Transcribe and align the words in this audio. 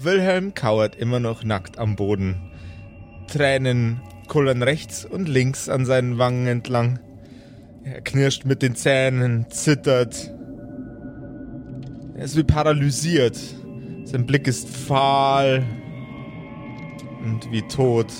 Wilhelm 0.00 0.54
kauert 0.54 0.94
immer 0.94 1.18
noch 1.18 1.42
nackt 1.42 1.78
am 1.78 1.96
Boden. 1.96 2.36
Tränen 3.26 4.00
kullern 4.28 4.62
rechts 4.62 5.04
und 5.04 5.28
links 5.28 5.68
an 5.68 5.86
seinen 5.86 6.18
Wangen 6.18 6.46
entlang. 6.46 7.00
Er 7.82 8.00
knirscht 8.02 8.44
mit 8.44 8.62
den 8.62 8.76
Zähnen, 8.76 9.46
zittert. 9.50 10.32
Er 12.16 12.24
ist 12.24 12.36
wie 12.36 12.44
paralysiert. 12.44 13.38
Sein 14.04 14.26
Blick 14.26 14.46
ist 14.46 14.68
fahl 14.68 15.64
und 17.24 17.50
wie 17.50 17.62
tot. 17.62 18.12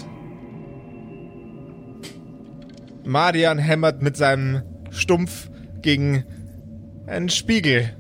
Marian 3.05 3.59
hämmert 3.59 4.03
mit 4.03 4.17
seinem 4.17 4.63
Stumpf 4.91 5.49
gegen 5.81 6.25
einen 7.07 7.29
Spiegel. 7.29 7.97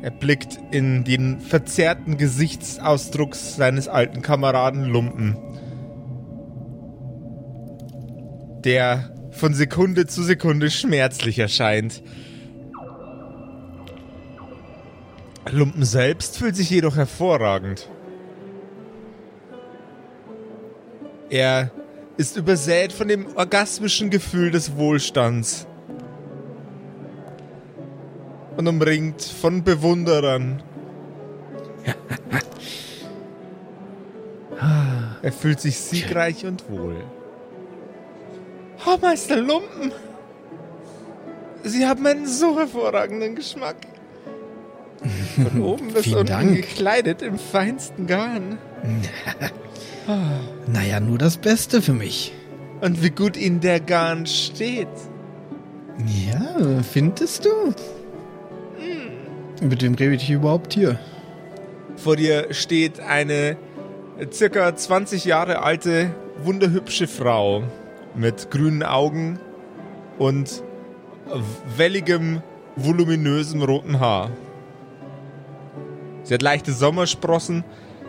Er 0.00 0.10
blickt 0.10 0.58
in 0.70 1.04
den 1.04 1.40
verzerrten 1.40 2.16
Gesichtsausdruck 2.16 3.34
seines 3.34 3.88
alten 3.88 4.22
Kameraden 4.22 4.84
Lumpen, 4.84 5.36
der 8.64 9.14
von 9.30 9.54
Sekunde 9.54 10.06
zu 10.06 10.22
Sekunde 10.22 10.70
schmerzlich 10.70 11.38
erscheint. 11.38 12.02
Lumpen 15.50 15.84
selbst 15.84 16.38
fühlt 16.38 16.56
sich 16.56 16.70
jedoch 16.70 16.96
hervorragend. 16.96 17.88
Er 21.30 21.70
ist 22.16 22.36
übersät 22.36 22.92
von 22.92 23.08
dem 23.08 23.26
orgasmischen 23.36 24.10
Gefühl 24.10 24.50
des 24.50 24.76
Wohlstands 24.76 25.67
und 28.58 28.66
umringt 28.66 29.22
von 29.22 29.62
Bewunderern. 29.62 30.62
er 35.22 35.32
fühlt 35.32 35.60
sich 35.60 35.78
siegreich 35.78 36.44
und 36.44 36.68
wohl. 36.68 36.96
Oh, 38.84 38.98
Meister 39.00 39.36
Lumpen! 39.36 39.92
Sie 41.62 41.86
haben 41.86 42.04
einen 42.04 42.26
so 42.26 42.58
hervorragenden 42.58 43.36
Geschmack. 43.36 43.76
Von 45.36 45.62
oben 45.62 45.92
bis 45.92 46.08
unten 46.08 46.26
Dank. 46.26 46.56
gekleidet 46.56 47.22
im 47.22 47.38
feinsten 47.38 48.06
Garn. 48.06 48.58
Naja, 50.66 51.00
nur 51.00 51.18
das 51.18 51.36
Beste 51.36 51.82
für 51.82 51.92
mich. 51.92 52.32
Und 52.80 53.02
wie 53.02 53.10
gut 53.10 53.36
Ihnen 53.36 53.60
der 53.60 53.78
Garn 53.78 54.24
steht. 54.24 54.88
Ja, 56.06 56.82
findest 56.82 57.44
du? 57.44 57.74
Mit 59.60 59.82
wem 59.82 59.94
rede 59.94 60.14
ich 60.14 60.30
überhaupt 60.30 60.74
hier? 60.74 61.00
Vor 61.96 62.14
dir 62.14 62.54
steht 62.54 63.00
eine 63.00 63.56
circa 64.32 64.74
20 64.74 65.24
Jahre 65.24 65.62
alte, 65.62 66.14
wunderhübsche 66.42 67.08
Frau 67.08 67.64
mit 68.14 68.52
grünen 68.52 68.84
Augen 68.84 69.40
und 70.16 70.62
welligem, 71.76 72.42
voluminösem 72.76 73.60
roten 73.62 73.98
Haar. 73.98 74.30
Sie 76.22 76.34
hat 76.34 76.42
leichte 76.42 76.72
Sommersprossen, 76.72 77.64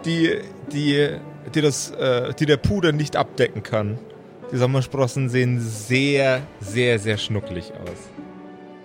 die, 0.05 0.39
die, 0.71 1.09
die, 1.55 1.61
das, 1.61 1.89
äh, 1.91 2.33
die 2.35 2.45
der 2.45 2.57
Puder 2.57 2.91
nicht 2.91 3.15
abdecken 3.15 3.63
kann. 3.63 3.97
Die 4.51 4.57
Sommersprossen 4.57 5.29
sehen 5.29 5.59
sehr, 5.59 6.41
sehr, 6.59 6.99
sehr 6.99 7.17
schnucklig 7.17 7.71
aus. 7.73 8.28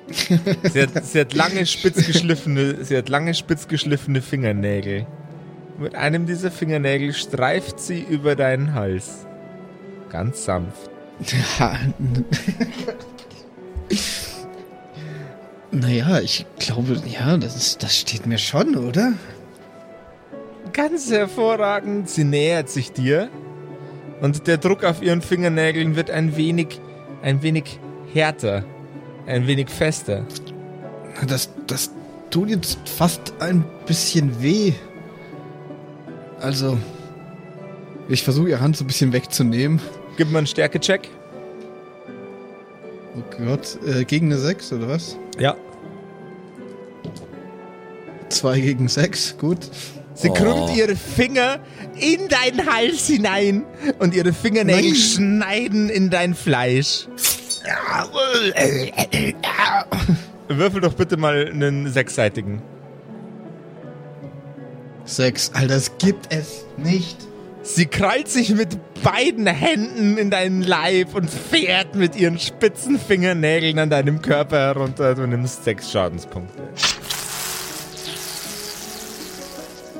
Sie 0.09 0.83
hat, 0.83 1.05
sie 1.05 1.21
hat 1.21 1.35
lange 1.35 1.65
spitz 1.67 2.07
geschliffene, 2.07 2.85
sie 2.85 2.97
hat 2.97 3.09
lange 3.09 3.35
spitz 3.35 3.69
geschliffene 3.69 4.21
Fingernägel. 4.21 5.07
Mit 5.79 5.95
einem 5.95 6.27
dieser 6.27 6.51
Fingernägel 6.51 7.13
streift 7.13 7.81
sie 7.81 8.01
über 8.03 8.37
deinen 8.37 8.75
Hals. 8.75 9.27
Ganz 10.11 10.45
sanft. 10.45 10.91
Ja. 11.59 11.79
naja, 15.71 16.21
ich 16.21 16.47
glaube, 16.59 17.03
ja, 17.07 17.37
das, 17.37 17.57
ist, 17.57 17.83
das 17.83 17.99
steht 17.99 18.27
mir 18.27 18.39
schon, 18.39 18.77
oder? 18.77 19.15
Ganz 20.73 21.11
hervorragend. 21.11 22.09
Sie 22.09 22.25
nähert 22.25 22.69
sich 22.69 22.93
dir. 22.93 23.29
Und 24.21 24.47
der 24.47 24.59
Druck 24.59 24.85
auf 24.85 25.03
ihren 25.03 25.23
Fingernägeln 25.23 25.97
wird 25.97 26.11
ein 26.11 26.37
wenig, 26.37 26.81
ein 27.23 27.43
wenig 27.43 27.81
härter. 28.13 28.65
Ein 29.27 29.47
wenig 29.47 29.71
fester. 29.71 30.27
Das, 31.27 31.49
das 31.67 31.91
tut 32.31 32.51
jetzt 32.51 32.79
fast 32.89 33.35
ein 33.41 33.65
bisschen 33.87 34.43
weh. 34.43 34.73
Also, 36.41 36.77
ich 38.09 38.23
versuche 38.23 38.51
ihre 38.51 38.61
Hand 38.61 38.77
so 38.77 38.85
ein 38.85 38.87
bisschen 38.87 39.13
wegzunehmen. 39.13 39.81
Gib 40.17 40.31
mal 40.31 40.39
einen 40.39 40.47
Stärkecheck. 40.47 41.09
Oh 43.17 43.23
Gott, 43.45 43.79
äh, 43.87 44.05
gegen 44.05 44.27
eine 44.27 44.39
6 44.39 44.73
oder 44.73 44.89
was? 44.89 45.17
Ja. 45.39 45.57
2 48.29 48.61
gegen 48.61 48.89
6, 48.89 49.39
gut. 49.39 49.59
Sie 50.15 50.31
Oh. 50.31 50.35
krümmt 50.35 50.77
ihre 50.77 50.97
Finger 50.97 51.61
in 51.99 52.29
deinen 52.29 52.67
Hals 52.73 53.07
hinein 53.07 53.65
und 53.99 54.15
ihre 54.15 54.33
Fingernägel 54.33 54.91
Nein. 54.91 54.95
schneiden 54.97 55.89
in 55.89 56.11
dein 56.11 56.35
Fleisch. 56.35 57.09
Würfel 60.49 60.81
doch 60.81 60.95
bitte 60.95 61.17
mal 61.17 61.49
einen 61.51 61.91
sechsseitigen. 61.91 62.63
6, 65.07 65.53
Alter, 65.55 65.69
das 65.69 65.99
gibt 65.99 66.33
es 66.33 66.65
nicht. 66.77 67.17
Sie 67.63 67.87
krallt 67.87 68.29
sich 68.29 68.55
mit 68.55 68.79
beiden 69.03 69.47
Händen 69.47 70.19
in 70.19 70.31
deinen 70.31 70.63
Leib 70.63 71.15
und 71.15 71.31
fährt 71.31 71.95
mit 71.95 72.15
ihren 72.15 72.39
spitzen 72.39 72.99
Fingernägeln 72.99 73.79
an 73.79 73.89
deinem 73.89 74.21
Körper 74.21 74.59
herunter. 74.59 75.15
Du 75.15 75.27
nimmst 75.27 75.65
sechs 75.65 75.91
Schadenspunkte. 75.91 76.63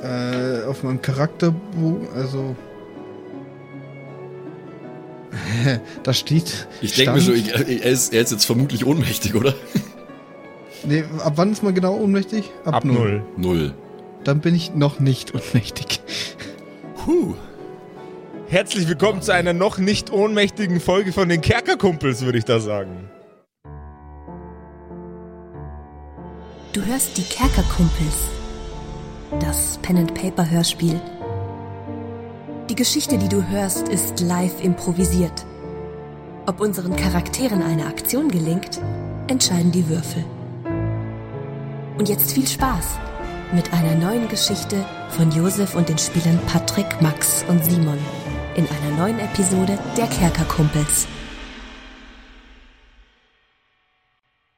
Äh, 0.03 0.63
auf 0.67 0.83
meinem 0.83 1.01
Charakterbogen, 1.01 2.07
also. 2.15 2.55
da 6.03 6.13
steht. 6.13 6.67
Ich 6.81 6.93
denke 6.93 7.13
mir 7.13 7.21
so, 7.21 7.33
ich, 7.33 7.53
er, 7.53 7.67
ist, 7.67 8.13
er 8.13 8.21
ist 8.21 8.31
jetzt 8.31 8.45
vermutlich 8.45 8.85
ohnmächtig, 8.85 9.35
oder? 9.35 9.53
Nee, 10.87 11.03
ab 11.23 11.33
wann 11.37 11.51
ist 11.51 11.63
man 11.63 11.73
genau 11.73 11.95
ohnmächtig? 11.95 12.51
Ab 12.63 12.85
null. 12.85 13.23
Null. 13.37 13.73
Dann 14.23 14.39
bin 14.39 14.53
ich 14.53 14.75
noch 14.75 14.99
nicht 14.99 15.33
ohnmächtig. 15.33 15.99
Puh. 17.03 17.33
Herzlich 18.47 18.87
willkommen 18.87 19.23
zu 19.23 19.33
einer 19.33 19.53
noch 19.53 19.79
nicht 19.79 20.11
ohnmächtigen 20.11 20.79
Folge 20.79 21.11
von 21.11 21.27
den 21.27 21.41
Kerkerkumpels, 21.41 22.21
würde 22.21 22.37
ich 22.37 22.45
da 22.45 22.59
sagen. 22.59 23.09
Du 26.73 26.85
hörst 26.85 27.17
die 27.17 27.23
Kerkerkumpels. 27.23 28.29
Das 29.39 29.79
Pen-and-Paper-Hörspiel. 29.81 31.01
Die 32.69 32.75
Geschichte, 32.75 33.19
die 33.19 33.29
du 33.29 33.47
hörst, 33.47 33.89
ist 33.89 34.21
live 34.21 34.63
improvisiert. 34.63 35.45
Ob 36.47 36.59
unseren 36.59 36.95
Charakteren 36.95 37.61
eine 37.61 37.85
Aktion 37.85 38.27
gelingt, 38.27 38.81
entscheiden 39.27 39.71
die 39.71 39.87
Würfel. 39.87 40.25
Und 41.99 42.09
jetzt 42.09 42.31
viel 42.31 42.47
Spaß 42.47 42.97
mit 43.53 43.71
einer 43.71 43.93
neuen 43.93 44.27
Geschichte 44.29 44.83
von 45.09 45.31
Josef 45.31 45.75
und 45.75 45.89
den 45.89 45.99
Spielern 45.99 46.39
Patrick, 46.47 47.01
Max 47.01 47.45
und 47.47 47.63
Simon 47.63 47.99
in 48.55 48.65
einer 48.67 48.97
neuen 48.97 49.19
Episode 49.19 49.77
der 49.95 50.07
Kerkerkumpels. 50.07 51.07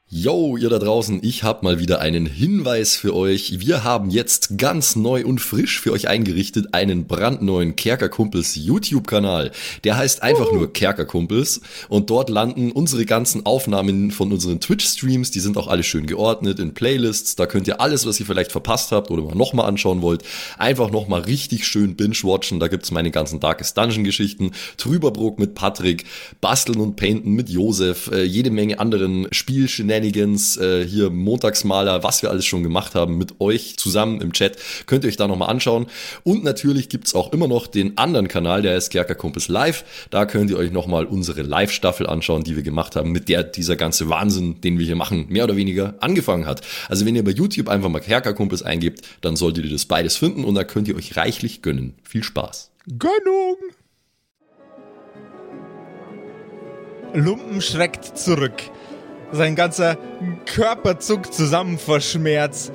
Yo, 0.09 0.55
ihr 0.55 0.69
da 0.69 0.79
draußen, 0.79 1.19
ich 1.21 1.43
habe 1.43 1.65
mal 1.65 1.79
wieder 1.79 1.99
einen 1.99 2.27
Hinweis 2.27 2.95
für 2.95 3.13
euch. 3.13 3.59
Wir 3.59 3.83
haben 3.83 4.09
jetzt 4.09 4.57
ganz 4.57 4.95
neu 4.95 5.25
und 5.25 5.39
frisch 5.41 5.81
für 5.81 5.91
euch 5.91 6.07
eingerichtet 6.07 6.73
einen 6.73 7.07
brandneuen 7.07 7.75
Kerkerkumpels 7.75 8.55
YouTube-Kanal. 8.55 9.51
Der 9.83 9.97
heißt 9.97 10.23
einfach 10.23 10.53
nur 10.53 10.71
Kerkerkumpels 10.71 11.59
und 11.89 12.09
dort 12.09 12.29
landen 12.29 12.71
unsere 12.71 13.05
ganzen 13.05 13.45
Aufnahmen 13.45 14.11
von 14.11 14.31
unseren 14.31 14.61
Twitch-Streams. 14.61 15.31
Die 15.31 15.41
sind 15.41 15.57
auch 15.57 15.67
alle 15.67 15.83
schön 15.83 16.07
geordnet 16.07 16.59
in 16.59 16.73
Playlists. 16.73 17.35
Da 17.35 17.45
könnt 17.45 17.67
ihr 17.67 17.81
alles, 17.81 18.05
was 18.05 18.17
ihr 18.21 18.25
vielleicht 18.25 18.53
verpasst 18.53 18.93
habt 18.93 19.11
oder 19.11 19.23
mal 19.23 19.35
nochmal 19.35 19.65
anschauen 19.65 20.01
wollt, 20.01 20.23
einfach 20.57 20.89
nochmal 20.89 21.23
richtig 21.23 21.67
schön 21.67 21.97
binge-watchen. 21.97 22.61
Da 22.61 22.69
gibt's 22.69 22.91
meine 22.91 23.11
ganzen 23.11 23.41
Darkest 23.41 23.77
Dungeon-Geschichten, 23.77 24.51
Trüberbrook 24.77 25.37
mit 25.37 25.53
Patrick, 25.53 26.05
Basteln 26.39 26.79
und 26.79 26.95
Painten 26.95 27.33
mit 27.33 27.49
Josef, 27.49 28.09
äh, 28.13 28.23
jede 28.23 28.51
Menge 28.51 28.79
anderen 28.79 29.27
Spielshenanigans 29.31 29.96
Shenanigans, 29.97 30.57
äh, 30.57 30.85
hier 30.85 31.09
Montagsmaler, 31.09 32.03
was 32.03 32.21
wir 32.21 32.29
alles 32.29 32.45
schon 32.45 32.61
gemacht 32.61 32.93
haben 32.93 33.17
mit 33.17 33.41
euch 33.41 33.77
zusammen 33.77 34.21
im 34.21 34.31
Chat, 34.31 34.57
könnt 34.85 35.03
ihr 35.03 35.07
euch 35.07 35.17
da 35.17 35.27
nochmal 35.27 35.49
anschauen. 35.49 35.87
Und 36.23 36.43
natürlich 36.43 36.87
gibt's 36.89 37.15
auch 37.15 37.33
immer 37.33 37.47
noch 37.47 37.65
den 37.65 37.97
anderen 37.97 38.27
Kanal, 38.27 38.61
der 38.61 38.75
heißt 38.75 38.91
Kerkerkumpels 38.91 39.47
Live. 39.47 40.07
Da 40.11 40.25
könnt 40.25 40.51
ihr 40.51 40.57
euch 40.57 40.71
nochmal 40.71 41.05
unsere 41.05 41.41
Live-Staffel 41.41 42.05
anschauen, 42.05 42.43
die 42.43 42.55
wir 42.55 42.63
gemacht 42.63 42.95
haben, 42.95 43.11
mit 43.11 43.27
der 43.27 43.43
dieser 43.43 43.75
ganze 43.75 44.07
Wahnsinn, 44.07 44.61
den 44.61 44.77
wir 44.77 44.85
hier 44.85 44.95
machen, 44.95 45.25
mehr 45.29 45.45
oder 45.45 45.55
weniger 45.55 45.95
angefangen 45.99 46.45
hat. 46.45 46.61
Also 46.89 47.05
wenn 47.07 47.15
ihr 47.15 47.23
bei 47.23 47.31
YouTube 47.31 47.67
einfach 47.67 47.89
mal 47.89 47.99
Kerkerkumpels 47.99 48.61
eingebt, 48.61 49.01
dann 49.21 49.35
solltet 49.35 49.65
ihr 49.65 49.71
das 49.71 49.85
beides 49.85 50.15
finden 50.15 50.45
und 50.45 50.53
da 50.53 50.63
könnt 50.63 50.87
ihr 50.87 50.95
euch 50.95 51.17
reichlich 51.17 51.63
gönnen. 51.63 51.95
Viel 52.03 52.23
Spaß. 52.23 52.71
Gönnung! 52.99 53.57
Lumpen 57.13 57.61
schreckt 57.61 58.17
zurück. 58.17 58.61
Sein 59.31 59.55
ganzer 59.55 59.97
Körper 60.45 60.99
zuckt 60.99 61.33
zusammen 61.33 61.77
vor 61.77 61.99
Schmerz. 61.99 62.71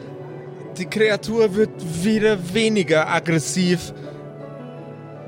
Die 0.76 0.86
Kreatur 0.86 1.54
wird 1.54 1.70
wieder 2.04 2.54
weniger 2.54 3.08
aggressiv. 3.08 3.92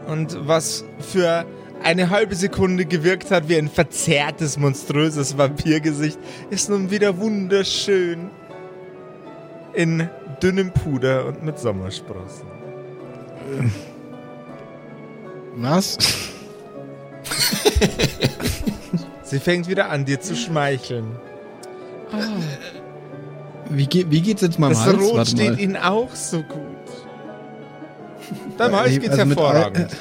Und 0.06 0.36
was 0.46 0.84
für 1.00 1.46
eine 1.82 2.10
halbe 2.10 2.34
Sekunde 2.34 2.84
gewirkt 2.86 3.30
hat 3.30 3.48
wie 3.48 3.56
ein 3.56 3.68
verzerrtes, 3.68 4.58
monströses 4.58 5.36
Vampirgesicht, 5.36 6.18
ist 6.50 6.68
nun 6.68 6.90
wieder 6.90 7.18
wunderschön. 7.18 8.30
In 9.72 10.08
dünnem 10.42 10.72
Puder 10.72 11.26
und 11.26 11.42
mit 11.42 11.58
Sommersprossen. 11.58 12.46
Was? 15.56 15.98
Sie 19.34 19.40
fängt 19.40 19.66
wieder 19.66 19.90
an, 19.90 20.04
dir 20.04 20.20
zu 20.20 20.36
schmeicheln. 20.36 21.16
Wie, 23.68 23.86
ge 23.88 24.06
wie 24.08 24.20
geht's 24.20 24.42
jetzt 24.42 24.60
mal 24.60 24.68
Das 24.68 24.86
Hals? 24.86 25.00
Rot 25.02 25.16
Warte 25.16 25.30
steht 25.32 25.50
mal. 25.54 25.58
Ihnen 25.60 25.76
auch 25.76 26.14
so 26.14 26.36
gut. 26.44 26.60
Deinem 28.56 28.76
Hals 28.76 28.92
Äh, 28.92 28.98
geht's 29.00 29.10
also 29.18 29.24
mit 29.26 29.36
hervorragend. 29.36 29.96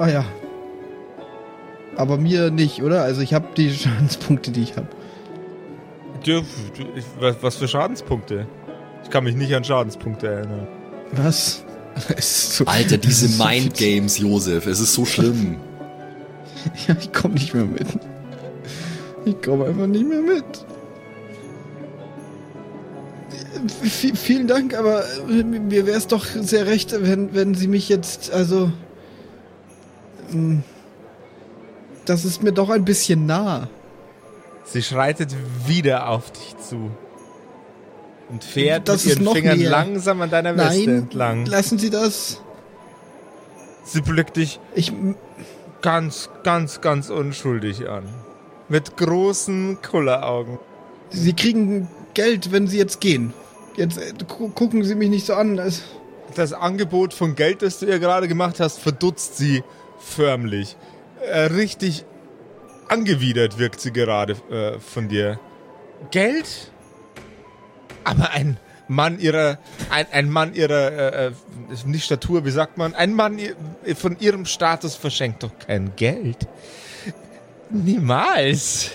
Ah 0.00 0.08
ja. 0.08 0.24
Aber 1.96 2.16
mir 2.18 2.50
nicht, 2.50 2.82
oder? 2.82 3.04
Also 3.04 3.20
ich 3.20 3.34
habe 3.34 3.46
die 3.56 3.70
Schadenspunkte, 3.72 4.50
die 4.50 4.64
ich 4.64 4.76
habe. 4.76 4.88
Was, 7.40 7.54
für 7.54 7.68
Schadenspunkte? 7.68 8.48
Ich 9.04 9.10
kann 9.10 9.22
mich 9.22 9.36
nicht 9.36 9.54
an 9.54 9.62
Schadenspunkte 9.62 10.26
erinnern. 10.26 10.66
Was? 11.12 11.62
So, 12.18 12.64
Alter, 12.64 12.96
diese 12.96 13.26
es 13.26 13.30
ist 13.32 13.38
so 13.38 13.44
Mind 13.44 13.76
viel- 13.78 13.94
Games, 14.00 14.18
Josef, 14.18 14.66
es 14.66 14.80
ist 14.80 14.92
so 14.94 15.04
schlimm. 15.04 15.58
Ja, 16.88 16.96
ich 16.98 17.12
komme 17.12 17.34
nicht 17.34 17.54
mehr 17.54 17.64
mit. 17.64 17.86
Ich 19.24 19.40
komme 19.42 19.66
einfach 19.66 19.86
nicht 19.86 20.06
mehr 20.08 20.20
mit. 20.20 20.44
V 23.78 24.14
vielen 24.16 24.48
Dank, 24.48 24.74
aber 24.74 25.04
äh, 25.28 25.42
mir 25.44 25.86
wäre 25.86 25.96
es 25.96 26.06
doch 26.08 26.24
sehr 26.24 26.66
recht, 26.66 26.92
wenn, 27.00 27.34
wenn 27.34 27.54
Sie 27.54 27.68
mich 27.68 27.88
jetzt, 27.88 28.32
also. 28.32 28.72
ähm, 30.32 30.62
Das 32.06 32.24
ist 32.24 32.42
mir 32.42 32.52
doch 32.52 32.70
ein 32.70 32.84
bisschen 32.84 33.26
nah. 33.26 33.68
Sie 34.64 34.82
schreitet 34.82 35.34
wieder 35.66 36.08
auf 36.08 36.30
dich 36.32 36.56
zu. 36.68 36.90
Und 38.30 38.42
fährt 38.42 38.88
Das 38.88 39.04
mit 39.04 39.20
ihren 39.20 39.34
Fingern 39.34 39.58
mehr. 39.58 39.70
langsam 39.70 40.22
an 40.22 40.30
deiner 40.30 40.56
Weste 40.56 40.86
Nein, 40.90 40.98
entlang. 41.02 41.46
lassen 41.46 41.78
Sie 41.78 41.90
das. 41.90 42.40
Sie 43.84 44.00
blickt 44.00 44.36
dich 44.36 44.58
Ich. 44.74 44.92
Ganz, 45.82 46.30
ganz, 46.44 46.80
ganz 46.80 47.10
unschuldig 47.10 47.88
an. 47.88 48.04
Mit 48.68 48.96
großen 48.96 49.78
Kulleraugen. 49.82 50.58
Sie 51.10 51.34
kriegen 51.34 51.88
Geld, 52.14 52.52
wenn 52.52 52.66
Sie 52.66 52.78
jetzt 52.78 53.00
gehen. 53.00 53.34
Jetzt 53.76 53.98
äh, 53.98 54.12
gu 54.26 54.48
gucken 54.48 54.84
Sie 54.84 54.94
mich 54.94 55.10
nicht 55.10 55.26
so 55.26 55.34
an. 55.34 55.60
Das 56.34 56.52
Angebot 56.54 57.12
von 57.12 57.34
Geld, 57.34 57.60
das 57.60 57.80
du 57.80 57.86
ihr 57.86 57.98
gerade 57.98 58.28
gemacht 58.28 58.60
hast, 58.60 58.78
verdutzt 58.78 59.36
sie 59.36 59.62
förmlich. 59.98 60.76
Äh, 61.20 61.40
richtig 61.40 62.06
angewidert 62.88 63.58
wirkt 63.58 63.80
sie 63.80 63.92
gerade 63.92 64.34
äh, 64.50 64.78
von 64.78 65.08
dir. 65.08 65.38
Geld? 66.10 66.70
Aber 68.04 68.30
ein 68.30 68.58
Mann 68.92 69.18
ihrer, 69.18 69.58
ein, 69.90 70.06
ein 70.12 70.30
Mann 70.30 70.54
ihrer, 70.54 70.92
äh, 70.92 71.26
äh, 71.26 71.32
nicht 71.86 72.04
Statur, 72.04 72.44
wie 72.44 72.50
sagt 72.50 72.78
man, 72.78 72.94
ein 72.94 73.14
Mann 73.14 73.38
von 73.96 74.18
ihrem 74.20 74.44
Status 74.46 74.94
verschenkt 74.94 75.42
doch 75.42 75.52
kein 75.66 75.92
Geld. 75.96 76.46
Niemals. 77.70 78.90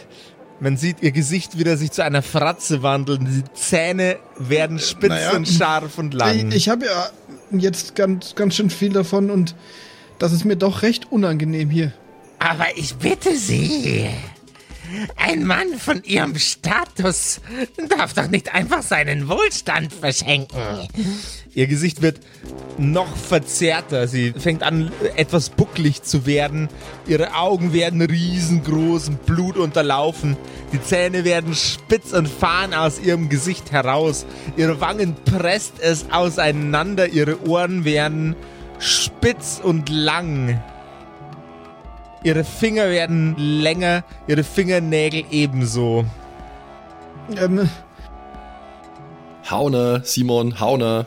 Man 0.60 0.76
sieht 0.76 0.98
ihr 1.02 1.12
Gesicht 1.12 1.60
wieder 1.60 1.78
sich 1.78 1.92
zu 1.92 2.04
einer 2.04 2.24
Fratze 2.24 2.82
wandeln. 2.82 3.26
Die 3.26 3.54
Zähne 3.54 4.18
werden 4.40 4.80
spitz 4.80 5.10
Naja. 5.10 5.36
und 5.36 5.48
scharf 5.48 5.98
und 6.00 6.14
lang. 6.16 6.50
Ich, 6.50 6.56
ich 6.56 6.70
habe 6.70 6.86
ja 6.86 7.10
jetzt 7.52 7.96
ganz, 7.96 8.34
ganz 8.34 8.56
schön 8.56 8.70
viel 8.72 8.92
davon 8.92 9.30
und 9.30 9.56
das 10.18 10.32
ist 10.32 10.46
mir 10.46 10.56
doch 10.56 10.82
recht 10.82 11.12
unangenehm 11.12 11.70
hier. 11.70 11.92
Aber 12.40 12.66
ich 12.76 12.96
bitte 12.96 13.36
Sie. 13.36 14.10
Ein 15.16 15.44
Mann 15.44 15.78
von 15.78 16.04
Ihrem 16.04 16.38
Status 16.38 17.42
darf 17.90 18.14
doch 18.14 18.28
nicht 18.28 18.54
einfach 18.54 18.82
seinen 18.82 19.28
Wohlstand 19.28 19.94
verschenken. 19.94 20.60
Ihr 21.54 21.68
Gesicht 21.68 22.02
wird 22.02 22.20
noch 22.78 23.16
verzerrter. 23.16 24.08
Sie 24.08 24.34
fängt 24.34 24.64
an, 24.64 24.92
etwas 25.16 25.50
bucklig 25.50 26.04
zu 26.04 26.26
werden. 26.26 26.70
Ihre 27.08 27.34
Augen 27.34 27.74
werden 27.74 28.02
riesengroß 28.02 29.10
und 29.10 29.26
blutunterlaufen. 29.26 30.38
Die 30.72 30.82
Zähne 30.82 31.24
werden 31.24 31.56
spitz 31.56 32.14
und 32.14 32.28
fahren 32.28 32.74
aus 32.74 33.00
ihrem 33.00 33.30
Gesicht 33.30 33.72
heraus. 33.72 34.26
Ihre 34.56 34.80
Wangen 34.80 35.16
presst 35.26 35.80
es 35.80 36.06
auseinander. 36.12 37.08
Ihre 37.08 37.48
Ohren 37.48 37.86
werden 37.86 38.36
spitz 38.80 39.60
und 39.62 39.90
lang. 39.90 40.62
Ihre 42.28 42.44
Finger 42.44 42.90
werden 42.90 43.38
länger, 43.38 44.04
ihre 44.28 44.44
Fingernägel 44.44 45.24
ebenso. 45.32 46.06
Ähm, 47.38 47.70
Hauner, 49.50 50.04
Simon, 50.04 50.60
Hauner. 50.60 51.06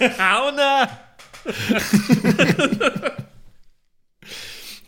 Hauner! 0.00 0.88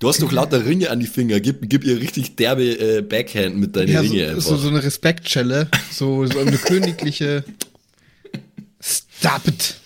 Du 0.01 0.09
hast 0.09 0.21
doch 0.21 0.33
lauter 0.33 0.65
Ringe 0.67 0.91
an 0.91 0.99
die 0.99 1.07
Finger. 1.07 1.39
Gib, 1.39 1.71
gib 1.71 1.85
ihr 1.85 2.01
richtig 2.01 2.35
derbe 2.35 2.65
äh, 2.65 3.01
Backhand 3.01 3.57
mit 3.57 3.77
deinen 3.77 3.93
ja, 3.93 4.01
Ringe 4.01 4.25
so, 4.25 4.31
einfach. 4.31 4.43
so, 4.43 4.57
so 4.57 4.69
eine 4.69 4.83
Respektschelle. 4.83 5.69
So, 5.93 6.27
so 6.27 6.41
eine 6.41 6.59
königliche. 6.59 7.45
Stop 8.81 9.47
it! 9.47 9.80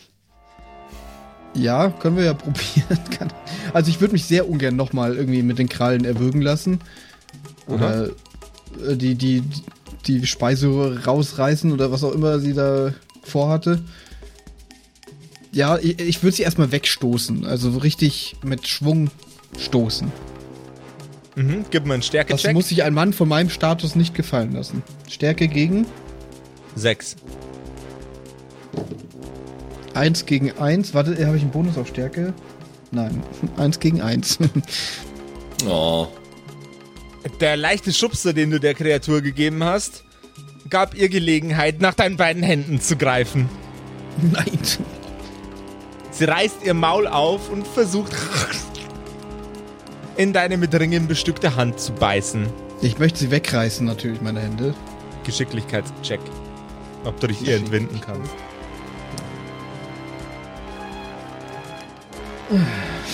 Ja, 1.54 1.90
können 1.90 2.16
wir 2.16 2.24
ja 2.24 2.34
probieren. 2.34 2.98
Also 3.72 3.90
ich 3.90 4.00
würde 4.00 4.12
mich 4.12 4.24
sehr 4.24 4.48
ungern 4.48 4.76
nochmal 4.76 5.16
irgendwie 5.16 5.42
mit 5.42 5.58
den 5.58 5.68
Krallen 5.68 6.04
erwürgen 6.04 6.40
lassen. 6.40 6.80
Oder 7.66 8.08
äh, 8.86 8.96
die, 8.96 9.14
die, 9.14 9.42
die 10.06 10.26
Speiseröhre 10.26 11.04
rausreißen 11.04 11.72
oder 11.72 11.90
was 11.90 12.04
auch 12.04 12.12
immer 12.12 12.38
sie 12.40 12.52
da 12.54 12.92
vorhatte. 13.22 13.82
Ja, 15.52 15.78
ich, 15.78 15.98
ich 16.00 16.22
würde 16.22 16.36
sie 16.36 16.42
erstmal 16.42 16.72
wegstoßen. 16.72 17.46
Also 17.46 17.70
so 17.70 17.78
richtig 17.78 18.36
mit 18.42 18.66
Schwung 18.66 19.10
stoßen. 19.58 20.10
Mhm, 21.36 21.64
gib 21.70 21.86
mir 21.86 21.94
einen 21.94 22.00
Das 22.00 22.08
Stärke-Check. 22.08 22.52
muss 22.54 22.68
sich 22.68 22.82
ein 22.82 22.94
Mann 22.94 23.12
von 23.12 23.28
meinem 23.28 23.50
Status 23.50 23.94
nicht 23.94 24.14
gefallen 24.14 24.52
lassen. 24.52 24.82
Stärke 25.08 25.48
gegen 25.48 25.86
Sechs. 26.76 27.16
1 29.94 30.26
gegen 30.26 30.52
1. 30.58 30.94
Warte, 30.94 31.10
habe 31.26 31.36
ich 31.36 31.42
einen 31.42 31.50
Bonus 31.50 31.78
auf 31.78 31.88
Stärke? 31.88 32.34
Nein, 32.90 33.22
1 33.56 33.80
gegen 33.80 34.00
1. 34.00 34.38
Oh. 35.66 36.08
Der 37.40 37.56
leichte 37.56 37.90
Schubser, 37.90 38.34
den 38.34 38.50
du 38.50 38.60
der 38.60 38.74
Kreatur 38.74 39.22
gegeben 39.22 39.64
hast, 39.64 40.04
gab 40.68 40.94
ihr 40.94 41.08
Gelegenheit, 41.08 41.80
nach 41.80 41.94
deinen 41.94 42.18
beiden 42.18 42.42
Händen 42.42 42.82
zu 42.82 42.96
greifen. 42.96 43.48
Nein. 44.32 44.58
Sie 46.10 46.24
reißt 46.24 46.64
ihr 46.64 46.74
Maul 46.74 47.06
auf 47.06 47.50
und 47.50 47.66
versucht 47.66 48.12
in 50.16 50.32
deine 50.32 50.56
mit 50.56 50.78
Ringen 50.78 51.08
bestückte 51.08 51.56
Hand 51.56 51.80
zu 51.80 51.92
beißen. 51.92 52.46
Ich 52.82 52.98
möchte 52.98 53.18
sie 53.18 53.30
wegreißen, 53.30 53.86
natürlich, 53.86 54.20
meine 54.20 54.40
Hände. 54.40 54.74
Geschicklichkeitscheck. 55.24 56.20
Ob 57.04 57.18
du 57.20 57.26
dich 57.28 57.46
ihr 57.46 57.56
entwinden 57.56 58.00
kannst. 58.04 58.32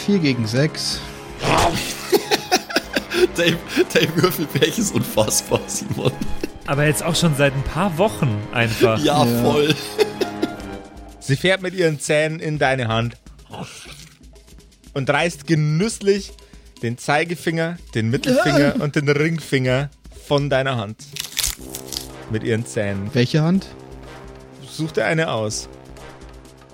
4 0.06 0.18
gegen 0.18 0.46
6. 0.46 1.00
Dave, 3.36 3.56
Dave 3.92 4.16
Würfelpech 4.22 4.78
ist 4.78 4.94
unfassbar, 4.94 5.60
Simon. 5.66 6.12
Aber 6.66 6.84
jetzt 6.86 7.02
auch 7.02 7.14
schon 7.16 7.34
seit 7.36 7.54
ein 7.54 7.62
paar 7.64 7.96
Wochen 7.98 8.36
einfach. 8.52 8.98
Ja, 9.02 9.24
Ja. 9.24 9.42
voll. 9.42 9.74
Sie 11.20 11.36
fährt 11.36 11.62
mit 11.62 11.74
ihren 11.74 12.00
Zähnen 12.00 12.40
in 12.40 12.58
deine 12.58 12.88
Hand 12.88 13.16
und 14.94 15.08
reißt 15.08 15.46
genüsslich 15.46 16.32
den 16.82 16.98
Zeigefinger, 16.98 17.76
den 17.94 18.10
Mittelfinger 18.10 18.76
und 18.80 18.96
den 18.96 19.08
Ringfinger 19.08 19.90
von 20.26 20.50
deiner 20.50 20.76
Hand. 20.76 20.96
Mit 22.30 22.42
ihren 22.44 22.64
Zähnen. 22.66 23.10
Welche 23.12 23.42
Hand? 23.42 23.66
Such 24.68 24.92
dir 24.92 25.04
eine 25.04 25.30
aus. 25.30 25.68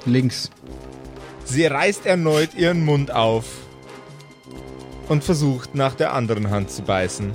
Links. 0.04 0.50
Sie 1.46 1.64
reißt 1.64 2.04
erneut 2.06 2.54
ihren 2.54 2.84
Mund 2.84 3.10
auf 3.10 3.44
und 5.08 5.22
versucht 5.24 5.74
nach 5.74 5.94
der 5.94 6.12
anderen 6.12 6.50
Hand 6.50 6.70
zu 6.70 6.82
beißen. 6.82 7.30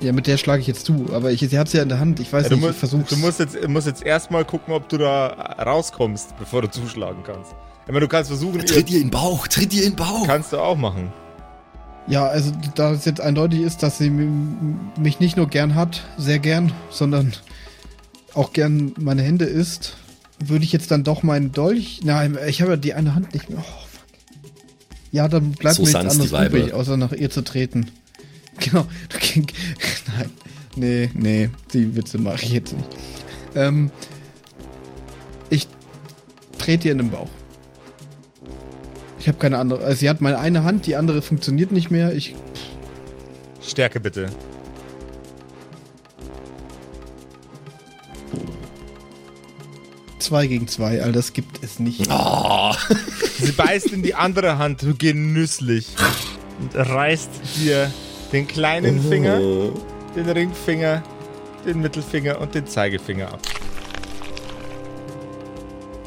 Ja, 0.00 0.12
mit 0.12 0.26
der 0.26 0.38
schlage 0.38 0.62
ich 0.62 0.66
jetzt 0.66 0.86
zu, 0.86 1.06
aber 1.12 1.30
ich, 1.30 1.40
sie 1.40 1.58
hat 1.58 1.70
ja 1.74 1.82
in 1.82 1.90
der 1.90 2.00
Hand. 2.00 2.20
Ich 2.20 2.32
weiß 2.32 2.44
Ja, 2.44 2.48
du, 2.48 2.54
nicht, 2.56 2.64
mu 2.64 2.70
ich 2.70 2.76
versuch's. 2.76 3.10
du 3.10 3.16
musst 3.18 3.38
jetzt, 3.38 3.68
musst 3.68 3.86
jetzt 3.86 4.02
erstmal 4.02 4.46
gucken, 4.46 4.72
ob 4.72 4.88
du 4.88 4.96
da 4.96 5.26
rauskommst, 5.62 6.38
bevor 6.38 6.62
du 6.62 6.70
zuschlagen 6.70 7.22
kannst. 7.22 7.52
Ich 7.86 7.88
meine, 7.92 8.00
du 8.00 8.08
kannst 8.08 8.30
versuchen, 8.30 8.60
ihr, 8.60 8.66
Tritt 8.66 8.90
ihr 8.90 8.96
in 8.98 9.04
den 9.04 9.10
Bauch, 9.10 9.46
tritt 9.46 9.74
ihr 9.74 9.84
in 9.84 9.90
den 9.92 9.96
Bauch. 9.96 10.26
kannst 10.26 10.52
du 10.54 10.58
auch 10.58 10.76
machen. 10.76 11.12
Ja, 12.06 12.26
also 12.26 12.50
da 12.76 12.92
es 12.92 13.04
jetzt 13.04 13.20
eindeutig 13.20 13.60
ist, 13.60 13.82
dass 13.82 13.98
sie 13.98 14.08
mich 14.10 15.20
nicht 15.20 15.36
nur 15.36 15.48
gern 15.48 15.74
hat, 15.74 16.02
sehr 16.16 16.38
gern, 16.38 16.72
sondern 16.88 17.34
auch 18.32 18.54
gern 18.54 18.94
meine 18.98 19.20
Hände 19.22 19.44
isst, 19.44 19.96
würde 20.44 20.64
ich 20.64 20.72
jetzt 20.72 20.90
dann 20.90 21.04
doch 21.04 21.22
meinen 21.22 21.52
Dolch. 21.52 22.00
Nein, 22.02 22.38
ich 22.48 22.62
habe 22.62 22.72
ja 22.72 22.76
die 22.76 22.94
eine 22.94 23.14
Hand 23.14 23.34
nicht 23.34 23.50
mehr. 23.50 23.58
Oh, 23.60 23.62
fuck. 23.62 24.06
Ja, 25.12 25.28
dann 25.28 25.52
bleibt 25.52 25.76
So 25.76 25.82
mir 25.82 25.88
nichts 25.88 26.20
anderes 26.20 26.46
übrig, 26.46 26.72
außer 26.72 26.96
nach 26.96 27.12
ihr 27.12 27.30
zu 27.30 27.42
treten. 27.42 27.86
Genau. 28.58 28.86
Nein. 30.18 30.30
Nee, 30.76 31.10
nee, 31.14 31.48
die 31.72 31.96
Witze 31.96 32.18
mache 32.18 32.44
ich 32.44 32.52
jetzt 32.52 32.74
nicht. 32.76 32.88
Ähm, 33.54 33.90
ich 35.48 35.66
trete 36.58 36.88
ihr 36.88 36.92
in 36.92 36.98
den 36.98 37.10
Bauch. 37.10 37.30
Ich 39.18 39.28
habe 39.28 39.38
keine 39.38 39.56
andere. 39.56 39.82
Also 39.82 40.00
sie 40.00 40.10
hat 40.10 40.20
meine 40.20 40.38
eine 40.38 40.62
Hand, 40.62 40.86
die 40.86 40.96
andere 40.96 41.22
funktioniert 41.22 41.72
nicht 41.72 41.90
mehr. 41.90 42.14
Ich 42.14 42.34
Stärke 43.62 43.98
bitte. 43.98 44.28
Zwei 50.30 50.46
gegen 50.46 50.68
zwei, 50.68 51.02
all 51.02 51.10
das 51.10 51.32
gibt 51.32 51.64
es 51.64 51.80
nicht. 51.80 52.08
Oh, 52.08 52.72
Sie 53.40 53.50
beißt 53.50 53.88
in 53.88 54.04
die 54.04 54.14
andere 54.14 54.58
Hand 54.58 54.86
genüsslich 54.96 55.88
und 56.60 56.72
reißt 56.76 57.30
dir 57.56 57.90
den 58.30 58.46
kleinen 58.46 59.02
Finger, 59.02 59.40
den 60.14 60.28
Ringfinger, 60.28 61.02
den 61.66 61.80
Mittelfinger 61.80 62.40
und 62.40 62.54
den 62.54 62.64
Zeigefinger 62.64 63.32
ab. 63.32 63.40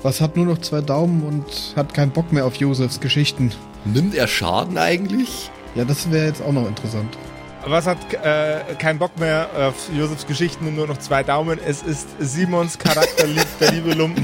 Was 0.03 0.21
hat 0.21 0.37
nur 0.37 0.45
noch 0.45 0.59
zwei 0.59 0.79
Daumen 0.79 1.23
und 1.23 1.75
hat 1.75 1.93
keinen 1.93 2.11
Bock 2.11 2.31
mehr 2.31 2.45
auf 2.45 2.55
Josefs 2.55 3.01
Geschichten. 3.01 3.51
nimmt 3.83 4.15
er 4.15 4.29
Schaden 4.29 4.77
eigentlich? 4.77 5.51
Ja, 5.75 5.83
das 5.83 6.09
wäre 6.09 6.27
jetzt 6.27 6.41
auch 6.41 6.53
noch 6.53 6.65
interessant. 6.65 7.17
Was 7.65 7.87
hat 7.87 7.97
äh, 8.13 8.75
keinen 8.77 8.99
Bock 8.99 9.17
mehr 9.17 9.47
auf 9.55 9.75
Josefs 9.97 10.27
Geschichten 10.27 10.67
und 10.67 10.75
nur 10.75 10.87
noch 10.87 10.97
zwei 10.97 11.23
Daumen? 11.23 11.59
Es 11.65 11.81
ist 11.81 12.07
Simons 12.19 12.77
Charakter, 12.77 13.25
lieb, 13.25 13.42
der 13.59 13.71
liebe 13.71 13.93
Lumpen. 13.93 14.23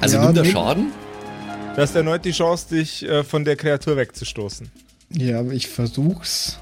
Also 0.00 0.16
Ja, 0.16 0.24
nimmt 0.24 0.38
er 0.38 0.44
Schaden? 0.44 0.92
Du 1.74 1.82
hast 1.82 1.94
erneut 1.94 2.24
die 2.24 2.32
Chance, 2.32 2.68
dich 2.70 3.02
äh, 3.04 3.22
von 3.22 3.44
der 3.44 3.56
Kreatur 3.56 3.96
wegzustoßen. 3.96 4.70
Ja, 5.10 5.40
aber 5.40 5.52
ich 5.52 5.68
versuch's. 5.68 6.58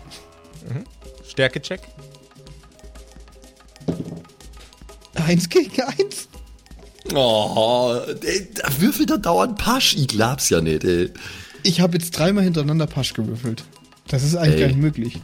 Stärkecheck. 1.28 1.80
Eins 5.14 5.48
gegen 5.48 5.80
eins? 5.82 6.28
Oh, 7.14 7.96
ey, 8.22 8.48
da 8.54 8.68
würfelt 8.80 9.10
er 9.10 9.18
dauernd 9.18 9.56
Pasch. 9.58 9.94
Ich 9.96 10.08
glaub's 10.08 10.50
ja 10.50 10.60
nicht, 10.60 10.84
ey. 10.84 11.10
Ich 11.62 11.80
habe 11.80 11.96
jetzt 11.96 12.10
dreimal 12.12 12.44
hintereinander 12.44 12.86
Pasch 12.86 13.14
gewürfelt. 13.14 13.64
Das 14.08 14.22
ist 14.22 14.36
eigentlich 14.36 14.54
Ey. 14.54 14.60
gar 14.60 14.66
nicht 14.68 14.78
möglich. 14.80 15.20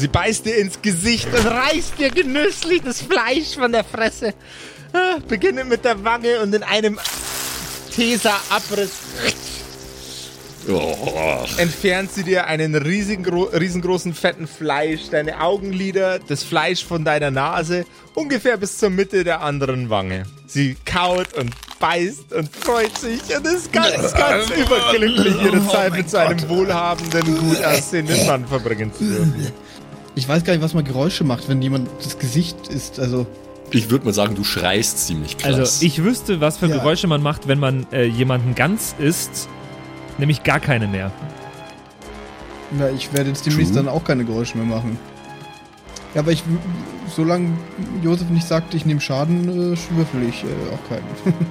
Sie 0.00 0.08
beißt 0.08 0.46
dir 0.46 0.56
ins 0.56 0.80
Gesicht 0.80 1.26
und 1.26 1.46
reißt 1.46 1.98
dir 1.98 2.08
genüsslich 2.08 2.80
das 2.82 3.02
Fleisch 3.02 3.54
von 3.54 3.70
der 3.70 3.84
Fresse. 3.84 4.32
Ah, 4.94 5.18
Beginne 5.28 5.62
mit 5.62 5.84
der 5.84 6.02
Wange 6.02 6.40
und 6.40 6.54
in 6.54 6.62
einem 6.62 6.98
Tesa-Abriss 7.94 8.92
Oh, 10.68 11.44
entfernt 11.56 12.12
sie 12.12 12.22
dir 12.22 12.46
einen 12.46 12.74
riesigen, 12.74 13.26
riesengroßen 13.26 14.14
fetten 14.14 14.46
Fleisch, 14.46 15.08
deine 15.10 15.40
Augenlider, 15.40 16.18
das 16.18 16.44
Fleisch 16.44 16.84
von 16.84 17.04
deiner 17.04 17.30
Nase, 17.30 17.84
ungefähr 18.14 18.56
bis 18.56 18.78
zur 18.78 18.90
Mitte 18.90 19.24
der 19.24 19.42
anderen 19.42 19.90
Wange. 19.90 20.24
Sie 20.46 20.76
kaut 20.84 21.32
und 21.34 21.54
beißt 21.78 22.32
und 22.34 22.54
freut 22.54 22.96
sich 22.96 23.20
und 23.36 23.46
ist 23.46 23.72
ganz, 23.72 24.12
ganz 24.12 24.50
überglücklich, 24.50 25.42
ihre 25.42 25.66
Zeit 25.68 25.94
mit 25.94 26.08
so 26.08 26.18
einem 26.18 26.48
wohlhabenden, 26.48 27.38
gut 27.38 27.64
aussehenden 27.64 28.26
Mann 28.26 28.46
verbringen 28.46 28.92
zu 28.92 29.04
dürfen. 29.04 29.52
Ich 30.20 30.28
weiß 30.28 30.44
gar 30.44 30.52
nicht, 30.52 30.62
was 30.62 30.74
man 30.74 30.84
Geräusche 30.84 31.24
macht, 31.24 31.48
wenn 31.48 31.62
jemand 31.62 31.88
das 32.04 32.18
Gesicht 32.18 32.68
ist. 32.68 33.00
Also, 33.00 33.26
ich 33.70 33.88
würde 33.88 34.04
mal 34.04 34.12
sagen, 34.12 34.34
du 34.34 34.44
schreist 34.44 35.06
ziemlich 35.06 35.38
krass. 35.38 35.54
Also 35.54 35.86
ich 35.86 36.04
wüsste, 36.04 36.42
was 36.42 36.58
für 36.58 36.66
Ja. 36.66 36.76
Geräusche 36.76 37.06
man 37.06 37.22
macht, 37.22 37.48
wenn 37.48 37.58
man 37.58 37.86
äh, 37.90 38.04
jemanden 38.04 38.54
ganz 38.54 38.94
isst, 38.98 39.48
nämlich 40.18 40.42
gar 40.42 40.60
keine 40.60 40.86
mehr. 40.88 41.10
na, 42.70 42.90
ich 42.90 43.14
werde 43.14 43.30
jetzt 43.30 43.46
demnächst 43.46 43.72
True. 43.72 43.82
dann 43.82 43.90
auch 43.90 44.04
keine 44.04 44.26
Geräusche 44.26 44.58
mehr 44.58 44.66
machen. 44.66 44.98
Ja, 46.14 46.20
aber 46.20 46.32
ich, 46.32 46.42
solange 47.16 47.56
Josef 48.02 48.28
nicht 48.28 48.46
sagt, 48.46 48.74
ich 48.74 48.84
nehme 48.84 49.00
Schaden, 49.00 49.48
äh, 49.48 49.76
würfel 49.96 50.22
ich 50.28 50.44
äh, 50.44 50.48
auch 50.74 50.88
keinen. 50.90 51.46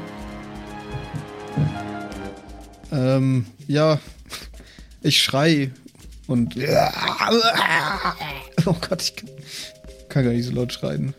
ähm, 3.17 3.45
ja, 3.67 3.97
ich 5.01 5.23
schrei 5.23 5.71
und. 6.29 6.55
Oh 8.65 8.75
Gott, 8.87 9.01
ich 9.01 9.15
kann, 9.15 9.29
kann 10.09 10.23
gar 10.25 10.31
nicht 10.33 10.45
so 10.45 10.51
laut 10.51 10.73
schreien. 10.73 11.13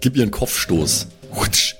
Gib 0.00 0.16
ihr 0.16 0.22
einen 0.22 0.30
Kopfstoß. 0.30 1.06
Hutsch. 1.34 1.74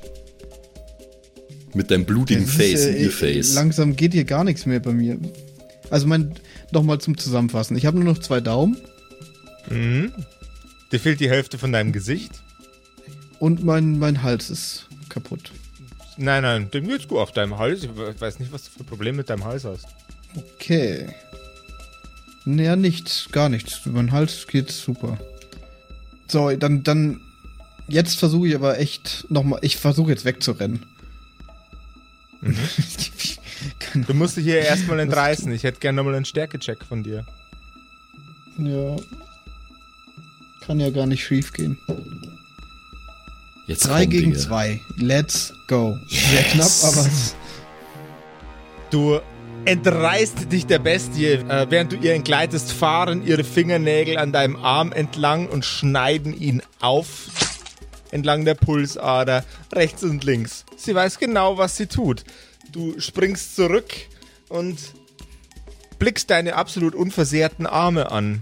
Mit 1.75 1.91
deinem 1.91 2.05
blutigen 2.07 2.45
ist, 2.45 2.55
Face 2.55 2.87
äh, 2.87 2.91
in 2.97 3.05
ihr 3.05 3.11
Face. 3.13 3.55
Langsam 3.55 3.95
geht 3.95 4.13
hier 4.15 4.25
gar 4.25 4.45
nichts 4.45 4.65
mehr 4.67 4.81
bei 4.81 4.93
mir. 4.93 5.19
Also 5.91 6.07
mein, 6.07 6.35
nochmal 6.73 6.99
zum 7.01 7.17
Zusammenfassen. 7.19 7.77
Ich 7.77 7.87
habe 7.87 7.99
nur 7.99 8.13
noch 8.13 8.19
zwei 8.21 8.41
Daumen 8.41 8.77
Mhm. 9.71 10.13
Dir 10.91 10.99
fehlt 11.01 11.21
die 11.21 11.29
Hälfte 11.29 11.59
von 11.59 11.73
deinem 11.73 11.93
Gesicht. 11.93 12.33
und 13.39 13.63
mein, 13.65 13.99
mein 13.99 14.23
Hals 14.23 14.49
ist 14.51 14.87
kaputt. 15.11 15.53
Nein, 16.17 16.43
nein, 16.43 16.71
dem 16.71 16.89
geht's 16.89 17.07
gut 17.07 17.19
auf 17.19 17.33
deinem 17.33 17.59
Hals. 17.59 17.85
Ich 17.85 17.91
weiß 18.21 18.39
nicht, 18.41 18.51
was 18.53 18.65
du 18.65 18.71
für 18.79 18.85
Probleme 18.85 19.19
mit 19.19 19.29
deinem 19.31 19.45
Hals 19.45 19.65
hast. 19.65 19.87
Okay. 20.37 21.07
Naja, 22.51 22.77
nichts, 22.77 23.29
gar 23.31 23.51
nichts. 23.51 23.81
Mein 23.85 24.11
Hals 24.11 24.47
geht 24.47 24.71
super. 24.71 25.19
So, 26.29 26.51
dann, 26.57 26.83
dann, 26.83 27.21
jetzt 27.89 28.19
versuche 28.19 28.49
ich 28.49 28.55
aber 28.55 28.79
echt 28.79 29.27
nochmal, 29.29 29.59
ich 29.63 29.77
versuche 29.77 30.11
jetzt 30.11 30.25
wegzurennen. 30.25 30.87
Keine 32.41 34.07
Du 34.07 34.15
musst 34.15 34.39
dich 34.39 34.45
hier 34.45 34.61
erstmal 34.61 34.99
entreißen. 35.01 35.53
Ich 35.53 35.63
hätte 35.63 35.81
gerne 35.81 35.97
nochmal 35.97 36.15
einen 36.15 36.25
Stärkecheck 36.25 36.85
von 36.85 37.03
dir. 37.03 37.27
Ja. 38.57 38.97
Kann 40.65 40.81
ja 40.81 40.89
gar 40.89 41.07
nicht 41.07 41.25
schief 41.25 41.53
gehen. 41.53 41.77
Jetzt 43.67 43.87
Drei 43.87 44.05
komm, 44.05 44.11
gegen 44.11 44.31
Dinge. 44.31 44.39
zwei. 44.39 44.81
Let's 44.97 45.53
go. 45.67 45.99
Sehr 46.09 46.45
knapp, 46.45 46.71
aber 46.83 47.07
Du 48.91 49.21
entreißt 49.69 50.51
dich 50.51 50.65
der 50.65 50.79
Bestie, 50.79 51.27
äh, 51.27 51.67
während 51.69 51.93
du 51.93 51.97
ihr 51.97 52.15
entgleitest, 52.15 52.73
fahren 52.73 53.27
ihre 53.27 53.45
Fingernägel 53.45 54.17
an 54.17 54.33
deinem 54.33 54.57
Arm 54.57 54.93
entlang 54.93 55.47
und 55.47 55.63
schneiden 55.63 56.33
ihn 56.33 56.63
auf 56.81 57.29
entlang 58.11 58.47
der 58.47 58.55
Pulsader 58.55 59.45
rechts 59.71 60.03
und 60.05 60.25
links. 60.25 60.65
Sie 60.77 60.95
weiß 60.95 61.19
genau, 61.19 61.59
was 61.59 61.77
sie 61.77 61.87
tut. 61.87 62.25
Du 62.73 62.99
springst 62.99 63.57
zurück 63.57 63.93
und 64.49 64.79
blickst 65.99 66.31
deine 66.31 66.55
absolut 66.55 66.95
unversehrten 66.95 67.67
Arme 67.67 68.11
an. 68.11 68.41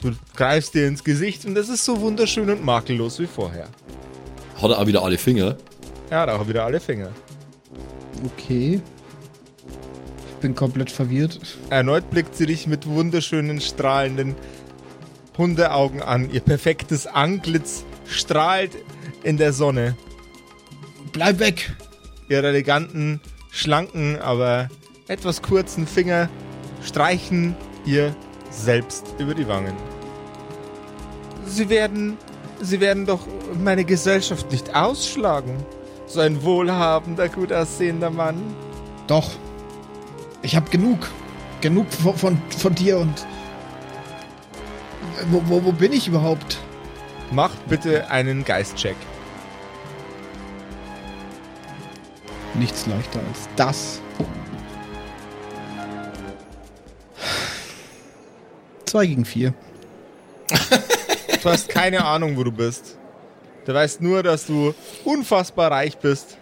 Du 0.00 0.12
greifst 0.34 0.72
dir 0.72 0.86
ins 0.86 1.04
Gesicht 1.04 1.44
und 1.44 1.58
es 1.58 1.68
ist 1.68 1.84
so 1.84 2.00
wunderschön 2.00 2.48
und 2.48 2.64
makellos 2.64 3.18
wie 3.18 3.26
vorher. 3.26 3.68
Hat 4.62 4.70
er 4.70 4.78
auch 4.78 4.86
wieder 4.86 5.02
alle 5.02 5.18
Finger? 5.18 5.58
Er 6.08 6.20
hat 6.20 6.30
auch 6.30 6.48
wieder 6.48 6.64
alle 6.64 6.80
Finger. 6.80 7.10
okay. 8.24 8.80
Ich 10.44 10.46
bin 10.46 10.56
komplett 10.56 10.90
verwirrt. 10.90 11.40
Erneut 11.70 12.10
blickt 12.10 12.36
sie 12.36 12.44
dich 12.44 12.66
mit 12.66 12.86
wunderschönen, 12.86 13.62
strahlenden 13.62 14.34
Hundeaugen 15.38 16.02
an. 16.02 16.28
Ihr 16.30 16.40
perfektes 16.40 17.06
Antlitz 17.06 17.82
strahlt 18.04 18.72
in 19.22 19.38
der 19.38 19.54
Sonne. 19.54 19.96
Bleib 21.12 21.38
weg! 21.38 21.74
Ihre 22.28 22.48
eleganten, 22.48 23.22
schlanken, 23.50 24.18
aber 24.20 24.68
etwas 25.08 25.40
kurzen 25.40 25.86
Finger 25.86 26.28
streichen 26.82 27.56
ihr 27.86 28.14
selbst 28.50 29.14
über 29.16 29.32
die 29.32 29.48
Wangen. 29.48 29.72
Sie 31.46 31.70
werden, 31.70 32.18
sie 32.60 32.80
werden 32.80 33.06
doch 33.06 33.26
meine 33.58 33.86
Gesellschaft 33.86 34.52
nicht 34.52 34.76
ausschlagen. 34.76 35.56
So 36.06 36.20
ein 36.20 36.42
wohlhabender, 36.42 37.30
gut 37.30 37.50
aussehender 37.50 38.10
Mann. 38.10 38.36
Doch. 39.06 39.30
Ich 40.44 40.54
hab 40.54 40.70
genug. 40.70 41.10
Genug 41.62 41.90
von, 41.90 42.14
von, 42.16 42.42
von 42.58 42.74
dir 42.74 42.98
und 42.98 43.26
Wo, 45.30 45.42
wo, 45.46 45.64
wo 45.64 45.72
bin 45.72 45.92
ich 45.94 46.06
überhaupt? 46.06 46.58
Mach 47.30 47.54
bitte 47.66 48.10
einen 48.10 48.44
Geistcheck. 48.44 48.96
Nichts 52.52 52.86
leichter 52.86 53.20
als 53.26 53.48
das. 53.56 54.00
Zwei 58.84 59.06
gegen 59.06 59.24
vier. 59.24 59.54
Du 61.42 61.50
hast 61.50 61.68
keine 61.68 62.02
Ahnung, 62.02 62.38
wo 62.38 62.44
du 62.44 62.50
bist. 62.50 62.96
Du 63.66 63.74
weißt 63.74 64.00
nur, 64.00 64.22
dass 64.22 64.46
du 64.46 64.72
unfassbar 65.04 65.70
reich 65.70 65.98
bist. 65.98 66.38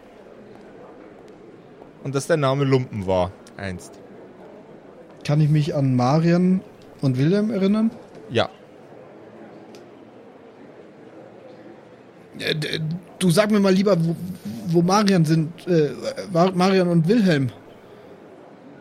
Und 2.04 2.14
dass 2.14 2.28
dein 2.28 2.38
Name 2.38 2.62
Lumpen 2.62 3.04
war, 3.04 3.32
einst. 3.56 3.92
Kann 5.24 5.40
ich 5.40 5.48
mich 5.48 5.74
an 5.74 5.94
Marian 5.94 6.60
und 7.00 7.18
Wilhelm 7.18 7.50
erinnern? 7.50 7.90
Ja. 8.30 8.48
Äh, 12.38 12.54
Du 13.18 13.30
sag 13.30 13.52
mir 13.52 13.60
mal 13.60 13.72
lieber, 13.72 13.96
wo, 14.04 14.16
wo 14.66 14.82
Marian 14.82 15.24
sind, 15.24 15.52
äh, 15.68 15.90
Mar- 16.32 16.50
Marian 16.56 16.88
und 16.88 17.06
Wilhelm. 17.06 17.50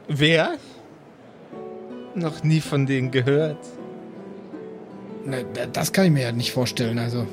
Wer? 0.07 0.55
Noch 2.15 2.43
nie 2.43 2.59
von 2.59 2.87
denen 2.87 3.11
gehört. 3.11 3.59
Na, 5.27 5.37
d- 5.43 5.67
das 5.71 5.93
kann 5.93 6.05
ich 6.05 6.11
mir 6.11 6.23
ja 6.23 6.31
nicht 6.31 6.51
vorstellen, 6.53 6.97
also. 6.97 7.27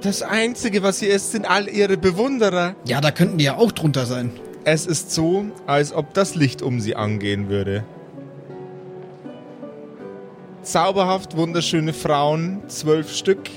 Das 0.00 0.22
Einzige, 0.22 0.84
was 0.84 1.00
hier 1.00 1.08
ist, 1.12 1.32
sind 1.32 1.44
all 1.50 1.68
ihre 1.68 1.96
Bewunderer. 1.96 2.76
Ja, 2.86 3.00
da 3.00 3.10
könnten 3.10 3.38
die 3.38 3.44
ja 3.46 3.56
auch 3.56 3.72
drunter 3.72 4.06
sein. 4.06 4.30
Es 4.70 4.84
ist 4.84 5.12
so, 5.12 5.46
als 5.66 5.94
ob 5.94 6.12
das 6.12 6.34
Licht 6.34 6.60
um 6.60 6.78
sie 6.78 6.94
angehen 6.94 7.48
würde. 7.48 7.84
Zauberhaft 10.60 11.38
wunderschöne 11.38 11.94
Frauen, 11.94 12.60
zwölf 12.68 13.10
Stück, 13.10 13.48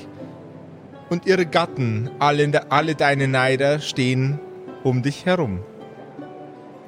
und 1.10 1.26
ihre 1.26 1.46
Gatten, 1.46 2.10
alle, 2.20 2.72
alle 2.72 2.96
deine 2.96 3.28
Neider, 3.28 3.80
stehen 3.80 4.40
um 4.86 5.02
dich 5.02 5.26
herum. 5.26 5.60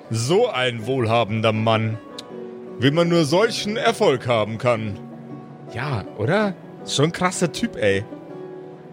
So 0.10 0.48
ein 0.48 0.88
wohlhabender 0.88 1.52
Mann, 1.52 1.98
wie 2.80 2.92
man 2.92 3.10
nur 3.10 3.26
solchen 3.26 3.76
Erfolg 3.76 4.26
haben 4.26 4.58
kann. 4.58 4.98
Ja, 5.74 6.06
oder? 6.18 6.56
Schon 6.88 7.08
ein 7.08 7.12
krasser 7.12 7.52
Typ, 7.52 7.76
ey. 7.76 8.06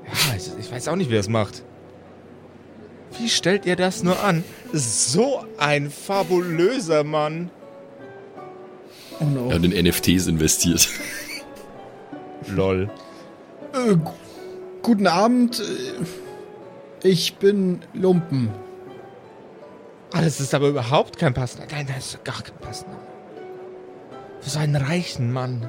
Ja, 0.06 0.36
ich, 0.36 0.50
ich 0.58 0.72
weiß 0.72 0.88
auch 0.88 0.96
nicht, 0.96 1.08
wie 1.08 1.16
er 1.16 1.20
es 1.20 1.28
macht. 1.28 1.62
Wie 3.16 3.28
stellt 3.28 3.64
ihr 3.64 3.76
das 3.76 4.02
nur 4.02 4.20
an? 4.24 4.42
So 4.72 5.44
ein 5.58 5.90
fabulöser 5.90 7.02
Mann. 7.04 7.50
Oh 9.20 9.24
no. 9.24 9.48
Er 9.50 9.56
hat 9.56 9.64
in 9.64 9.72
NFTs 9.72 10.26
investiert. 10.28 10.88
Lol. 12.48 12.88
Äh, 13.72 13.96
gu- 13.96 14.10
guten 14.82 15.06
Abend. 15.06 15.60
äh, 15.60 17.08
Ich 17.08 17.36
bin 17.36 17.80
Lumpen. 17.94 18.50
Ah, 20.12 20.22
das 20.22 20.40
ist 20.40 20.54
aber 20.54 20.68
überhaupt 20.68 21.18
kein 21.18 21.34
passender. 21.34 21.66
Nein, 21.70 21.86
das 21.86 22.14
ist 22.14 22.24
gar 22.24 22.42
kein 22.42 22.56
passender. 22.58 22.98
Für 24.40 24.50
so 24.50 24.58
einen 24.58 24.76
reichen 24.76 25.32
Mann. 25.32 25.68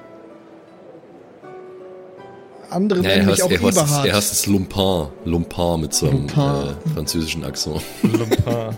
Andere 2.72 3.02
Ja, 3.04 3.10
er 3.10 3.26
heißt, 3.26 3.44
auch 3.44 3.52
er, 3.52 3.62
heißt, 3.62 3.78
Eberhard. 3.78 4.06
er 4.08 4.16
heißt 4.16 4.32
es 4.32 4.48
Lumpin. 4.48 5.08
Lumpin 5.26 5.82
mit 5.82 5.94
so 5.94 6.08
einem 6.08 6.28
Lumpin. 6.28 6.42
äh, 6.42 6.90
französischen 6.94 7.44
Akzent. 7.44 7.82
Lumpin. 8.04 8.44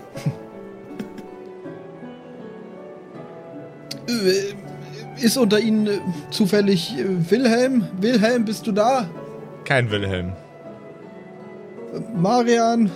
Äh, 4.08 5.24
Ist 5.26 5.38
unter 5.38 5.60
Ihnen 5.60 5.88
äh, 5.88 6.00
zufällig 6.32 6.94
äh, 6.98 7.06
Wilhelm? 7.32 7.88
Wilhelm, 8.02 8.46
bist 8.46 8.68
du 8.68 8.72
da? 8.72 9.08
Kein 9.64 9.90
Wilhelm. 9.92 10.34
Marian? 12.16 12.92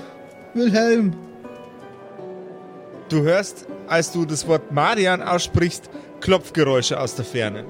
Wilhelm? 0.53 1.13
Du 3.09 3.21
hörst, 3.21 3.67
als 3.87 4.11
du 4.11 4.25
das 4.25 4.47
Wort 4.47 4.71
Marian 4.71 5.21
aussprichst, 5.21 5.89
Klopfgeräusche 6.19 6.99
aus 6.99 7.15
der 7.15 7.23
Ferne. 7.25 7.63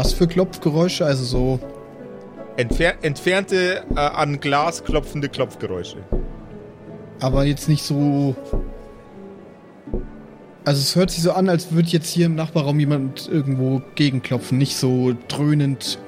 Was 0.00 0.14
für 0.14 0.26
Klopfgeräusche? 0.26 1.04
Also 1.04 1.24
so. 1.24 1.60
Entfer 2.56 2.94
entfernte, 3.04 3.84
äh, 3.94 4.00
an 4.00 4.40
Glas 4.40 4.82
klopfende 4.82 5.28
Klopfgeräusche. 5.28 5.98
Aber 7.20 7.44
jetzt 7.44 7.68
nicht 7.68 7.82
so. 7.82 8.34
Also 10.64 10.80
es 10.80 10.96
hört 10.96 11.10
sich 11.10 11.22
so 11.22 11.32
an, 11.32 11.50
als 11.50 11.72
würde 11.72 11.90
jetzt 11.90 12.08
hier 12.08 12.24
im 12.24 12.34
Nachbarraum 12.34 12.80
jemand 12.80 13.28
irgendwo 13.28 13.82
gegenklopfen. 13.94 14.56
Nicht 14.56 14.78
so 14.78 15.14
dröhnend. 15.28 15.98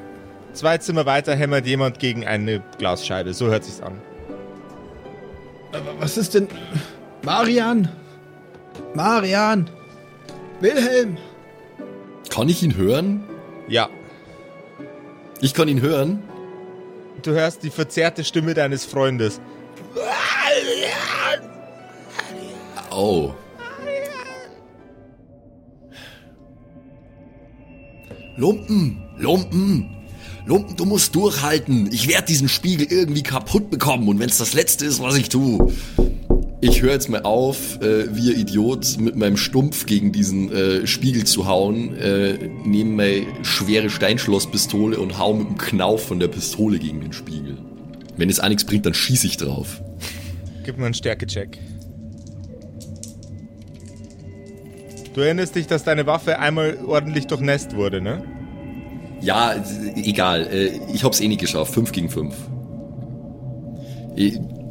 Zwei 0.55 0.79
Zimmer 0.79 1.05
weiter 1.05 1.37
hämmert 1.37 1.67
jemand 1.67 1.99
gegen 1.99 2.27
eine 2.27 2.63
Glasscheibe. 2.79 3.35
So 3.35 3.49
hört 3.49 3.65
sich's 3.65 3.83
an. 3.83 4.01
Aber 5.73 6.01
was 6.01 6.17
ist 6.17 6.33
denn. 6.33 6.49
Marian? 7.23 7.91
Marian? 8.95 9.69
Wilhelm? 10.61 11.19
Kann 12.31 12.49
ich 12.49 12.63
ihn 12.63 12.75
hören? 12.75 13.25
Ja. 13.69 13.89
Ich 15.41 15.55
kann 15.55 15.69
ihn 15.69 15.81
hören. 15.81 16.23
Du 17.23 17.33
hörst 17.33 17.63
die 17.63 17.71
verzerrte 17.71 18.25
Stimme 18.25 18.55
deines 18.55 18.85
Freundes. 18.85 19.41
Oh. 22.91 23.33
Lumpen, 28.37 29.03
Lumpen, 29.19 29.91
Lumpen, 30.47 30.77
du 30.77 30.85
musst 30.85 31.15
durchhalten. 31.15 31.91
Ich 31.93 32.09
werde 32.09 32.27
diesen 32.27 32.49
Spiegel 32.49 32.87
irgendwie 32.91 33.23
kaputt 33.23 33.71
bekommen 33.71 34.09
und 34.09 34.19
wenn 34.19 34.29
es 34.29 34.39
das 34.39 34.55
Letzte 34.55 34.87
ist, 34.87 35.03
was 35.03 35.17
ich 35.17 35.29
tue. 35.29 35.73
Ich 36.65 36.81
höre 36.81 36.93
jetzt 36.93 37.09
mal 37.09 37.23
auf, 37.23 37.81
äh, 37.83 38.15
wie 38.15 38.33
ein 38.33 38.41
Idiot 38.41 38.97
mit 39.01 39.17
meinem 39.17 39.37
Stumpf 39.37 39.85
gegen 39.85 40.13
diesen 40.13 40.53
äh, 40.53 40.87
Spiegel 40.87 41.25
zu 41.25 41.49
hauen, 41.49 41.97
äh, 41.97 42.39
nehme 42.65 42.91
meine 42.93 43.27
schwere 43.45 43.91
Steinschlosspistole 43.91 44.97
und 45.01 45.19
hau 45.19 45.35
mit 45.35 45.49
dem 45.49 45.59
Knauf 45.59 46.05
von 46.07 46.21
der 46.21 46.29
Pistole 46.29 46.79
gegen 46.79 47.01
den 47.01 47.13
Spiegel. 47.13 47.59
Wenn 48.17 48.31
es 48.31 48.39
auch 48.39 48.49
nichts 48.49 48.65
bringt, 48.65 48.87
dann 48.87 48.95
schieße 48.95 49.27
ich 49.27 49.39
drauf. 49.39 49.83
Gib 50.65 50.79
mir 50.79 50.85
einen 50.85 50.95
Stärkecheck. 50.95 51.59
Du 55.15 55.21
erinnerst 55.21 55.57
dich, 55.57 55.67
dass 55.67 55.83
deine 55.83 56.07
Waffe 56.07 56.39
einmal 56.39 56.79
ordentlich 56.87 57.27
durchnässt 57.27 57.75
wurde, 57.75 58.01
ne? 58.01 58.23
Ja, 59.21 59.57
egal. 59.97 60.47
äh, 60.47 60.79
Ich 60.95 61.03
hab's 61.03 61.21
eh 61.21 61.27
nicht 61.27 61.41
geschafft. 61.41 61.75
5 61.75 61.91
gegen 61.91 62.09
5. 62.09 62.33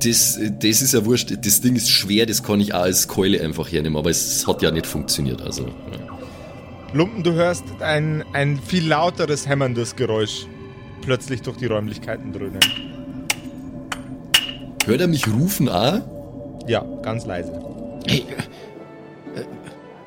Das, 0.04 0.40
das 0.60 0.82
ist 0.82 0.94
ja 0.94 1.06
wurscht. 1.06 1.32
Das 1.46 1.62
Ding 1.62 1.76
ist 1.76 1.90
schwer, 1.90 2.26
das 2.26 2.42
kann 2.44 2.60
ich 2.60 2.74
auch 2.74 2.82
als 2.82 3.08
Keule 3.08 3.42
einfach 3.42 3.72
hernehmen, 3.72 3.98
aber 3.98 4.10
es 4.10 4.48
hat 4.48 4.62
ja 4.62 4.72
nicht 4.72 4.88
funktioniert. 4.88 5.42
Also, 5.42 5.64
ja. 5.66 5.74
Lumpen, 6.94 7.24
du 7.24 7.34
hörst 7.34 7.64
ein, 7.80 8.24
ein 8.34 8.60
viel 8.60 8.88
lauteres, 8.88 9.48
hämmerndes 9.48 9.96
Geräusch 9.96 10.48
plötzlich 11.02 11.42
durch 11.42 11.58
die 11.58 11.68
Räumlichkeiten 11.68 12.34
dröhnen. 12.34 12.60
Hört 14.86 15.02
er 15.02 15.08
mich 15.08 15.28
rufen 15.28 15.70
auch? 15.70 16.02
Ja, 16.68 16.84
ganz 17.04 17.26
leise. 17.26 17.54
Hey. 18.08 18.26
Äh, 19.36 19.44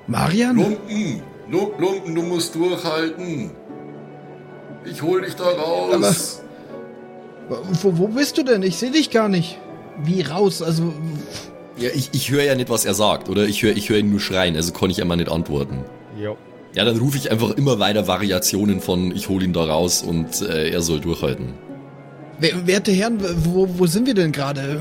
Marian? 0.06 0.56
Lumpen, 0.56 1.22
Lu- 1.50 1.72
Lumpen, 1.78 2.14
du 2.14 2.22
musst 2.22 2.54
durchhalten. 2.54 3.50
Ich 4.84 5.00
hol 5.02 5.22
dich 5.22 5.34
da 5.34 5.44
raus. 5.44 6.42
Wo, 7.82 7.96
wo 7.98 8.08
bist 8.08 8.36
du 8.38 8.42
denn? 8.42 8.62
Ich 8.62 8.76
sehe 8.76 8.90
dich 8.90 9.10
gar 9.10 9.28
nicht. 9.28 9.58
Wie 10.02 10.22
raus? 10.22 10.62
Also. 10.62 10.92
ja, 11.78 11.90
ich, 11.94 12.10
ich 12.12 12.30
höre 12.30 12.42
ja 12.44 12.54
nicht, 12.54 12.68
was 12.70 12.84
er 12.84 12.94
sagt, 12.94 13.28
oder? 13.28 13.44
Ich 13.46 13.62
höre 13.62 13.76
ich 13.76 13.88
hör 13.88 13.98
ihn 13.98 14.10
nur 14.10 14.20
schreien, 14.20 14.56
also 14.56 14.72
kann 14.72 14.90
ich 14.90 15.00
einmal 15.00 15.16
nicht 15.16 15.30
antworten. 15.30 15.84
Jo. 16.20 16.36
Ja, 16.74 16.84
dann 16.84 16.98
rufe 16.98 17.16
ich 17.16 17.30
einfach 17.30 17.50
immer 17.52 17.78
weiter 17.78 18.08
Variationen 18.08 18.80
von 18.80 19.14
ich 19.14 19.28
hol 19.28 19.42
ihn 19.42 19.52
da 19.52 19.64
raus 19.64 20.02
und 20.02 20.42
äh, 20.42 20.70
er 20.70 20.82
soll 20.82 20.98
durchhalten. 21.00 21.54
wer- 22.40 22.66
Werte 22.66 22.90
Herren, 22.90 23.18
wo, 23.44 23.68
wo 23.78 23.86
sind 23.86 24.06
wir 24.06 24.14
denn 24.14 24.32
gerade? 24.32 24.80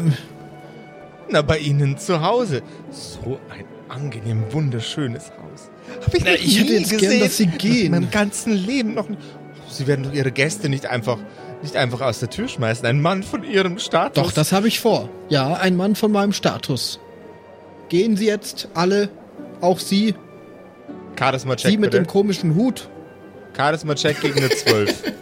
Na, 1.29 1.41
bei 1.41 1.59
Ihnen 1.59 1.97
zu 1.97 2.21
Hause. 2.21 2.61
So 2.91 3.39
ein 3.49 3.65
angenehm 3.89 4.43
wunderschönes 4.51 5.25
Haus. 5.31 5.69
Hab 6.05 6.13
ich, 6.15 6.23
Na, 6.23 6.31
noch 6.31 6.37
ich 6.39 6.59
hätte 6.59 6.71
nie 6.73 6.79
jetzt 6.79 6.89
gern, 6.89 6.99
gesehen. 7.01 7.19
dass 7.21 7.37
Sie 7.37 7.47
gehen. 7.47 7.85
In 7.85 7.91
meinem 7.91 8.11
ganzen 8.11 8.53
Leben 8.53 8.93
noch 8.95 9.07
nicht. 9.09 9.21
Sie 9.69 9.85
werden 9.87 10.03
doch 10.03 10.13
Ihre 10.13 10.31
Gäste 10.31 10.69
nicht 10.69 10.85
einfach, 10.87 11.17
nicht 11.63 11.75
einfach 11.75 12.01
aus 12.01 12.19
der 12.19 12.29
Tür 12.29 12.47
schmeißen. 12.47 12.85
Ein 12.85 13.01
Mann 13.01 13.23
von 13.23 13.43
Ihrem 13.43 13.79
Status. 13.79 14.21
Doch, 14.23 14.31
das 14.31 14.51
habe 14.51 14.67
ich 14.67 14.79
vor. 14.79 15.09
Ja, 15.29 15.55
ein 15.55 15.75
Mann 15.75 15.95
von 15.95 16.11
meinem 16.11 16.33
Status. 16.33 16.99
Gehen 17.89 18.15
Sie 18.17 18.25
jetzt 18.27 18.67
alle, 18.73 19.09
auch 19.61 19.79
Sie, 19.79 20.13
Charisma-Check 21.17 21.71
Sie 21.71 21.77
mit 21.77 21.91
bitte. 21.91 22.03
dem 22.03 22.07
komischen 22.07 22.55
Hut. 22.55 22.89
Charisma-Check 23.55 24.21
gegen 24.21 24.39
eine 24.39 24.49
12. 24.49 25.03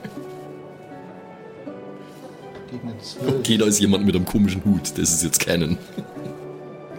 Gegen. 2.71 2.93
Okay, 3.39 3.57
da 3.57 3.65
ist 3.65 3.79
jemand 3.79 4.05
mit 4.05 4.15
einem 4.15 4.23
komischen 4.25 4.63
Hut, 4.63 4.91
das 4.97 5.11
ist 5.11 5.23
jetzt. 5.23 5.45
Ah 5.49 5.57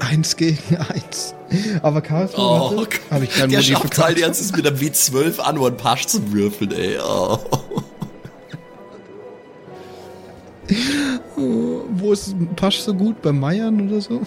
Eins 0.00 0.36
gegen 0.36 0.58
eins. 0.76 1.34
Aber 1.80 2.00
Chaos 2.02 2.32
Oh, 2.36 2.84
habe 3.10 3.24
ich 3.24 3.30
keinen 3.30 3.50
der 3.50 3.62
schafft 3.62 3.96
halt 3.98 4.18
jetzt 4.18 4.54
mit 4.56 4.66
einem 4.66 4.76
W12 4.76 5.38
an 5.38 5.58
und 5.58 5.76
Pasch 5.78 6.06
zu 6.06 6.32
würfeln, 6.32 6.72
ey. 6.72 6.98
Oh. 6.98 7.38
Wo 11.36 12.12
ist 12.12 12.34
Pasch 12.56 12.78
so 12.78 12.94
gut? 12.94 13.20
Bei 13.22 13.32
Meiern 13.32 13.88
oder 13.88 14.00
so? 14.00 14.22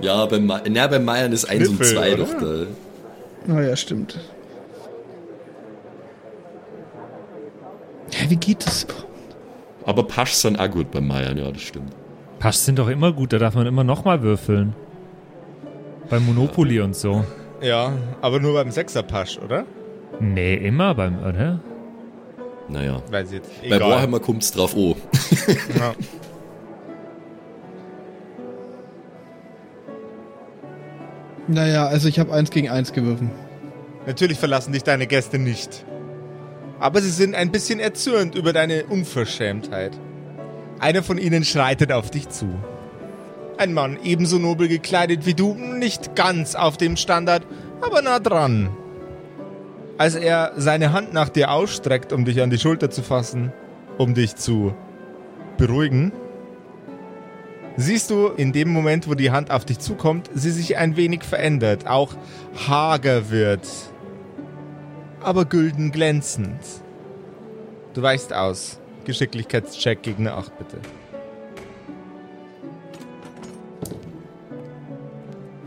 Ja, 0.00 0.26
beim, 0.26 0.46
Ma- 0.46 0.62
na, 0.68 0.86
beim 0.86 1.04
Meiern 1.04 1.32
ist 1.32 1.44
1 1.44 1.68
und 1.68 1.76
Kniffel, 1.76 1.96
2 1.96 2.14
oder? 2.14 2.24
doch 2.24 2.34
da. 2.40 3.52
Naja, 3.52 3.76
stimmt. 3.76 4.18
Hä, 8.12 8.26
wie 8.30 8.36
geht 8.36 8.64
das? 8.66 8.86
Aber 9.84 10.02
Pasch 10.06 10.32
sind 10.32 10.58
auch 10.58 10.70
gut 10.70 10.90
beim 10.90 11.06
Meiern, 11.06 11.36
ja, 11.36 11.50
das 11.50 11.62
stimmt. 11.62 11.92
Pasch 12.38 12.56
sind 12.56 12.78
doch 12.78 12.88
immer 12.88 13.12
gut, 13.12 13.32
da 13.32 13.38
darf 13.38 13.54
man 13.54 13.66
immer 13.66 13.84
nochmal 13.84 14.22
würfeln. 14.22 14.74
Bei 16.08 16.18
Monopoly 16.20 16.80
und 16.80 16.94
so. 16.96 17.24
Ja, 17.60 17.92
aber 18.22 18.38
nur 18.40 18.54
beim 18.54 18.70
Sechserpasch, 18.70 19.38
oder? 19.38 19.64
Nee, 20.20 20.54
immer 20.54 20.94
beim, 20.94 21.18
oder? 21.18 21.60
Naja. 22.68 23.02
Weiß 23.10 23.32
jetzt. 23.32 23.50
Bei 23.62 23.76
Egal. 23.76 23.90
Warhammer 23.90 24.20
kommt's 24.20 24.52
drauf 24.52 24.74
oh. 24.76 24.96
Ja. 25.78 25.94
Naja, 31.48 31.86
also 31.86 32.08
ich 32.08 32.18
habe 32.18 32.32
eins 32.32 32.50
gegen 32.50 32.68
eins 32.68 32.92
gewürfen. 32.92 33.30
Natürlich 34.06 34.38
verlassen 34.38 34.72
dich 34.72 34.84
deine 34.84 35.06
Gäste 35.06 35.38
nicht. 35.38 35.84
Aber 36.78 37.00
sie 37.00 37.10
sind 37.10 37.34
ein 37.34 37.50
bisschen 37.50 37.80
erzürnt 37.80 38.34
über 38.34 38.52
deine 38.52 38.84
Unverschämtheit. 38.84 39.98
Einer 40.78 41.02
von 41.02 41.16
ihnen 41.18 41.44
schreitet 41.44 41.90
auf 41.90 42.10
dich 42.10 42.28
zu. 42.28 42.46
Ein 43.56 43.72
Mann, 43.72 43.98
ebenso 44.04 44.38
nobel 44.38 44.68
gekleidet 44.68 45.26
wie 45.26 45.34
du, 45.34 45.54
nicht 45.54 46.14
ganz 46.14 46.54
auf 46.54 46.76
dem 46.76 46.96
Standard, 46.96 47.44
aber 47.80 48.02
nah 48.02 48.20
dran. 48.20 48.68
Als 49.96 50.14
er 50.14 50.52
seine 50.56 50.92
Hand 50.92 51.12
nach 51.12 51.30
dir 51.30 51.50
ausstreckt, 51.50 52.12
um 52.12 52.24
dich 52.24 52.40
an 52.40 52.50
die 52.50 52.58
Schulter 52.58 52.90
zu 52.90 53.02
fassen, 53.02 53.52
um 53.96 54.14
dich 54.14 54.36
zu 54.36 54.74
beruhigen, 55.58 56.12
siehst 57.76 58.10
du 58.10 58.28
in 58.28 58.52
dem 58.52 58.70
Moment, 58.70 59.08
wo 59.08 59.14
die 59.14 59.30
Hand 59.30 59.50
auf 59.50 59.66
dich 59.66 59.78
zukommt, 59.78 60.30
sie 60.34 60.50
sich 60.50 60.78
ein 60.78 60.96
wenig 60.96 61.22
verändert, 61.22 61.86
auch 61.86 62.14
hager 62.66 63.30
wird, 63.30 63.68
aber 65.20 65.44
gülden 65.44 65.92
glänzend. 65.92 66.60
Du 67.92 68.02
weichst 68.02 68.32
aus. 68.32 68.80
Geschicklichkeitscheck 69.04 70.02
gegen 70.02 70.26
eine 70.26 70.36
8, 70.36 70.58
bitte. 70.58 70.78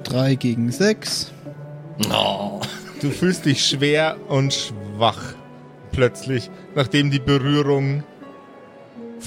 Drei 0.04 0.36
gegen 0.36 0.72
sechs. 0.72 1.32
Oh. 2.14 2.62
Du 3.02 3.10
fühlst 3.10 3.46
dich 3.46 3.66
schwer 3.66 4.18
und 4.28 4.54
schwach. 4.54 5.34
Plötzlich, 5.92 6.52
nachdem 6.76 7.10
die 7.10 7.20
Berührung 7.20 8.04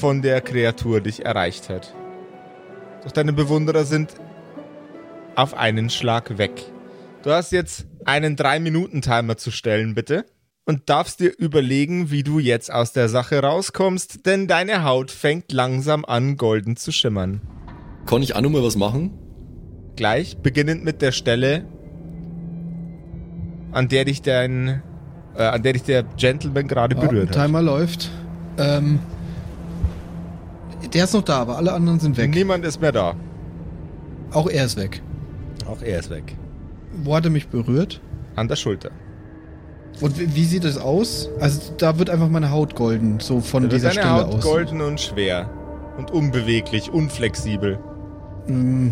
von 0.04 0.20
der 0.20 0.42
Kreatur 0.42 1.00
dich 1.00 1.24
erreicht 1.24 1.70
hat. 1.70 1.94
Doch 3.04 3.10
deine 3.10 3.32
Bewunderer 3.32 3.86
sind 3.86 4.12
auf 5.34 5.54
einen 5.54 5.88
Schlag 5.88 6.36
weg. 6.36 6.62
Du 7.22 7.30
hast 7.30 7.52
jetzt 7.52 7.86
einen 8.04 8.36
3-Minuten-Timer 8.36 9.38
zu 9.38 9.50
stellen, 9.50 9.94
bitte. 9.94 10.26
Und 10.66 10.90
darfst 10.90 11.20
dir 11.20 11.32
überlegen, 11.38 12.10
wie 12.10 12.22
du 12.22 12.38
jetzt 12.38 12.70
aus 12.70 12.92
der 12.92 13.08
Sache 13.08 13.40
rauskommst, 13.40 14.26
denn 14.26 14.46
deine 14.46 14.84
Haut 14.84 15.10
fängt 15.10 15.52
langsam 15.52 16.04
an, 16.04 16.36
golden 16.36 16.76
zu 16.76 16.92
schimmern. 16.92 17.40
Kann 18.04 18.20
ich 18.22 18.36
auch 18.36 18.42
noch 18.42 18.50
mal 18.50 18.62
was 18.62 18.76
machen? 18.76 19.10
Gleich, 19.96 20.36
beginnend 20.36 20.84
mit 20.84 21.00
der 21.00 21.12
Stelle, 21.12 21.64
an 23.72 23.88
der 23.88 24.04
dich 24.04 24.20
dein, 24.20 24.82
äh, 25.34 25.44
an 25.44 25.62
der 25.62 25.72
dich 25.72 25.84
der 25.84 26.02
Gentleman 26.02 26.68
gerade 26.68 26.94
Ja, 26.94 27.00
berührt 27.00 27.30
hat. 27.30 27.46
Timer 27.46 27.62
läuft. 27.62 28.10
Ähm, 28.58 28.98
der 30.94 31.04
ist 31.04 31.14
noch 31.14 31.22
da, 31.22 31.38
aber 31.38 31.56
alle 31.56 31.72
anderen 31.72 32.00
sind 32.00 32.16
weg. 32.16 32.30
Niemand 32.34 32.64
ist 32.64 32.80
mehr 32.80 32.92
da. 32.92 33.14
Auch 34.32 34.48
er 34.48 34.64
ist 34.64 34.76
weg. 34.76 35.02
Auch 35.66 35.82
er 35.82 35.98
ist 36.00 36.10
weg. 36.10 36.36
Wo 37.02 37.14
hat 37.16 37.24
er 37.24 37.30
mich 37.30 37.48
berührt? 37.48 38.00
An 38.36 38.48
der 38.48 38.56
Schulter. 38.56 38.90
Und 40.00 40.18
wie, 40.18 40.34
wie 40.34 40.44
sieht 40.44 40.64
es 40.64 40.76
aus? 40.76 41.28
Also 41.40 41.72
da 41.78 41.98
wird 41.98 42.10
einfach 42.10 42.28
meine 42.28 42.50
Haut 42.50 42.74
golden, 42.74 43.20
so 43.20 43.40
von 43.40 43.64
Da 43.64 43.68
dieser 43.68 43.90
Stelle 43.92 44.10
Haut 44.10 44.34
aus. 44.34 44.42
golden 44.42 44.80
und 44.80 45.00
schwer. 45.00 45.50
Und 45.96 46.10
unbeweglich, 46.10 46.90
unflexibel. 46.90 47.78
Mm. 48.48 48.88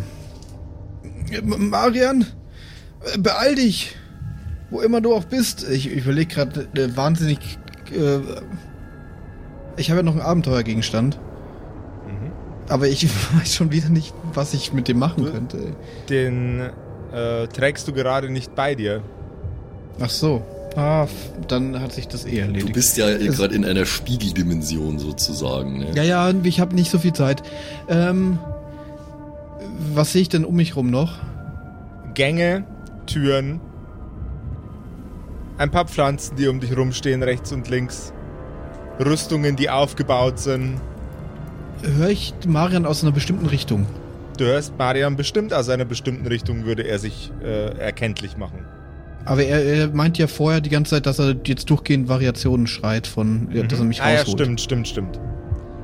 Marian, 1.43 2.27
äh, 3.15 3.19
beeil 3.19 3.55
dich. 3.57 3.97
Wo 4.71 4.81
immer 4.81 5.01
du 5.01 5.15
auch 5.15 5.25
bist. 5.25 5.69
Ich, 5.69 5.91
ich 5.91 6.05
überlege 6.05 6.35
gerade 6.35 6.69
äh, 6.75 6.97
wahnsinnig. 6.97 7.59
Äh, 7.93 8.21
ich 9.77 9.91
habe 9.91 9.99
ja 10.01 10.03
noch 10.03 10.13
einen 10.13 10.23
Abenteuergegenstand. 10.23 11.19
Aber 12.73 12.89
ich 12.89 13.07
weiß 13.39 13.55
schon 13.55 13.71
wieder 13.71 13.91
nicht, 13.91 14.15
was 14.33 14.55
ich 14.55 14.73
mit 14.73 14.89
dem 14.89 14.99
machen 14.99 15.31
könnte. 15.31 15.77
Den 16.09 16.71
äh, 17.13 17.47
trägst 17.49 17.87
du 17.87 17.93
gerade 17.93 18.31
nicht 18.31 18.55
bei 18.55 18.75
dir. 18.75 19.03
Ach 20.01 20.09
so. 20.09 20.43
Ah, 20.75 21.07
dann 21.49 21.79
hat 21.81 21.93
sich 21.93 22.09
das 22.09 22.25
eh 22.25 22.39
erledigt. 22.39 22.71
Du 22.71 22.73
bist 22.73 22.97
ja 22.97 23.15
gerade 23.15 23.55
in 23.55 23.67
einer 23.67 23.85
Spiegeldimension 23.85 24.99
sozusagen. 24.99 25.81
Ne? 25.81 25.91
Ja, 25.95 26.03
ja, 26.03 26.33
ich 26.45 26.61
habe 26.61 26.75
nicht 26.75 26.91
so 26.91 26.99
viel 26.99 27.13
Zeit. 27.13 27.43
Ähm, 27.89 28.39
was 29.95 30.13
sehe 30.13 30.23
ich 30.23 30.31
denn 30.31 30.47
um 30.47 30.57
mich 30.57 30.75
rum 30.75 30.89
noch? 30.89 31.19
Gänge, 32.15 32.65
Türen, 33.05 33.61
ein 35.59 35.71
paar 35.71 35.87
Pflanzen, 35.87 36.37
die 36.37 36.49
um 36.49 36.59
dich 36.59 36.75
rumstehen, 36.75 37.23
rechts 37.23 37.53
und 37.53 37.69
links. 37.69 38.15
Rüstungen, 38.99 39.57
die 39.57 39.69
aufgebaut 39.69 40.39
sind. 40.39 40.81
Höre 41.83 42.11
ich 42.11 42.33
Marian 42.47 42.87
aus 42.87 43.03
einer 43.03 43.13
bestimmten 43.13 43.47
Richtung? 43.47 43.87
Du 44.39 44.45
hörst 44.45 44.77
Marian 44.79 45.17
bestimmt 45.17 45.53
aus 45.53 45.69
einer 45.69 45.85
bestimmten 45.85 46.27
Richtung, 46.27 46.65
würde 46.65 46.83
er 46.83 46.99
sich 46.99 47.31
äh, 47.43 47.77
erkenntlich 47.79 48.37
machen. 48.37 48.65
Aber 49.25 49.45
er, 49.45 49.63
er 49.65 49.89
meint 49.89 50.19
ja 50.19 50.27
vorher 50.27 50.61
die 50.61 50.71
ganze 50.71 50.93
Zeit, 50.93 51.07
dass 51.07 51.19
er 51.19 51.37
jetzt 51.45 51.69
durchgehend 51.71 52.09
Variationen 52.09 52.67
schreit 52.67 53.07
von, 53.07 53.49
ja, 53.53 53.63
dass 53.63 53.79
er 53.79 53.85
mich 53.85 54.03
ah 54.03 54.13
ja, 54.13 54.27
stimmt, 54.27 54.61
stimmt, 54.61 54.89
stimmt. 54.89 55.21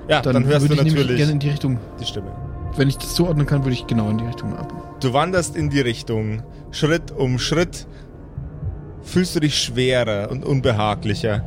Ja, 0.09 0.23
dann, 0.23 0.35
Dann, 0.35 0.47
hörst 0.47 0.69
du 0.69 0.75
natürlich 0.75 1.17
gerne 1.17 1.33
in 1.33 1.39
die 1.39 1.51
Richtung. 1.51 1.79
die 2.01 2.05
Stimme. 2.05 2.33
Wenn 2.77 2.89
ich 2.89 2.97
das 2.97 3.15
zuordnen 3.15 3.47
kann, 3.47 3.65
würde 3.65 3.75
ich 3.75 3.87
genau 3.87 4.09
in 4.09 4.19
die 4.19 4.25
Richtung 4.25 4.57
ab. 4.57 4.73
Du 5.01 5.13
wanderst 5.13 5.55
in 5.55 5.69
die 5.71 5.81
Richtung. 5.81 6.43
Schritt 6.71 7.11
um 7.11 7.39
Schritt 7.39 7.87
fühlst 9.03 9.37
du 9.37 9.41
dich 9.41 9.59
schwerer 9.59 10.31
und 10.31 10.45
unbehaglicher. 10.45 11.45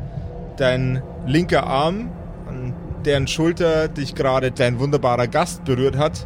Dein 0.58 1.02
linker 1.26 1.66
Arm, 1.66 2.10
an 2.48 2.74
deren 3.06 3.28
Schulter 3.28 3.88
dich 3.88 4.16
gerade 4.16 4.52
dein 4.52 4.80
wunderbarer 4.80 5.28
Gast 5.28 5.64
berührt 5.66 5.98
hat, 5.98 6.26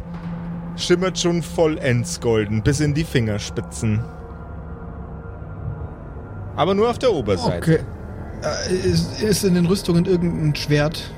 schimmert 0.76 1.18
schon 1.18 1.42
vollends 1.42 2.20
golden 2.20 2.62
bis 2.62 2.80
in 2.80 2.94
die 2.94 3.04
Fingerspitzen. 3.04 4.04
Aber 6.56 6.74
nur 6.74 6.88
auf 6.90 6.98
der 6.98 7.12
Oberseite. 7.12 7.56
Okay. 7.58 7.78
Äh, 8.70 8.74
ist, 8.74 9.22
ist 9.22 9.44
in 9.44 9.54
den 9.54 9.66
Rüstungen 9.66 10.04
irgendein 10.04 10.54
Schwert? 10.54 11.10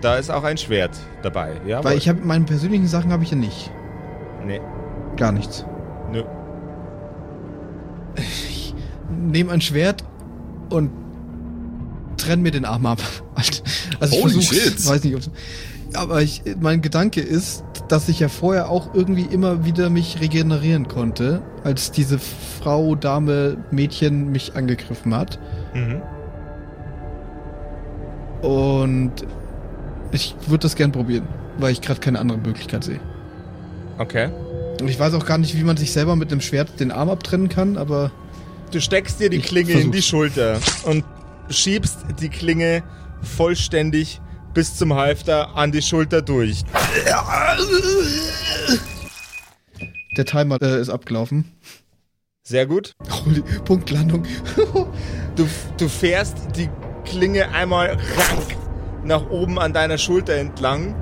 Da 0.00 0.16
ist 0.16 0.30
auch 0.30 0.44
ein 0.44 0.56
Schwert 0.56 0.96
dabei. 1.22 1.60
Ja, 1.66 1.84
Weil 1.84 1.98
ich 1.98 2.08
habe 2.08 2.20
meine 2.24 2.44
persönlichen 2.44 2.86
Sachen 2.86 3.12
habe 3.12 3.22
ich 3.22 3.30
ja 3.30 3.36
nicht. 3.36 3.70
Nee, 4.46 4.60
Gar 5.16 5.32
nichts. 5.32 5.66
nö. 6.10 6.22
Ich 8.16 8.74
nehme 9.10 9.52
ein 9.52 9.60
Schwert 9.60 10.04
und 10.70 10.90
trenn 12.30 12.42
mir 12.42 12.50
den 12.52 12.64
Arm 12.64 12.86
ab. 12.86 13.00
Also 14.00 14.16
ich 14.16 14.22
Holy 14.22 14.42
shit. 14.42 14.86
weiß 14.86 15.04
nicht, 15.04 15.14
ob's, 15.14 15.30
aber 15.92 16.22
ich, 16.22 16.42
mein 16.60 16.80
Gedanke 16.80 17.20
ist, 17.20 17.64
dass 17.88 18.08
ich 18.08 18.20
ja 18.20 18.28
vorher 18.28 18.70
auch 18.70 18.94
irgendwie 18.94 19.22
immer 19.24 19.64
wieder 19.64 19.90
mich 19.90 20.20
regenerieren 20.20 20.88
konnte, 20.88 21.42
als 21.64 21.90
diese 21.90 22.18
Frau, 22.18 22.94
Dame, 22.94 23.58
Mädchen 23.70 24.30
mich 24.30 24.54
angegriffen 24.54 25.14
hat. 25.14 25.38
Mhm. 25.74 26.00
Und 28.42 29.12
ich 30.12 30.34
würde 30.46 30.62
das 30.62 30.76
gern 30.76 30.92
probieren, 30.92 31.26
weil 31.58 31.72
ich 31.72 31.82
gerade 31.82 32.00
keine 32.00 32.20
andere 32.20 32.38
Möglichkeit 32.38 32.84
sehe. 32.84 33.00
Okay. 33.98 34.30
Und 34.80 34.88
ich 34.88 34.98
weiß 34.98 35.12
auch 35.14 35.26
gar 35.26 35.36
nicht, 35.36 35.58
wie 35.58 35.64
man 35.64 35.76
sich 35.76 35.92
selber 35.92 36.16
mit 36.16 36.30
dem 36.30 36.40
Schwert 36.40 36.80
den 36.80 36.90
Arm 36.90 37.10
abtrennen 37.10 37.48
kann, 37.48 37.76
aber 37.76 38.10
Du 38.70 38.80
steckst 38.80 39.18
dir 39.20 39.30
die 39.30 39.40
Klinge 39.40 39.72
in 39.72 39.90
die. 39.90 40.00
Schulter 40.00 40.60
und 40.84 41.04
schiebst 41.50 41.98
die 42.20 42.28
Klinge 42.28 42.82
vollständig 43.22 44.20
bis 44.54 44.76
zum 44.76 44.94
Halfter 44.94 45.56
an 45.56 45.72
die 45.72 45.82
Schulter 45.82 46.22
durch. 46.22 46.64
der 50.16 50.24
Timer 50.24 50.60
äh, 50.60 50.80
ist 50.80 50.90
abgelaufen. 50.90 51.52
Sehr 52.42 52.66
gut. 52.66 52.94
Holy, 53.24 53.42
Punktlandung. 53.64 54.26
Du, 55.36 55.48
du 55.78 55.88
fährst 55.88 56.36
die 56.56 56.68
Klinge 57.04 57.50
einmal 57.52 57.90
rank 57.90 58.56
nach 59.04 59.30
oben 59.30 59.58
an 59.58 59.72
deiner 59.72 59.96
Schulter 59.96 60.34
entlang 60.34 60.94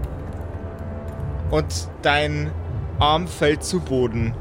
und 1.51 1.89
dein 2.03 2.53
Arm 2.99 3.27
fällt 3.27 3.65
zu 3.65 3.81
Boden. 3.81 4.35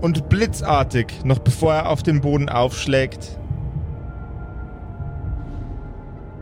Und 0.00 0.28
blitzartig, 0.28 1.24
noch 1.24 1.40
bevor 1.40 1.74
er 1.74 1.88
auf 1.90 2.02
den 2.02 2.20
Boden 2.20 2.48
aufschlägt, 2.48 3.38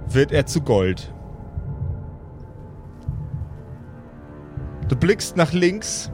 wird 0.09 0.33
er 0.33 0.47
zu 0.47 0.61
Gold. 0.61 1.13
Du 4.89 4.97
blickst 4.97 5.37
nach 5.37 5.53
links 5.53 6.11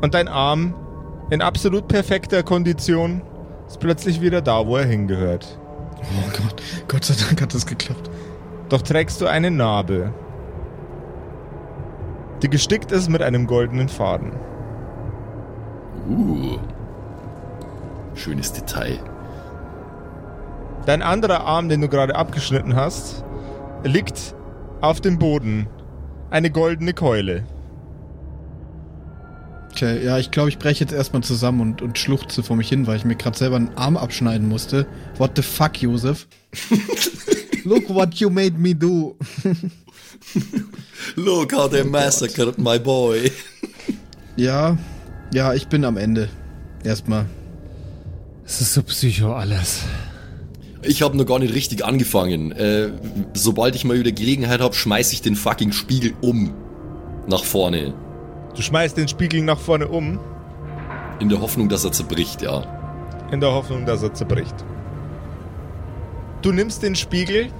und 0.00 0.14
dein 0.14 0.28
Arm 0.28 0.74
in 1.30 1.42
absolut 1.42 1.88
perfekter 1.88 2.42
Kondition 2.42 3.22
ist 3.66 3.80
plötzlich 3.80 4.20
wieder 4.20 4.40
da, 4.40 4.66
wo 4.66 4.76
er 4.76 4.84
hingehört. 4.84 5.58
Oh 5.98 6.30
Gott, 6.42 6.62
Gott 6.86 7.04
sei 7.04 7.14
Dank 7.26 7.42
hat 7.42 7.54
das 7.54 7.66
geklappt. 7.66 8.08
Doch 8.68 8.82
trägst 8.82 9.20
du 9.20 9.26
eine 9.26 9.50
Narbe, 9.50 10.12
die 12.42 12.48
gestickt 12.48 12.92
ist 12.92 13.08
mit 13.08 13.22
einem 13.22 13.46
goldenen 13.46 13.88
Faden. 13.88 14.32
Uh. 16.08 16.58
Schönes 18.14 18.52
Detail. 18.52 18.98
Dein 20.88 21.02
anderer 21.02 21.40
Arm, 21.40 21.68
den 21.68 21.82
du 21.82 21.88
gerade 21.90 22.16
abgeschnitten 22.16 22.74
hast, 22.74 23.22
liegt 23.84 24.34
auf 24.80 25.02
dem 25.02 25.18
Boden. 25.18 25.66
Eine 26.30 26.50
goldene 26.50 26.94
Keule. 26.94 27.44
Okay, 29.70 30.02
ja, 30.02 30.16
ich 30.16 30.30
glaube, 30.30 30.48
ich 30.48 30.56
breche 30.56 30.80
jetzt 30.80 30.94
erstmal 30.94 31.22
zusammen 31.22 31.60
und, 31.60 31.82
und 31.82 31.98
schluchze 31.98 32.42
vor 32.42 32.56
mich 32.56 32.70
hin, 32.70 32.86
weil 32.86 32.96
ich 32.96 33.04
mir 33.04 33.16
gerade 33.16 33.36
selber 33.36 33.56
einen 33.56 33.76
Arm 33.76 33.98
abschneiden 33.98 34.48
musste. 34.48 34.86
What 35.18 35.32
the 35.36 35.42
fuck, 35.42 35.78
Josef? 35.82 36.26
Look 37.64 37.90
what 37.90 38.14
you 38.14 38.30
made 38.30 38.56
me 38.56 38.74
do. 38.74 39.14
Look 41.16 41.52
how 41.52 41.68
they 41.68 41.84
massacred 41.84 42.56
my 42.56 42.78
boy. 42.78 43.30
Ja, 44.36 44.78
ja, 45.34 45.52
ich 45.52 45.66
bin 45.66 45.84
am 45.84 45.98
Ende. 45.98 46.30
Erstmal. 46.82 47.26
Es 48.46 48.62
ist 48.62 48.72
so 48.72 48.82
psycho 48.84 49.34
alles. 49.34 49.82
Ich 50.82 51.02
habe 51.02 51.16
noch 51.16 51.26
gar 51.26 51.38
nicht 51.38 51.54
richtig 51.54 51.84
angefangen. 51.84 52.52
Äh, 52.52 52.90
sobald 53.34 53.74
ich 53.74 53.84
mal 53.84 53.98
wieder 53.98 54.12
Gelegenheit 54.12 54.60
habe, 54.60 54.74
schmeiß 54.74 55.12
ich 55.12 55.22
den 55.22 55.34
fucking 55.34 55.72
Spiegel 55.72 56.14
um. 56.20 56.54
Nach 57.26 57.44
vorne. 57.44 57.94
Du 58.54 58.62
schmeißt 58.62 58.96
den 58.96 59.08
Spiegel 59.08 59.42
nach 59.42 59.58
vorne 59.58 59.88
um, 59.88 60.18
In 61.20 61.28
der 61.28 61.40
Hoffnung, 61.40 61.68
dass 61.68 61.84
er 61.84 61.92
zerbricht, 61.92 62.42
ja. 62.42 62.64
in 63.30 63.40
der 63.40 63.52
Hoffnung, 63.52 63.86
dass 63.86 64.02
er 64.02 64.14
zerbricht. 64.14 64.54
Du 66.42 66.52
nimmst 66.52 66.82
den 66.82 66.94
Spiegel. 66.94 67.50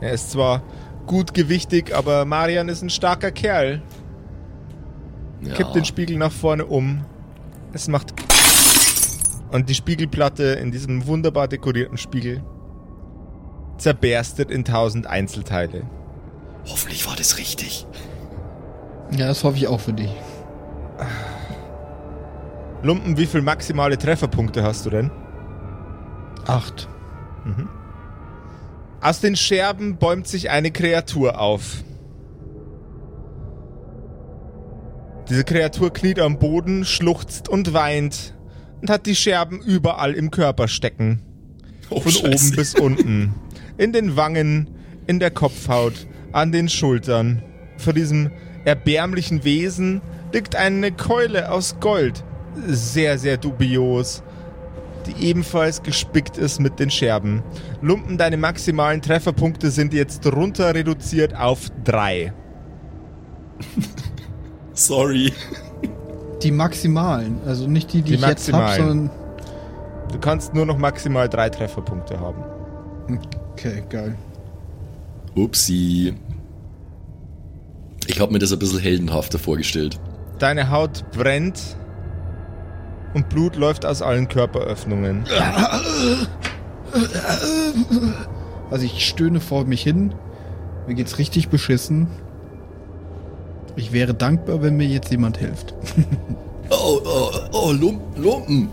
Er 0.00 0.12
ist 0.12 0.32
zwar 0.32 0.62
gut 1.06 1.34
gewichtig, 1.34 1.94
aber 1.94 2.24
Marian 2.24 2.68
ist 2.68 2.82
ein 2.82 2.90
starker 2.90 3.30
Kerl. 3.30 3.82
ja. 5.42 5.54
Kippt 5.54 5.74
den 5.74 5.84
Spiegel 5.84 6.16
nach 6.16 6.32
vorne 6.32 6.66
um. 6.66 7.04
Es 7.72 7.88
macht. 7.88 8.12
Und 9.50 9.68
die 9.68 9.74
Spiegelplatte 9.74 10.44
in 10.44 10.70
diesem 10.70 11.06
wunderbar 11.06 11.48
dekorierten 11.48 11.96
Spiegel 11.96 12.42
zerberstet 13.78 14.50
in 14.50 14.64
tausend 14.64 15.06
Einzelteile. 15.06 15.84
Hoffentlich 16.66 17.06
war 17.06 17.16
das 17.16 17.38
richtig. 17.38 17.86
Ja, 19.12 19.26
das 19.26 19.44
hoffe 19.44 19.56
ich 19.56 19.68
auch 19.68 19.80
für 19.80 19.92
dich. 19.92 20.10
Lumpen, 22.82 23.16
wie 23.16 23.26
viel 23.26 23.42
maximale 23.42 23.96
Trefferpunkte 23.98 24.62
hast 24.62 24.84
du 24.84 24.90
denn? 24.90 25.10
Acht. 26.46 26.88
Aus 29.00 29.20
den 29.20 29.36
Scherben 29.36 29.96
bäumt 29.96 30.26
sich 30.26 30.50
eine 30.50 30.70
Kreatur 30.70 31.40
auf. 31.40 31.84
Diese 35.28 35.44
Kreatur 35.44 35.92
kniet 35.92 36.18
am 36.20 36.38
Boden, 36.38 36.84
schluchzt 36.84 37.48
und 37.48 37.74
weint 37.74 38.34
und 38.80 38.90
hat 38.90 39.06
die 39.06 39.14
Scherben 39.14 39.60
überall 39.60 40.14
im 40.14 40.30
Körper 40.30 40.68
stecken. 40.68 41.20
Oh, 41.90 42.00
Von 42.00 42.12
Scheiße. 42.12 42.26
oben 42.26 42.56
bis 42.56 42.74
unten. 42.74 43.34
In 43.76 43.92
den 43.92 44.16
Wangen, 44.16 44.68
in 45.06 45.18
der 45.18 45.30
Kopfhaut, 45.30 46.06
an 46.32 46.52
den 46.52 46.68
Schultern. 46.68 47.42
Vor 47.78 47.92
diesem 47.92 48.30
erbärmlichen 48.64 49.44
Wesen 49.44 50.00
liegt 50.32 50.56
eine 50.56 50.92
Keule 50.92 51.50
aus 51.50 51.76
Gold. 51.80 52.24
Sehr, 52.66 53.18
sehr 53.18 53.36
dubios. 53.36 54.22
Die 55.06 55.26
ebenfalls 55.26 55.82
gespickt 55.82 56.36
ist 56.36 56.60
mit 56.60 56.78
den 56.78 56.90
Scherben. 56.90 57.42
Lumpen, 57.80 58.18
deine 58.18 58.36
maximalen 58.36 59.00
Trefferpunkte 59.00 59.70
sind 59.70 59.94
jetzt 59.94 60.26
runter 60.26 60.74
reduziert 60.74 61.34
auf 61.34 61.68
drei. 61.84 62.32
Sorry. 64.74 65.32
Die 66.42 66.50
maximalen, 66.52 67.40
also 67.46 67.66
nicht 67.66 67.92
die, 67.92 68.02
die, 68.02 68.10
Die 68.10 68.14
ich 68.16 68.26
jetzt 68.26 68.52
habe, 68.52 68.62
maximalen. 68.64 69.10
sondern. 69.10 69.10
Du 70.12 70.18
kannst 70.18 70.54
nur 70.54 70.64
noch 70.66 70.78
maximal 70.78 71.28
drei 71.28 71.48
Trefferpunkte 71.50 72.18
haben. 72.20 72.42
Okay, 73.52 73.82
geil. 73.90 74.16
Upsi. 75.36 76.14
Ich 78.06 78.20
habe 78.20 78.32
mir 78.32 78.38
das 78.38 78.52
ein 78.52 78.58
bisschen 78.58 78.78
heldenhafter 78.78 79.38
vorgestellt. 79.38 80.00
Deine 80.38 80.70
Haut 80.70 81.04
brennt 81.10 81.60
und 83.14 83.28
Blut 83.28 83.56
läuft 83.56 83.84
aus 83.84 84.00
allen 84.00 84.28
Körperöffnungen. 84.28 85.24
Also 88.70 88.84
ich 88.84 89.06
stöhne 89.06 89.40
vor 89.40 89.64
mich 89.64 89.82
hin. 89.82 90.14
Mir 90.86 90.94
geht's 90.94 91.18
richtig 91.18 91.48
beschissen. 91.48 92.08
Ich 93.78 93.92
wäre 93.92 94.12
dankbar, 94.12 94.60
wenn 94.60 94.76
mir 94.76 94.88
jetzt 94.88 95.10
jemand 95.10 95.38
hilft. 95.38 95.74
Oh, 96.70 97.00
oh, 97.02 97.30
oh, 97.52 97.72
Lumpen, 97.72 98.22
Lumpen. 98.22 98.68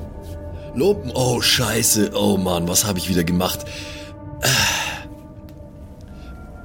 Lumpen, 0.75 1.11
oh, 1.15 1.39
scheiße. 1.39 2.11
Oh 2.13 2.35
Mann, 2.35 2.67
was 2.67 2.85
habe 2.85 2.99
ich 2.99 3.07
wieder 3.07 3.23
gemacht? 3.23 3.63
Äh. 4.41 4.47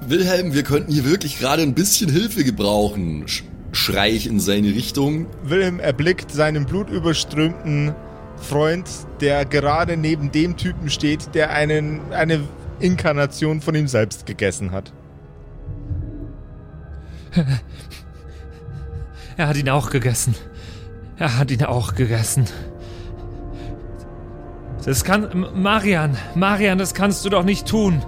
Wilhelm, 0.09 0.55
wir 0.55 0.65
könnten 0.65 0.91
hier 0.91 1.05
wirklich 1.05 1.39
gerade 1.39 1.63
ein 1.63 1.75
bisschen 1.75 2.11
Hilfe 2.11 2.43
gebrauchen. 2.43 3.29
Sch 3.29 3.45
schrei 3.71 4.11
ich 4.11 4.27
in 4.27 4.41
seine 4.41 4.75
Richtung. 4.75 5.27
Wilhelm 5.45 5.79
erblickt 5.79 6.33
seinen 6.33 6.67
blutüberströmten 6.67 7.95
Freund, 8.37 8.89
der 9.21 9.45
gerade 9.45 9.97
neben 9.97 10.33
dem 10.33 10.57
Typen 10.57 10.91
steht, 10.91 11.37
der 11.37 11.51
einen, 11.51 12.01
eine 12.11 12.41
Inkarnation 12.81 13.61
von 13.61 13.77
ihm 13.77 13.87
selbst 13.87 14.27
gegessen 14.27 14.73
hat. 14.73 14.93
Er 19.41 19.49
hat 19.49 19.57
ihn 19.57 19.71
auch 19.71 19.89
gegessen. 19.89 20.35
Er 21.17 21.39
hat 21.39 21.51
ihn 21.51 21.65
auch 21.65 21.95
gegessen. 21.95 22.45
Das 24.85 25.03
kann. 25.03 25.47
Marian, 25.55 26.15
Marian, 26.35 26.77
das 26.77 26.93
kannst 26.93 27.25
du 27.25 27.31
doch 27.31 27.43
nicht 27.43 27.67
tun. 27.67 28.03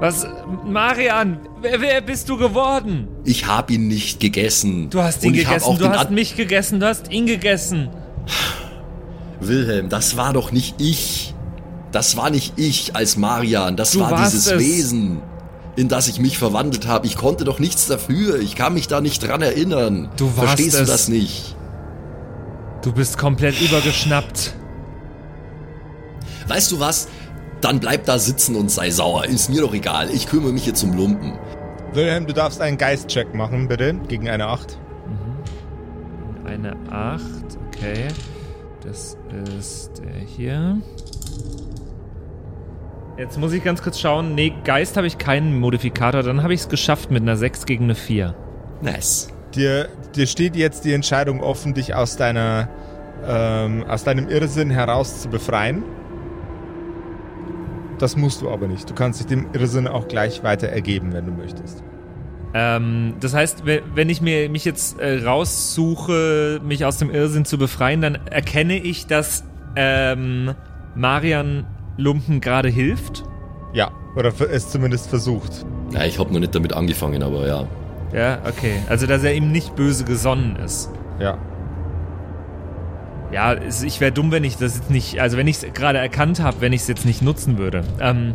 Was. 0.00 0.26
Marian, 0.64 1.40
wer, 1.60 1.82
wer 1.82 2.00
bist 2.00 2.30
du 2.30 2.38
geworden? 2.38 3.06
Ich 3.24 3.46
habe 3.46 3.74
ihn 3.74 3.86
nicht 3.86 4.18
gegessen. 4.18 4.88
Du 4.88 5.02
hast 5.02 5.22
ihn 5.24 5.34
hab 5.34 5.44
gegessen, 5.44 5.78
du 5.78 5.90
hast 5.90 6.10
mich 6.10 6.36
gegessen, 6.36 6.80
du 6.80 6.86
hast 6.86 7.12
ihn 7.12 7.26
gegessen. 7.26 7.90
Wilhelm, 9.40 9.90
das 9.90 10.16
war 10.16 10.32
doch 10.32 10.52
nicht 10.52 10.80
ich. 10.80 11.34
Das 11.92 12.16
war 12.16 12.30
nicht 12.30 12.54
ich 12.58 12.96
als 12.96 13.18
Marian. 13.18 13.76
Das 13.76 13.90
Du 13.90 14.00
war 14.00 14.16
dieses 14.24 14.46
es. 14.46 14.58
Wesen, 14.58 15.20
in 15.78 15.88
das 15.88 16.08
ich 16.08 16.18
mich 16.18 16.38
verwandelt 16.38 16.88
habe. 16.88 17.06
Ich 17.06 17.14
konnte 17.14 17.44
doch 17.44 17.60
nichts 17.60 17.86
dafür. 17.86 18.40
Ich 18.40 18.56
kann 18.56 18.74
mich 18.74 18.88
da 18.88 19.00
nicht 19.00 19.20
dran 19.20 19.42
erinnern. 19.42 20.10
Du 20.16 20.26
warst 20.36 20.38
Verstehst 20.38 20.80
du 20.80 20.84
das 20.84 21.06
nicht? 21.06 21.54
Du 22.82 22.92
bist 22.92 23.16
komplett 23.16 23.60
übergeschnappt. 23.60 24.54
Weißt 26.48 26.72
du 26.72 26.80
was? 26.80 27.06
Dann 27.60 27.78
bleib 27.78 28.06
da 28.06 28.18
sitzen 28.18 28.56
und 28.56 28.72
sei 28.72 28.90
sauer. 28.90 29.26
Ist 29.26 29.50
mir 29.50 29.60
doch 29.60 29.72
egal. 29.72 30.10
Ich 30.10 30.26
kümmere 30.26 30.52
mich 30.52 30.66
jetzt 30.66 30.82
um 30.82 30.94
Lumpen. 30.94 31.38
Wilhelm, 31.92 32.26
du 32.26 32.34
darfst 32.34 32.60
einen 32.60 32.76
Geistcheck 32.76 33.32
machen, 33.34 33.68
bitte, 33.68 33.94
gegen 34.08 34.28
eine 34.28 34.48
8. 34.48 34.78
Eine 36.44 36.76
8, 36.90 37.22
okay. 37.68 38.08
Das 38.82 39.16
ist 39.56 39.92
der 39.98 40.14
hier. 40.26 40.80
Jetzt 43.18 43.36
muss 43.38 43.52
ich 43.52 43.64
ganz 43.64 43.82
kurz 43.82 43.98
schauen. 43.98 44.34
Nee, 44.34 44.52
Geist 44.64 44.96
habe 44.96 45.06
ich 45.06 45.18
keinen 45.18 45.58
Modifikator. 45.58 46.22
Dann 46.22 46.42
habe 46.42 46.54
ich 46.54 46.60
es 46.60 46.68
geschafft 46.68 47.10
mit 47.10 47.22
einer 47.22 47.36
6 47.36 47.66
gegen 47.66 47.84
eine 47.84 47.94
4. 47.96 48.34
Nice. 48.80 49.28
Dir, 49.54 49.88
dir 50.14 50.26
steht 50.26 50.54
jetzt 50.54 50.84
die 50.84 50.92
Entscheidung 50.92 51.40
offen, 51.40 51.74
dich 51.74 51.94
aus 51.94 52.16
deiner 52.16 52.68
ähm, 53.26 53.84
aus 53.88 54.04
deinem 54.04 54.28
Irrsinn 54.28 54.70
heraus 54.70 55.20
zu 55.22 55.28
befreien. 55.28 55.82
Das 57.98 58.16
musst 58.16 58.42
du 58.42 58.50
aber 58.50 58.68
nicht. 58.68 58.88
Du 58.88 58.94
kannst 58.94 59.18
dich 59.18 59.26
dem 59.26 59.48
Irrsinn 59.52 59.88
auch 59.88 60.06
gleich 60.06 60.44
weiter 60.44 60.68
ergeben, 60.68 61.12
wenn 61.12 61.26
du 61.26 61.32
möchtest. 61.32 61.82
Ähm, 62.54 63.14
das 63.18 63.34
heißt, 63.34 63.66
we- 63.66 63.82
wenn 63.96 64.08
ich 64.08 64.20
mir 64.20 64.48
mich 64.48 64.64
jetzt 64.64 65.00
äh, 65.00 65.24
raussuche, 65.24 66.60
mich 66.64 66.84
aus 66.84 66.98
dem 66.98 67.10
Irrsinn 67.10 67.44
zu 67.44 67.58
befreien, 67.58 68.00
dann 68.00 68.14
erkenne 68.30 68.76
ich, 68.76 69.08
dass 69.08 69.42
ähm, 69.74 70.54
Marian 70.94 71.66
Lumpen 71.98 72.40
gerade 72.40 72.68
hilft. 72.70 73.24
Ja, 73.74 73.90
oder 74.16 74.32
es 74.50 74.70
zumindest 74.70 75.08
versucht. 75.10 75.66
Ja, 75.92 76.04
ich 76.04 76.18
habe 76.18 76.32
noch 76.32 76.40
nicht 76.40 76.54
damit 76.54 76.72
angefangen, 76.72 77.22
aber 77.22 77.46
ja. 77.46 77.66
Ja, 78.14 78.38
okay. 78.48 78.76
Also, 78.88 79.06
dass 79.06 79.22
er 79.24 79.34
ihm 79.34 79.52
nicht 79.52 79.76
böse 79.76 80.04
gesonnen 80.04 80.56
ist. 80.56 80.90
Ja. 81.20 81.36
Ja, 83.30 83.52
es- 83.52 83.82
ich 83.82 84.00
wäre 84.00 84.12
dumm, 84.12 84.30
wenn 84.32 84.44
ich 84.44 84.56
das 84.56 84.76
jetzt 84.76 84.90
nicht, 84.90 85.20
also 85.20 85.36
wenn 85.36 85.46
ich 85.46 85.62
es 85.62 85.72
gerade 85.74 85.98
erkannt 85.98 86.40
habe, 86.40 86.60
wenn 86.60 86.72
ich 86.72 86.80
es 86.82 86.88
jetzt 86.88 87.04
nicht 87.04 87.20
nutzen 87.20 87.58
würde. 87.58 87.84
Ähm, 88.00 88.34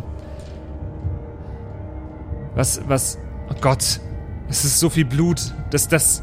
was, 2.54 2.80
was, 2.86 3.18
oh 3.50 3.54
Gott, 3.60 4.00
es 4.48 4.64
ist 4.64 4.78
so 4.78 4.90
viel 4.90 5.04
Blut, 5.04 5.52
das, 5.70 5.88
das, 5.88 6.22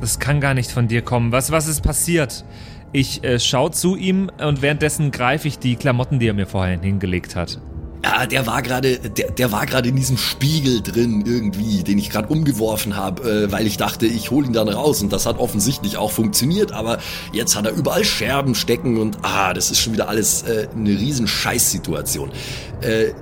das 0.00 0.18
kann 0.18 0.40
gar 0.40 0.52
nicht 0.52 0.70
von 0.70 0.88
dir 0.88 1.00
kommen. 1.02 1.32
Was, 1.32 1.50
was 1.50 1.66
ist 1.68 1.80
passiert? 1.80 2.44
Ich 2.92 3.24
äh, 3.24 3.40
schau 3.40 3.70
zu 3.70 3.96
ihm 3.96 4.30
und 4.38 4.60
währenddessen 4.60 5.10
greife 5.10 5.48
ich 5.48 5.58
die 5.58 5.76
Klamotten, 5.76 6.18
die 6.18 6.28
er 6.28 6.34
mir 6.34 6.46
vorher 6.46 6.78
hingelegt 6.78 7.36
hat. 7.36 7.58
Ja, 8.04 8.26
der 8.26 8.46
war 8.46 8.62
gerade, 8.62 8.98
der, 8.98 9.30
der 9.30 9.52
war 9.52 9.64
gerade 9.64 9.88
in 9.88 9.96
diesem 9.96 10.18
Spiegel 10.18 10.82
drin 10.82 11.22
irgendwie, 11.24 11.84
den 11.84 11.98
ich 11.98 12.10
gerade 12.10 12.28
umgeworfen 12.28 12.96
habe, 12.96 13.22
äh, 13.46 13.52
weil 13.52 13.66
ich 13.66 13.76
dachte, 13.76 14.06
ich 14.06 14.30
hole 14.30 14.46
ihn 14.46 14.52
dann 14.52 14.68
raus 14.68 15.02
und 15.02 15.12
das 15.12 15.24
hat 15.24 15.38
offensichtlich 15.38 15.96
auch 15.96 16.10
funktioniert, 16.10 16.72
aber 16.72 16.98
jetzt 17.32 17.56
hat 17.56 17.64
er 17.64 17.72
überall 17.72 18.04
Scherben 18.04 18.54
stecken 18.56 18.98
und 18.98 19.18
ah, 19.22 19.54
das 19.54 19.70
ist 19.70 19.78
schon 19.78 19.92
wieder 19.92 20.08
alles 20.08 20.42
äh, 20.42 20.66
eine 20.74 20.90
riesen 20.90 21.28
Scheißsituation. 21.28 22.32
Äh, 22.80 23.12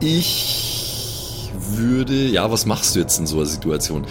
ich 0.00 1.50
würde, 1.70 2.14
ja, 2.14 2.50
was 2.50 2.64
machst 2.66 2.96
du 2.96 3.00
jetzt 3.00 3.18
in 3.18 3.26
so 3.26 3.36
einer 3.36 3.46
Situation? 3.46 4.06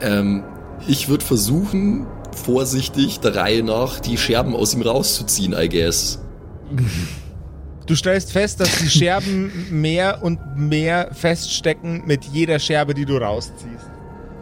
Ähm, 0.00 0.44
ich 0.86 1.08
würde 1.08 1.24
versuchen, 1.24 2.06
vorsichtig 2.34 3.20
der 3.20 3.36
Reihe 3.36 3.62
nach 3.62 4.00
die 4.00 4.16
Scherben 4.16 4.54
aus 4.54 4.74
ihm 4.74 4.82
rauszuziehen, 4.82 5.54
I 5.58 5.68
guess. 5.68 6.18
Du 7.86 7.96
stellst 7.96 8.32
fest, 8.32 8.60
dass 8.60 8.78
die 8.78 8.88
Scherben 8.88 9.50
mehr 9.70 10.22
und 10.22 10.38
mehr 10.56 11.10
feststecken 11.12 12.02
mit 12.06 12.24
jeder 12.24 12.58
Scherbe, 12.58 12.94
die 12.94 13.04
du 13.04 13.16
rausziehst. 13.16 13.90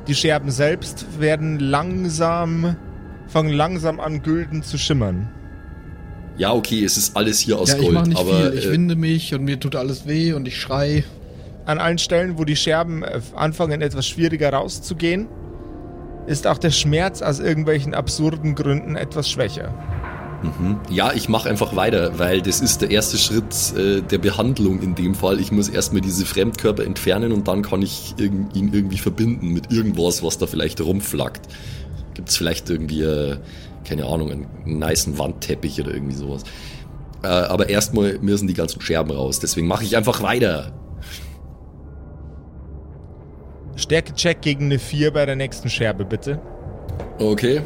Die 0.07 0.15
Scherben 0.15 0.51
selbst 0.51 1.07
werden 1.19 1.59
langsam, 1.59 2.77
fangen 3.27 3.53
langsam 3.53 4.01
an, 4.01 4.23
gülden 4.23 4.63
zu 4.63 4.79
schimmern. 4.79 5.29
Ja, 6.39 6.53
okay, 6.53 6.85
es 6.85 6.97
ist 6.97 7.17
alles 7.17 7.41
hier 7.41 7.59
aus 7.59 7.71
ja, 7.71 7.77
ich 7.77 7.83
Gold, 7.83 7.95
mach 7.95 8.07
nicht 8.07 8.19
aber 8.19 8.51
viel. 8.51 8.59
Ich 8.59 8.67
äh, 8.67 8.71
winde 8.71 8.97
mich 8.97 9.35
und 9.35 9.45
mir 9.45 9.59
tut 9.59 9.75
alles 9.75 10.07
weh 10.07 10.33
und 10.33 10.47
ich 10.47 10.61
schrei. 10.61 11.05
An 11.67 11.79
allen 11.79 11.99
Stellen, 11.99 12.39
wo 12.39 12.45
die 12.45 12.57
Scherben 12.57 13.03
äh, 13.03 13.21
anfangen, 13.35 13.83
etwas 13.83 14.07
schwieriger 14.07 14.53
rauszugehen, 14.53 15.27
ist 16.29 16.47
auch 16.47 16.59
der 16.59 16.71
Schmerz 16.71 17.23
aus 17.23 17.41
irgendwelchen 17.41 17.95
absurden 17.95 18.55
Gründen 18.55 18.97
etwas 18.97 19.29
schwächer. 19.29 19.75
Ja, 20.89 21.13
ich 21.13 21.29
mache 21.29 21.49
einfach 21.49 21.75
weiter, 21.75 22.19
weil 22.21 22.43
das 22.43 22.61
ist 22.61 22.81
der 22.81 22.93
erste 22.93 23.19
Schritt 23.19 23.77
äh, 23.77 24.03
der 24.03 24.19
Behandlung 24.19 24.81
in 24.83 24.95
dem 24.95 25.17
Fall. 25.17 25.41
Ich 25.41 25.51
muss 25.51 25.69
erstmal 25.69 26.01
diese 26.01 26.25
Fremdkörper 26.25 26.85
entfernen 26.85 27.33
und 27.33 27.49
dann 27.49 27.63
kann 27.63 27.83
ich 27.83 28.15
irg 28.19 28.33
ihn 28.55 28.73
irgendwie 28.73 28.99
verbinden 28.99 29.49
mit 29.49 29.73
irgendwas, 29.73 30.23
was 30.23 30.39
da 30.39 30.47
vielleicht 30.47 30.81
rumflackt. 30.81 31.49
Gibt's 32.15 32.37
vielleicht 32.37 32.71
irgendwie, 32.71 33.03
äh, 33.03 33.39
keine 33.85 34.07
Ahnung, 34.07 34.31
einen 34.31 34.47
nicen 34.79 35.19
Wandteppich 35.19 35.81
oder 35.81 35.93
irgendwie 35.93 36.15
sowas. 36.15 36.45
Äh, 37.25 37.27
aber 37.27 37.69
erstmal 37.69 38.19
müssen 38.21 38.47
die 38.47 38.55
ganzen 38.55 38.81
Scherben 38.81 39.11
raus. 39.11 39.41
Deswegen 39.41 39.67
mache 39.67 39.83
ich 39.83 39.97
einfach 39.97 40.23
weiter. 40.23 40.73
Stärkecheck 43.79 44.43
gegen 44.43 44.67
eine 44.67 44.79
4 44.79 45.13
bei 45.13 45.25
der 45.25 45.37
nächsten 45.37 45.71
Scherbe, 45.71 46.05
bitte. 46.05 46.41
Okay. 47.19 47.63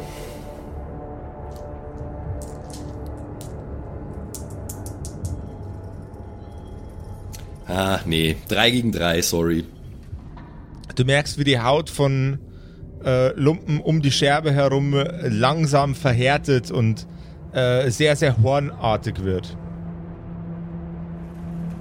Ah, 7.67 7.99
nee. 8.05 8.35
Drei 8.47 8.69
gegen 8.69 8.91
drei, 8.91 9.21
sorry. 9.21 9.65
Du 10.95 11.03
merkst, 11.05 11.39
wie 11.39 11.43
die 11.43 11.59
Haut 11.59 11.89
von 11.89 12.37
äh, 13.03 13.33
Lumpen 13.33 13.79
um 13.79 14.01
die 14.01 14.11
Scherbe 14.11 14.51
herum 14.51 14.93
langsam 15.23 15.95
verhärtet 15.95 16.69
und 16.69 17.07
äh, 17.53 17.89
sehr, 17.89 18.15
sehr 18.15 18.41
hornartig 18.43 19.23
wird. 19.23 19.57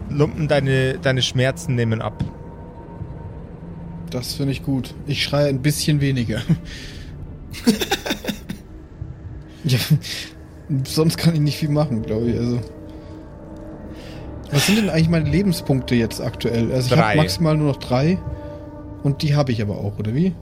Lumpen, 0.09 0.49
deine, 0.49 0.99
deine 0.99 1.21
Schmerzen 1.21 1.75
nehmen 1.75 2.01
ab. 2.01 2.25
Das 4.13 4.35
finde 4.35 4.53
ich 4.53 4.63
gut. 4.63 4.95
Ich 5.07 5.25
schreie 5.25 5.49
ein 5.49 5.63
bisschen 5.63 6.03
weniger. 6.03 6.43
ja, 9.65 9.79
sonst 10.85 11.17
kann 11.17 11.35
ich 11.35 11.41
nicht 11.41 11.57
viel 11.57 11.71
machen, 11.71 12.03
glaube 12.03 12.31
ich. 12.31 12.39
Also. 12.39 12.61
Was 14.51 14.67
sind 14.67 14.77
denn 14.77 14.91
eigentlich 14.91 15.09
meine 15.09 15.31
Lebenspunkte 15.31 15.95
jetzt 15.95 16.21
aktuell? 16.21 16.71
Also 16.73 16.95
ich 16.95 17.01
habe 17.01 17.17
maximal 17.17 17.57
nur 17.57 17.69
noch 17.69 17.79
drei. 17.79 18.19
Und 19.03 19.23
die 19.23 19.35
habe 19.35 19.51
ich 19.51 19.63
aber 19.63 19.79
auch, 19.79 19.99
oder 19.99 20.15
wie? 20.15 20.35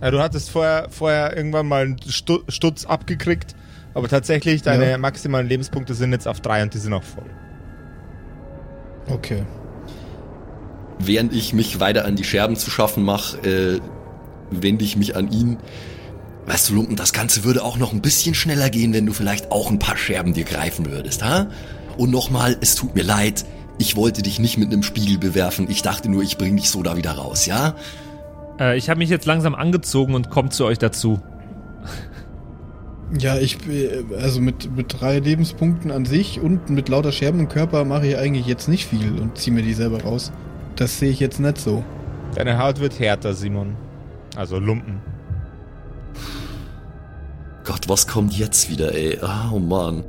Ja, 0.00 0.12
du 0.12 0.20
hattest 0.20 0.50
vorher, 0.50 0.86
vorher 0.88 1.36
irgendwann 1.36 1.66
mal 1.66 1.86
einen 1.86 1.96
Stu 2.08 2.38
Stutz 2.48 2.84
abgekriegt, 2.84 3.56
aber 3.94 4.08
tatsächlich, 4.08 4.62
deine 4.62 4.90
Ja. 4.90 4.98
maximalen 4.98 5.48
Lebenspunkte 5.48 5.92
sind 5.94 6.12
jetzt 6.12 6.28
auf 6.28 6.40
drei 6.40 6.62
und 6.62 6.72
die 6.72 6.78
sind 6.78 6.92
auch 6.92 7.02
voll. 7.02 7.28
Okay. 9.08 9.42
Während 10.98 11.32
ich 11.32 11.52
mich 11.52 11.80
weiter 11.80 12.04
an 12.04 12.16
die 12.16 12.24
Scherben 12.24 12.56
zu 12.56 12.70
schaffen 12.70 13.04
mache, 13.04 13.38
äh, 13.48 13.80
wende 14.50 14.84
ich 14.84 14.96
mich 14.96 15.16
an 15.16 15.30
ihn. 15.30 15.58
Weißt 16.46 16.70
du, 16.70 16.74
Lumpen, 16.74 16.96
das 16.96 17.12
Ganze 17.12 17.44
würde 17.44 17.62
auch 17.62 17.76
noch 17.76 17.92
ein 17.92 18.00
bisschen 18.00 18.34
schneller 18.34 18.70
gehen, 18.70 18.92
wenn 18.94 19.06
du 19.06 19.12
vielleicht 19.12 19.52
auch 19.52 19.70
ein 19.70 19.78
paar 19.78 19.96
Scherben 19.96 20.32
dir 20.32 20.44
greifen 20.44 20.90
würdest, 20.90 21.22
ha? 21.22 21.48
Und 21.98 22.10
nochmal, 22.10 22.56
es 22.60 22.74
tut 22.74 22.94
mir 22.94 23.02
leid, 23.02 23.44
ich 23.78 23.96
wollte 23.96 24.22
dich 24.22 24.38
nicht 24.38 24.56
mit 24.56 24.72
einem 24.72 24.82
Spiegel 24.82 25.18
bewerfen, 25.18 25.68
ich 25.68 25.82
dachte 25.82 26.08
nur, 26.08 26.22
ich 26.22 26.38
bring 26.38 26.56
dich 26.56 26.70
so 26.70 26.82
da 26.82 26.96
wieder 26.96 27.12
raus, 27.12 27.46
ja? 27.46 27.74
Äh, 28.58 28.78
ich 28.78 28.88
habe 28.88 28.98
mich 28.98 29.10
jetzt 29.10 29.26
langsam 29.26 29.54
angezogen 29.54 30.14
und 30.14 30.30
komme 30.30 30.48
zu 30.48 30.64
euch 30.64 30.78
dazu. 30.78 31.20
Ja, 33.18 33.38
ich, 33.38 33.58
äh, 33.68 34.04
also 34.20 34.40
mit, 34.40 34.74
mit 34.76 35.00
drei 35.00 35.18
Lebenspunkten 35.18 35.90
an 35.90 36.04
sich 36.04 36.40
und 36.40 36.70
mit 36.70 36.88
lauter 36.88 37.12
Scherben 37.12 37.40
im 37.40 37.48
Körper 37.48 37.84
mache 37.84 38.06
ich 38.06 38.16
eigentlich 38.16 38.46
jetzt 38.46 38.68
nicht 38.68 38.86
viel 38.86 39.18
und 39.18 39.38
ziehe 39.38 39.54
mir 39.54 39.62
die 39.62 39.74
selber 39.74 40.02
raus. 40.02 40.32
Das 40.78 40.96
sehe 40.96 41.10
ich 41.10 41.18
jetzt 41.18 41.40
nicht 41.40 41.58
so. 41.58 41.82
Deine 42.36 42.56
Haut 42.62 42.78
wird 42.78 43.00
härter, 43.00 43.34
Simon. 43.34 43.74
Also 44.36 44.60
Lumpen. 44.60 45.00
Gott, 47.64 47.88
was 47.88 48.06
kommt 48.06 48.32
jetzt 48.38 48.70
wieder, 48.70 48.94
ey? 48.94 49.18
Ah, 49.20 49.50
Oh 49.52 49.58
Mann. 49.58 50.04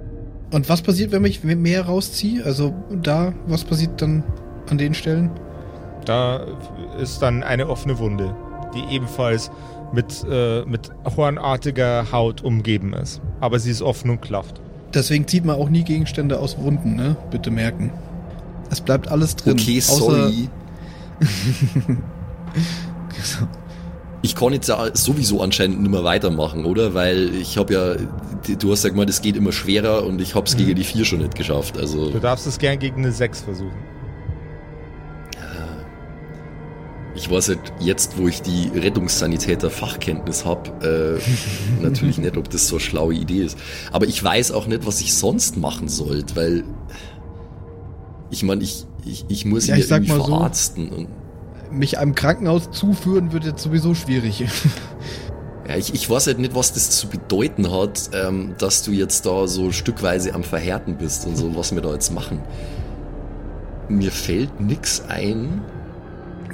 Und 0.51 0.69
was 0.69 0.83
passiert, 0.83 1.11
wenn 1.11 1.25
ich 1.25 1.43
mehr 1.43 1.85
rausziehe? 1.85 2.45
Also 2.45 2.73
da, 3.01 3.33
was 3.47 3.63
passiert 3.63 3.99
dann 3.99 4.23
an 4.69 4.77
den 4.77 4.93
Stellen? 4.93 5.31
Da 6.05 6.45
ist 7.01 7.19
dann 7.23 7.41
eine 7.41 7.67
offene 7.67 7.97
Wunde, 7.97 8.35
die 8.75 8.95
ebenfalls 8.95 9.49
mit, 9.91 10.23
äh, 10.29 10.63
mit 10.65 10.91
hornartiger 11.17 12.11
Haut 12.11 12.43
umgeben 12.43 12.93
ist. 12.93 13.21
Aber 13.39 13.57
sie 13.57 13.71
ist 13.71 13.81
offen 13.81 14.11
und 14.11 14.21
klafft. 14.21 14.61
Deswegen 14.93 15.27
zieht 15.27 15.45
man 15.45 15.55
auch 15.55 15.69
nie 15.69 15.83
Gegenstände 15.83 16.39
aus 16.39 16.59
Wunden, 16.59 16.95
ne? 16.95 17.15
Bitte 17.31 17.49
merken. 17.49 17.91
Es 18.69 18.81
bleibt 18.81 19.09
alles 19.09 19.35
drin. 19.35 19.53
Okay, 19.53 19.79
sorry. 19.79 20.49
Ich 24.21 24.35
kann 24.35 24.51
jetzt 24.51 24.67
ja 24.67 24.93
sowieso 24.93 25.41
anscheinend 25.41 25.81
nicht 25.81 25.91
mehr 25.91 26.03
weitermachen, 26.03 26.65
oder? 26.65 26.93
Weil 26.93 27.33
ich 27.35 27.57
habe 27.57 27.73
ja, 27.73 27.95
du 28.57 28.71
hast 28.71 28.83
ja 28.83 28.89
gemeint, 28.89 29.09
es 29.09 29.21
geht 29.21 29.37
immer 29.37 29.53
schwerer 29.53 30.05
und 30.05 30.19
ich 30.19 30.35
hab's 30.35 30.57
gegen 30.57 30.75
die 30.75 30.83
vier 30.83 31.05
schon 31.05 31.19
nicht 31.19 31.35
geschafft. 31.35 31.77
Also 31.77 32.09
Du 32.11 32.19
darfst 32.19 32.45
es 32.45 32.57
gern 32.59 32.79
gegen 32.79 32.97
eine 32.97 33.13
6 33.13 33.41
versuchen. 33.41 33.71
ich 37.19 37.29
weiß 37.29 37.49
halt 37.49 37.59
jetzt, 37.79 38.17
wo 38.17 38.27
ich 38.27 38.41
die 38.41 38.71
Rettungssanitäter 38.73 39.69
Fachkenntnis 39.69 40.45
hab, 40.45 40.83
äh, 40.83 41.17
natürlich 41.81 42.17
nicht, 42.17 42.37
ob 42.37 42.49
das 42.49 42.67
so 42.67 42.77
eine 42.77 42.81
schlaue 42.81 43.13
Idee 43.13 43.43
ist. 43.43 43.57
Aber 43.91 44.07
ich 44.07 44.23
weiß 44.23 44.51
auch 44.51 44.67
nicht, 44.67 44.85
was 44.85 45.01
ich 45.01 45.13
sonst 45.13 45.57
machen 45.57 45.89
sollte, 45.89 46.35
weil 46.35 46.63
ich 48.31 48.43
meine, 48.43 48.63
ich, 48.63 48.85
ich, 49.05 49.25
ich 49.27 49.45
muss 49.45 49.67
Ja, 49.67 49.75
ihn 49.75 49.79
ich 49.79 49.85
ja 49.85 49.89
sag 49.89 50.03
irgendwie 50.03 50.17
mal 50.19 50.25
so. 50.25 50.35
verarzten. 50.35 50.89
Und, 50.89 51.07
Mich 51.71 51.97
einem 51.99 52.15
Krankenhaus 52.15 52.71
zuführen 52.71 53.31
wird 53.31 53.43
jetzt 53.45 53.61
sowieso 53.63 53.93
schwierig. 53.95 54.45
Ja, 55.67 55.75
ich, 55.75 55.93
ich 55.93 56.09
weiß 56.09 56.25
halt 56.25 56.39
nicht, 56.39 56.55
was 56.55 56.73
das 56.73 56.89
zu 56.89 57.05
bedeuten 57.09 57.71
hat, 57.71 58.09
ähm, 58.13 58.55
dass 58.57 58.81
du 58.81 58.89
jetzt 58.91 59.27
da 59.27 59.45
so 59.45 59.71
stückweise 59.71 60.33
am 60.33 60.43
Verhärten 60.43 60.97
bist 60.97 61.27
und 61.27 61.37
so, 61.37 61.55
was 61.55 61.75
wir 61.75 61.81
da 61.83 61.93
jetzt 61.93 62.11
machen. 62.11 62.39
Mir 63.87 64.11
fällt 64.11 64.59
nix 64.59 65.03
ein. 65.07 65.61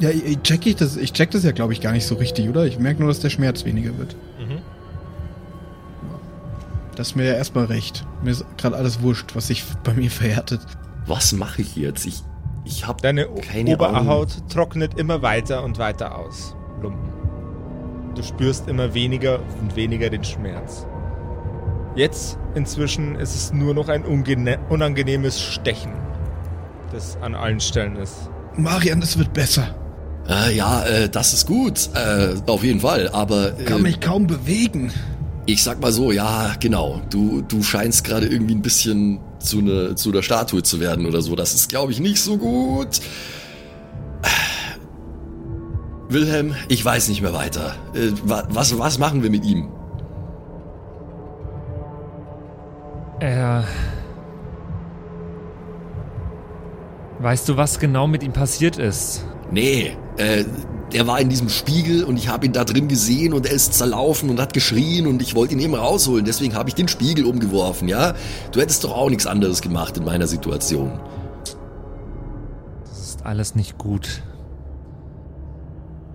ja, 0.02 0.10
ich, 0.10 0.26
ich 0.26 0.42
check 0.42 0.66
ich 0.66 0.76
das, 0.76 0.98
ich 0.98 1.14
check 1.14 1.32
das 1.32 1.44
ja, 1.46 1.54
glaube 1.54 1.72
ich, 1.72 1.80
gar 1.80 1.94
nicht 1.94 2.06
so 2.06 2.16
richtig, 2.16 2.50
oder? 2.50 2.66
Ich 2.66 2.78
merke 2.78 3.00
nur, 3.00 3.08
dass 3.08 3.22
der 3.22 3.30
Schmerz 3.30 3.64
weniger 3.64 3.98
wird. 3.98 4.18
Mhm. 4.38 4.58
Das 6.98 7.08
ist 7.08 7.16
mir 7.16 7.24
ja 7.26 7.34
erstmal 7.36 7.66
recht. 7.66 8.06
Mir 8.22 8.32
ist 8.32 8.44
gerade 8.58 8.76
alles 8.76 9.02
wurscht, 9.02 9.34
was 9.34 9.48
sich 9.48 9.64
bei 9.86 9.94
mir 9.94 10.12
verhärtet. 10.12 10.60
Was 11.08 11.34
mache 11.34 11.62
ich 11.62 11.76
jetzt? 11.76 12.06
Ich, 12.06 12.24
ich 12.64 12.88
hab 12.88 13.02
Deine 13.02 13.28
keine 13.28 13.80
Ahnung. 13.80 14.02
Oberhaut 14.02 14.50
trocknet 14.50 14.98
immer 14.98 15.22
weiter 15.22 15.64
und 15.64 15.78
weiter 15.78 16.18
aus. 16.18 16.56
Lumpen. 16.82 17.12
Du 18.16 18.24
spürst 18.24 18.68
immer 18.68 18.94
weniger 18.94 19.40
und 19.62 19.76
weniger 19.76 20.10
den 20.10 20.24
Schmerz. 20.24 20.86
Jetzt 21.96 22.38
inzwischen 22.56 23.16
ist 23.16 23.36
es 23.36 23.54
nur 23.54 23.74
noch 23.74 23.88
ein 23.88 24.04
unangenehmes 24.04 25.42
Stechen, 25.42 25.94
das 26.92 27.18
an 27.22 27.36
allen 27.36 27.60
Stellen 27.60 27.96
ist. 27.96 28.30
Marian, 28.58 29.02
es 29.02 29.18
wird 29.18 29.34
besser. 29.34 29.76
Äh, 30.28 30.56
ja, 30.56 30.84
äh, 30.86 31.10
das 31.10 31.34
ist 31.34 31.46
gut, 31.46 31.90
äh, 31.94 32.36
auf 32.48 32.64
jeden 32.64 32.80
Fall, 32.80 33.10
aber 33.10 33.52
Kann 33.52 33.80
äh, 33.80 33.84
mich 33.84 34.00
kaum 34.02 34.28
bewegen. 34.28 34.92
Ich 35.46 35.62
sag 35.62 35.80
mal 35.80 35.92
so, 35.92 36.12
ja, 36.12 36.54
genau. 36.60 37.02
Du, 37.12 37.42
du 37.42 37.62
scheinst 37.62 38.04
gerade 38.04 38.28
irgendwie 38.28 38.56
ein 38.56 38.62
bisschen 38.64 39.20
zu, 39.46 39.62
ne, 39.62 39.96
zu 39.96 40.12
einer 40.12 40.24
Statue 40.24 40.64
zu 40.64 40.80
werden 40.80 41.06
oder 41.06 41.22
so. 41.22 41.36
Das 41.36 41.54
ist, 41.54 41.70
glaube 41.70 41.92
ich, 41.92 42.00
nicht 42.00 42.22
so 42.22 42.38
gut. 42.38 43.00
Wilhelm, 46.10 46.56
ich 46.68 46.84
weiß 46.84 47.10
nicht 47.10 47.22
mehr 47.22 47.34
weiter. 47.34 47.76
Äh, 47.94 48.12
was, 48.24 48.78
was 48.78 49.00
machen 49.00 49.24
wir 49.24 49.30
mit 49.30 49.46
ihm? 49.46 49.70
Er. 53.20 53.64
Weißt 57.20 57.48
du, 57.50 57.58
was 57.58 57.80
genau 57.80 58.08
mit 58.08 58.24
ihm 58.24 58.34
passiert 58.34 58.78
ist? 58.78 59.26
Nee, 59.52 59.98
äh, 60.18 60.46
der 60.94 61.08
war 61.08 61.20
in 61.20 61.30
diesem 61.30 61.50
Spiegel 61.50 62.04
und 62.04 62.18
ich 62.18 62.28
habe 62.30 62.46
ihn 62.46 62.54
da 62.54 62.64
drin 62.64 62.88
gesehen 62.88 63.34
und 63.34 63.46
er 63.46 63.52
ist 63.54 63.74
zerlaufen 63.74 64.30
und 64.30 64.40
hat 64.40 64.54
geschrien 64.54 65.08
und 65.08 65.22
ich 65.22 65.36
wollte 65.36 65.54
ihn 65.54 65.60
eben 65.60 65.76
rausholen. 65.76 66.26
Deswegen 66.26 66.56
habe 66.56 66.70
ich 66.70 66.76
den 66.76 66.88
Spiegel 66.88 67.26
umgeworfen, 67.26 67.88
ja? 67.88 68.14
Du 68.52 68.62
hättest 68.62 68.84
doch 68.84 68.96
auch 68.96 69.10
nichts 69.10 69.28
anderes 69.28 69.62
gemacht 69.62 69.98
in 69.98 70.06
meiner 70.06 70.28
Situation. 70.28 71.00
Das 72.84 73.00
ist 73.00 73.26
alles 73.26 73.56
nicht 73.56 73.78
gut. 73.78 74.22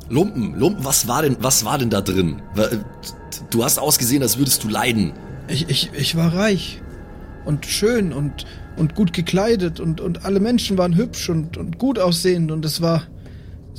Lumpen, 0.08 0.58
Lumpen, 0.58 0.84
was 0.84 1.06
war 1.06 1.22
denn, 1.22 1.36
was 1.40 1.64
war 1.64 1.78
denn 1.78 1.90
da 1.90 2.00
drin? 2.00 2.42
Du 3.50 3.64
hast 3.64 3.78
ausgesehen, 3.78 4.22
als 4.22 4.38
würdest 4.38 4.64
du 4.64 4.68
leiden. 4.68 5.12
Ich, 5.46 5.68
ich, 5.68 5.90
ich 5.94 6.16
war 6.16 6.34
reich 6.34 6.80
und 7.44 7.66
schön 7.66 8.12
und, 8.12 8.46
und 8.76 8.94
gut 8.94 9.12
gekleidet 9.12 9.80
und, 9.80 10.00
und 10.00 10.24
alle 10.24 10.40
Menschen 10.40 10.78
waren 10.78 10.96
hübsch 10.96 11.28
und, 11.28 11.56
und 11.56 11.78
gut 11.78 11.98
aussehend 11.98 12.50
und 12.50 12.64
es 12.64 12.80
war, 12.80 13.02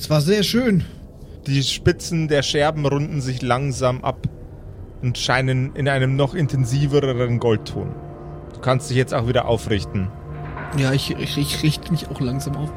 es 0.02 0.10
war 0.10 0.20
sehr 0.20 0.42
schön. 0.42 0.84
Die 1.46 1.62
Spitzen 1.62 2.28
der 2.28 2.42
Scherben 2.42 2.88
runden 2.88 3.22
sich 3.22 3.44
langsam 3.44 4.04
ab 4.04 4.28
und 5.04 5.20
scheinen 5.20 5.76
in 5.76 5.88
einem 5.88 6.16
noch 6.16 6.34
intensiveren 6.34 7.38
Goldton. 7.38 7.94
Du 8.52 8.60
kannst 8.62 8.90
dich 8.90 8.98
jetzt 8.98 9.14
auch 9.14 9.28
wieder 9.28 9.46
aufrichten. 9.46 10.08
Ja, 10.76 10.92
ich, 10.92 11.12
ich, 11.12 11.38
ich 11.38 11.62
richte 11.62 11.92
mich 11.92 12.10
auch 12.10 12.20
langsam 12.20 12.56
auf. 12.58 12.74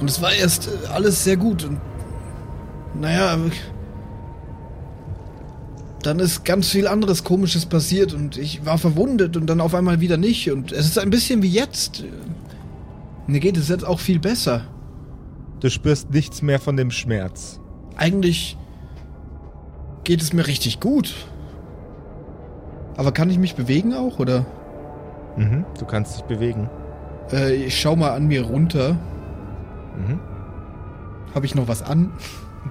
Und 0.00 0.08
es 0.08 0.22
war 0.22 0.32
erst 0.32 0.68
äh, 0.68 0.86
alles 0.86 1.22
sehr 1.22 1.36
gut 1.36 1.64
und 1.64 1.78
naja, 2.98 3.36
dann 6.02 6.18
ist 6.18 6.46
ganz 6.46 6.70
viel 6.70 6.86
anderes 6.86 7.24
Komisches 7.24 7.66
passiert 7.66 8.14
und 8.14 8.38
ich 8.38 8.64
war 8.64 8.78
verwundet 8.78 9.36
und 9.36 9.48
dann 9.48 9.60
auf 9.60 9.74
einmal 9.74 10.00
wieder 10.00 10.16
nicht 10.16 10.50
und 10.50 10.72
es 10.72 10.86
ist 10.86 10.98
ein 10.98 11.10
bisschen 11.10 11.42
wie 11.42 11.50
jetzt. 11.50 12.04
Mir 13.26 13.40
geht 13.40 13.58
es 13.58 13.68
jetzt 13.68 13.84
auch 13.84 14.00
viel 14.00 14.18
besser. 14.18 14.71
Du 15.62 15.70
spürst 15.70 16.10
nichts 16.10 16.42
mehr 16.42 16.58
von 16.58 16.76
dem 16.76 16.90
Schmerz. 16.90 17.60
Eigentlich 17.96 18.58
geht 20.02 20.20
es 20.20 20.32
mir 20.32 20.48
richtig 20.48 20.80
gut. 20.80 21.14
Aber 22.96 23.12
kann 23.12 23.30
ich 23.30 23.38
mich 23.38 23.54
bewegen 23.54 23.94
auch, 23.94 24.18
oder? 24.18 24.44
Mhm, 25.36 25.64
du 25.78 25.84
kannst 25.84 26.16
dich 26.16 26.24
bewegen. 26.24 26.68
Äh, 27.30 27.54
ich 27.54 27.80
schau 27.80 27.94
mal 27.94 28.10
an 28.10 28.26
mir 28.26 28.42
runter. 28.42 28.98
Mhm. 29.96 30.18
Habe 31.32 31.46
ich 31.46 31.54
noch 31.54 31.68
was 31.68 31.80
an? 31.80 32.10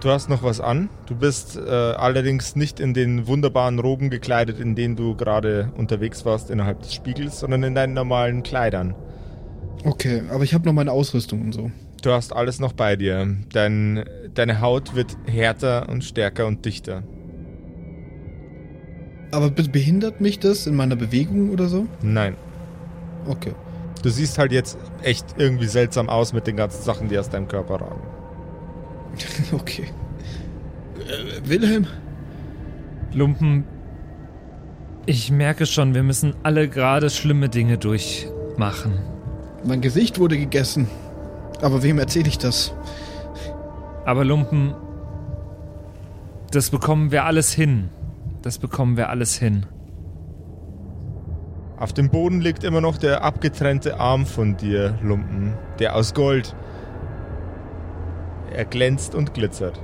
Du 0.02 0.10
hast 0.10 0.30
noch 0.30 0.44
was 0.44 0.60
an. 0.60 0.90
Du 1.06 1.16
bist 1.16 1.56
äh, 1.56 1.70
allerdings 1.70 2.58
nicht 2.58 2.82
in 2.82 2.94
den 2.94 3.26
wunderbaren 3.26 3.80
Roben 3.80 4.10
gekleidet, 4.10 4.60
in 4.60 4.76
denen 4.76 4.98
du 4.98 5.16
gerade 5.16 5.72
unterwegs 5.78 6.26
warst 6.26 6.52
innerhalb 6.52 6.82
des 6.82 6.94
Spiegels, 6.94 7.40
sondern 7.40 7.64
in 7.64 7.74
deinen 7.74 7.94
normalen 7.94 8.44
Kleidern. 8.44 8.96
Okay, 9.86 10.24
aber 10.30 10.44
ich 10.44 10.54
habe 10.54 10.66
noch 10.66 10.74
meine 10.74 10.92
Ausrüstung 10.92 11.42
und 11.42 11.54
so. 11.54 11.72
Du 12.02 12.12
hast 12.12 12.34
alles 12.34 12.60
noch 12.60 12.74
bei 12.74 12.96
dir. 12.96 13.28
Dein, 13.54 14.04
deine 14.34 14.62
Haut 14.62 14.96
wird 14.96 15.16
härter 15.28 15.88
und 15.90 16.04
stärker 16.04 16.48
und 16.48 16.66
dichter. 16.66 17.04
Aber 19.32 19.50
behindert 19.50 20.20
mich 20.20 20.40
das 20.40 20.68
in 20.68 20.76
meiner 20.76 20.96
Bewegung 20.96 21.52
oder 21.52 21.68
so? 21.68 21.88
Nein. 22.02 22.36
Okay. 23.28 23.54
Du 24.02 24.10
siehst 24.10 24.38
halt 24.40 24.52
jetzt 24.52 24.78
echt 25.04 25.26
irgendwie 25.38 25.68
seltsam 25.68 26.10
aus 26.10 26.34
mit 26.34 26.48
den 26.48 26.58
ganzen 26.58 26.82
Sachen, 26.82 27.08
die 27.08 27.18
aus 27.18 27.30
deinem 27.30 27.48
Körper 27.48 27.76
ragen. 27.76 28.02
okay. 29.52 29.86
Äh, 31.08 31.48
Wilhelm? 31.48 31.86
Lumpen, 33.14 33.66
ich 35.06 35.32
merke 35.32 35.66
schon, 35.66 35.94
wir 35.94 36.04
müssen 36.04 36.36
alle 36.44 36.68
gerade 36.68 37.10
schlimme 37.10 37.50
Dinge 37.50 37.78
durchmachen. 37.78 38.94
Mein 39.64 39.82
Gesicht 39.82 40.20
wurde 40.20 40.38
gegessen. 40.38 40.88
Aber 41.62 41.84
wem 41.84 42.00
erzähle 42.00 42.28
ich 42.28 42.38
das? 42.38 42.74
Aber 44.06 44.26
Lumpen, 44.26 44.74
das 46.52 46.70
bekommen 46.70 47.12
wir 47.12 47.26
alles 47.26 47.54
hin. 47.54 47.90
Das 48.42 48.58
bekommen 48.58 48.98
wir 48.98 49.10
alles 49.10 49.38
hin. 49.38 49.68
Auf 51.78 51.94
dem 51.94 52.10
Boden 52.10 52.42
liegt 52.42 52.64
immer 52.64 52.82
noch 52.82 52.98
der 52.98 53.24
abgetrennte 53.24 54.00
Arm 54.00 54.26
von 54.26 54.58
dir, 54.58 54.98
Lumpen. 55.02 55.54
Der 55.80 55.96
aus 55.96 56.14
Gold. 56.14 56.56
Er 58.54 58.66
glänzt 58.66 59.16
und 59.16 59.34
glitzert. 59.34 59.80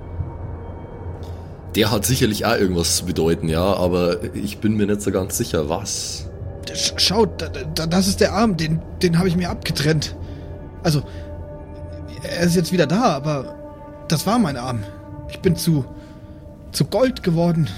Der 1.76 1.92
hat 1.92 2.06
sicherlich 2.06 2.46
auch 2.46 2.58
irgendwas 2.58 2.98
zu 2.98 3.06
bedeuten, 3.06 3.50
ja, 3.50 3.64
aber 3.64 4.36
ich 4.36 4.60
bin 4.60 4.76
mir 4.76 4.88
nicht 4.88 5.02
so 5.02 5.12
ganz 5.12 5.38
sicher, 5.38 5.70
was. 5.70 6.30
Schaut, 6.98 7.50
das 7.74 8.08
ist 8.08 8.20
der 8.20 8.34
Arm, 8.34 8.58
den, 8.58 8.82
den 9.02 9.18
habe 9.18 9.28
ich 9.28 9.38
mir 9.38 9.50
abgetrennt. 9.50 10.16
Also, 10.84 11.04
er 12.38 12.46
ist 12.46 12.56
jetzt 12.56 12.72
wieder 12.72 12.88
da, 12.88 13.04
aber 13.04 13.56
das 14.08 14.26
war 14.26 14.40
mein 14.40 14.58
Arm. 14.58 14.84
Ich 15.30 15.40
bin 15.40 15.56
zu, 15.56 15.86
zu 16.72 16.86
Gold 16.86 17.24
geworden. 17.24 17.70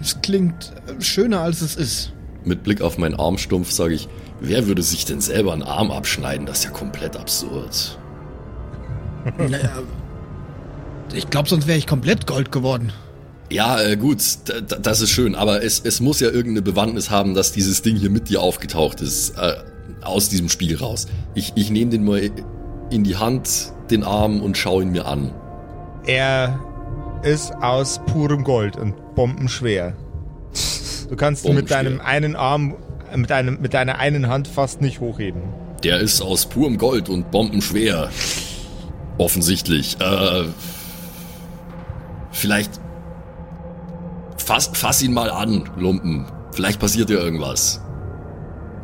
Es 0.00 0.20
klingt 0.22 0.72
schöner, 1.00 1.40
als 1.40 1.60
es 1.60 1.76
ist. 1.76 2.12
Mit 2.44 2.62
Blick 2.62 2.80
auf 2.80 2.98
meinen 2.98 3.18
Armstumpf 3.18 3.70
sage 3.70 3.94
ich, 3.94 4.08
wer 4.40 4.66
würde 4.66 4.82
sich 4.82 5.04
denn 5.04 5.20
selber 5.20 5.52
einen 5.52 5.62
Arm 5.62 5.90
abschneiden? 5.90 6.46
Das 6.46 6.58
ist 6.58 6.64
ja 6.64 6.70
komplett 6.70 7.16
absurd. 7.16 7.98
Naja, 9.36 9.82
ich 11.12 11.28
glaube, 11.28 11.48
sonst 11.48 11.66
wäre 11.66 11.76
ich 11.76 11.86
komplett 11.86 12.26
Gold 12.26 12.52
geworden. 12.52 12.92
Ja, 13.50 13.80
äh, 13.80 13.96
gut, 13.96 14.22
das 14.82 15.00
ist 15.00 15.10
schön, 15.10 15.34
aber 15.34 15.62
es, 15.62 15.80
es 15.80 16.00
muss 16.00 16.20
ja 16.20 16.28
irgendeine 16.28 16.62
Bewandtnis 16.62 17.10
haben, 17.10 17.34
dass 17.34 17.52
dieses 17.52 17.82
Ding 17.82 17.96
hier 17.96 18.10
mit 18.10 18.28
dir 18.28 18.40
aufgetaucht 18.40 19.00
ist, 19.00 19.36
äh, 19.38 19.54
aus 20.02 20.28
diesem 20.28 20.48
Spiel 20.48 20.76
raus. 20.76 21.06
Ich, 21.34 21.52
ich 21.56 21.70
nehme 21.70 21.90
den 21.90 22.04
mal 22.04 22.30
in 22.90 23.04
die 23.04 23.16
Hand, 23.16 23.72
den 23.90 24.04
Arm 24.04 24.40
und 24.40 24.56
schaue 24.56 24.82
ihn 24.82 24.90
mir 24.90 25.06
an. 25.06 25.32
Er 26.06 26.58
ist 27.22 27.52
aus 27.62 28.00
purem 28.06 28.44
Gold 28.44 28.76
und 28.76 29.14
bombenschwer. 29.14 29.94
Du 31.08 31.16
kannst 31.16 31.44
ihn 31.44 31.54
mit 31.54 31.70
deinem 31.70 32.00
einen 32.00 32.36
Arm, 32.36 32.76
mit, 33.14 33.32
einem, 33.32 33.60
mit 33.60 33.74
deiner 33.74 33.98
einen 33.98 34.28
Hand 34.28 34.48
fast 34.48 34.80
nicht 34.80 35.00
hochheben. 35.00 35.42
Der 35.82 36.00
ist 36.00 36.20
aus 36.20 36.46
purem 36.46 36.78
Gold 36.78 37.08
und 37.08 37.30
bombenschwer. 37.30 38.10
Offensichtlich. 39.16 39.96
Äh, 40.00 40.44
vielleicht 42.30 42.80
fass, 44.36 44.70
fass 44.72 45.02
ihn 45.02 45.12
mal 45.12 45.30
an, 45.30 45.68
Lumpen. 45.76 46.26
Vielleicht 46.52 46.80
passiert 46.80 47.08
dir 47.08 47.18
irgendwas. 47.18 47.80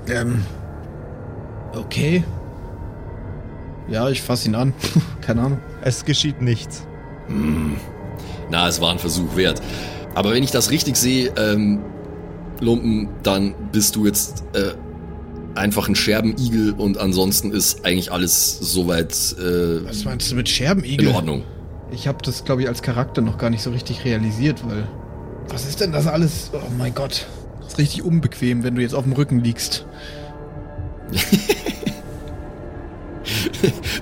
Ähm. 0.09 0.45
Okay. 1.75 2.25
Ja, 3.89 4.09
ich 4.09 4.23
fass 4.23 4.47
ihn 4.47 4.55
an. 4.55 4.73
Keine 5.21 5.43
Ahnung. 5.43 5.59
Es 5.83 6.05
geschieht 6.05 6.41
nichts. 6.41 6.87
Hm. 7.29 7.77
Na, 8.51 8.69
es 8.69 8.81
war 8.81 8.91
ein 8.91 8.99
Versuch 8.99 9.37
wert. 9.37 9.61
Aber 10.15 10.33
wenn 10.33 10.43
ich 10.43 10.51
das 10.51 10.71
richtig 10.71 10.97
sehe, 10.97 11.33
ähm, 11.37 11.81
Lumpen, 12.61 13.09
dann 13.23 13.55
bist 13.73 13.97
du 13.97 14.07
jetzt 14.07 14.45
äh, 14.55 14.73
einfach 15.59 15.89
ein 15.89 15.95
Scherbenigel 15.95 16.73
und 16.73 16.99
ansonsten 16.99 17.53
ist 17.53 17.85
eigentlich 17.85 18.13
alles 18.13 18.59
soweit. 18.61 19.13
Äh, 19.39 19.87
Was 19.87 20.05
meinst 20.05 20.31
du 20.31 20.37
mit 20.37 20.49
Scherbenigel? 20.49 21.09
In 21.09 21.15
Ordnung. 21.15 21.43
Ich 21.91 22.09
habe 22.09 22.19
das, 22.23 22.45
glaube 22.45 22.63
ich, 22.63 22.69
als 22.69 22.83
Charakter 22.83 23.21
noch 23.23 23.39
gar 23.39 23.51
nicht 23.51 23.63
so 23.63 23.71
richtig 23.71 24.05
realisiert, 24.05 24.67
weil. 24.67 24.87
Was 25.49 25.67
ist 25.69 25.81
denn 25.81 25.93
das 25.93 26.07
alles? 26.07 26.51
Oh 26.55 26.59
mein 26.79 26.95
Gott. 26.95 27.27
Das 27.61 27.73
ist 27.75 27.79
richtig 27.79 28.03
unbequem, 28.03 28.63
wenn 28.63 28.75
du 28.75 28.83
jetzt 28.83 28.95
auf 28.95 29.05
dem 29.05 29.13
Rücken 29.13 29.41
liegst. 29.41 29.87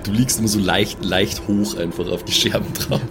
du 0.03 0.11
liegst 0.11 0.39
immer 0.39 0.47
so 0.47 0.59
leicht, 0.59 1.03
leicht 1.03 1.47
hoch 1.47 1.77
einfach 1.77 2.07
auf 2.07 2.23
die 2.23 2.31
Scherben 2.31 2.73
drauf. 2.73 3.01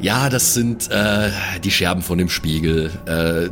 ja, 0.00 0.28
das 0.28 0.54
sind 0.54 0.90
äh, 0.90 1.30
die 1.62 1.70
Scherben 1.70 2.02
von 2.02 2.18
dem 2.18 2.28
Spiegel. 2.28 2.90
Äh, 3.06 3.50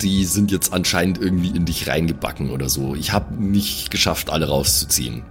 die 0.00 0.24
sind 0.24 0.50
jetzt 0.50 0.72
anscheinend 0.72 1.18
irgendwie 1.20 1.48
in 1.48 1.64
dich 1.64 1.88
reingebacken 1.88 2.50
oder 2.50 2.68
so. 2.68 2.94
Ich 2.94 3.12
habe 3.12 3.34
nicht 3.34 3.90
geschafft, 3.90 4.30
alle 4.30 4.48
rauszuziehen. 4.48 5.22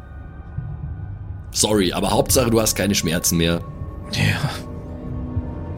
Sorry, 1.51 1.93
aber 1.93 2.11
Hauptsache, 2.11 2.51
du 2.51 2.61
hast 2.61 2.75
keine 2.75 2.95
Schmerzen 2.95 3.37
mehr. 3.37 3.61
Ja. 4.11 4.49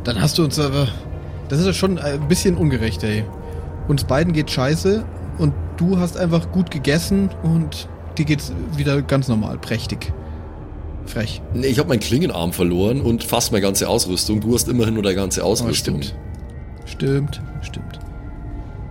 Dann 0.04 0.22
hast 0.22 0.38
du 0.38 0.44
uns 0.44 0.60
aber. 0.60 0.88
Das 1.50 1.60
ist 1.60 1.66
ja 1.66 1.74
schon 1.74 1.98
ein 1.98 2.28
bisschen 2.28 2.58
ungerecht, 2.58 3.04
ey. 3.04 3.24
Uns 3.88 4.04
beiden 4.04 4.34
geht 4.34 4.52
scheiße 4.52 5.06
und 5.38 5.54
du 5.78 5.98
hast 5.98 6.18
einfach 6.18 6.52
gut 6.52 6.72
gegessen 6.72 7.30
und 7.44 7.88
dir 8.18 8.26
geht's 8.26 8.52
wieder 8.76 9.02
ganz 9.02 9.28
normal, 9.28 9.58
prächtig. 9.58 10.14
Frech. 11.06 11.42
Nee, 11.54 11.68
ich 11.68 11.80
habe 11.80 11.90
meinen 11.90 12.00
Klingenarm 12.00 12.52
verloren 12.52 13.02
und 13.02 13.24
fast 13.24 13.52
meine 13.52 13.62
ganze 13.62 13.88
Ausrüstung. 13.88 14.42
Du 14.42 14.54
hast 14.54 14.68
immerhin 14.68 14.94
nur 14.94 15.04
deine 15.04 15.16
ganze 15.16 15.44
Ausrüstung. 15.44 16.02
Oh, 16.04 16.86
Stimmt, 16.86 17.42
stimmt. 17.62 18.00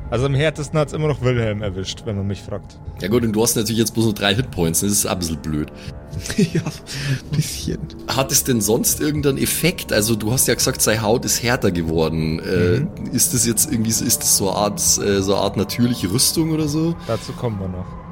Also 0.09 0.27
am 0.27 0.35
härtesten 0.35 0.79
hat's 0.79 0.93
immer 0.93 1.09
noch 1.09 1.20
Wilhelm 1.22 1.62
erwischt, 1.62 2.03
wenn 2.05 2.16
man 2.16 2.27
mich 2.29 2.41
fragt. 2.41 2.79
Ja 3.01 3.09
gut, 3.09 3.24
und 3.24 3.33
du 3.33 3.43
hast 3.43 3.57
natürlich 3.57 3.79
jetzt 3.79 3.93
bloß 3.93 4.05
nur 4.05 4.14
drei 4.14 4.35
Hitpoints, 4.35 4.81
das 4.81 4.93
ist 4.93 5.07
ein 5.07 5.18
bisschen 5.18 5.39
blöd. 5.39 5.72
ja, 6.37 6.61
ein 6.62 7.37
bisschen. 7.37 7.79
Hat 8.07 8.31
es 8.31 8.45
denn 8.45 8.61
sonst 8.61 9.01
irgendeinen 9.01 9.39
Effekt? 9.39 9.93
Also 9.93 10.14
du 10.14 10.31
hast 10.31 10.47
ja 10.47 10.55
gesagt, 10.55 10.81
seine 10.81 11.03
Haut 11.03 11.24
ist 11.24 11.43
härter 11.43 11.72
geworden. 11.72 12.39
Äh, 12.39 12.87
ist 13.14 13.35
das 13.35 13.47
jetzt 13.47 13.70
irgendwie, 13.72 13.91
ist 13.91 14.20
das 14.20 14.37
so 14.37 14.49
eine 14.49 14.59
Art, 14.59 14.81
äh, 14.81 15.22
so 15.22 15.35
eine 15.35 15.43
Art 15.43 15.57
natürliche 15.57 16.11
Rüstung 16.12 16.53
oder 16.53 16.68
so? 16.68 16.95
Dazu 17.09 17.33
kommen 17.33 17.59
wir 17.59 17.68
noch. 17.68 18.06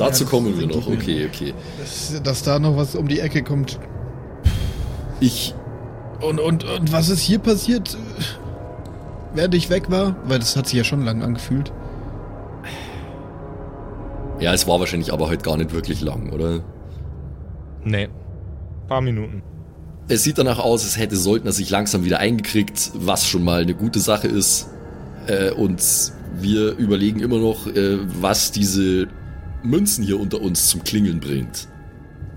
Dazu 0.00 0.24
das 0.24 0.30
kommen 0.30 0.58
wir 0.58 0.66
noch, 0.66 0.86
okay, 0.86 1.26
okay. 1.26 1.54
Dass, 1.78 2.22
dass 2.22 2.42
da 2.42 2.58
noch 2.58 2.76
was 2.76 2.94
um 2.94 3.06
die 3.06 3.20
Ecke 3.20 3.42
kommt. 3.42 3.78
Ich, 5.20 5.54
Und, 6.20 6.40
und, 6.40 6.64
und 6.64 6.92
was 6.92 7.08
ist 7.08 7.20
hier 7.20 7.38
passiert, 7.38 7.94
äh, 7.94 7.96
während 9.34 9.54
ich 9.54 9.70
weg 9.70 9.90
war? 9.90 10.16
Weil 10.24 10.38
das 10.38 10.56
hat 10.56 10.66
sich 10.66 10.78
ja 10.78 10.84
schon 10.84 11.04
lang 11.04 11.22
angefühlt. 11.22 11.72
ja, 14.40 14.52
es 14.54 14.66
war 14.66 14.80
wahrscheinlich 14.80 15.12
aber 15.12 15.28
heute 15.28 15.42
gar 15.44 15.56
nicht 15.56 15.72
wirklich 15.72 16.00
lang, 16.00 16.30
oder? 16.32 16.60
Nee. 17.84 18.08
Paar 18.88 19.00
Minuten. 19.02 19.42
Es 20.08 20.24
sieht 20.24 20.38
danach 20.38 20.58
aus, 20.58 20.82
als 20.82 20.98
hätte 20.98 21.16
Soldner 21.16 21.52
sich 21.52 21.70
langsam 21.70 22.04
wieder 22.04 22.18
eingekriegt, 22.18 22.90
was 22.94 23.26
schon 23.26 23.44
mal 23.44 23.62
eine 23.62 23.74
gute 23.74 24.00
Sache 24.00 24.28
ist. 24.28 24.68
Äh, 25.26 25.50
und 25.52 25.80
wir 26.40 26.76
überlegen 26.76 27.20
immer 27.20 27.38
noch, 27.38 27.66
äh, 27.66 27.98
was 28.20 28.50
diese 28.50 29.08
Münzen 29.62 30.04
hier 30.04 30.18
unter 30.20 30.40
uns 30.40 30.68
zum 30.68 30.84
Klingeln 30.84 31.20
bringt. 31.20 31.68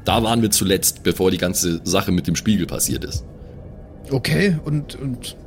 Da 0.05 0.21
waren 0.24 0.41
wir 0.41 0.51
zuletzt, 0.51 1.03
bevor 1.03 1.32
die 1.32 1.38
ganze 1.38 1.82
Sache 1.84 2.11
mit 2.11 2.28
dem 2.28 2.36
Spiegel 2.36 2.65
passiert 2.65 3.05
ist. 3.05 3.24
Okay, 4.11 4.57
und, 4.65 4.95
und 4.95 5.38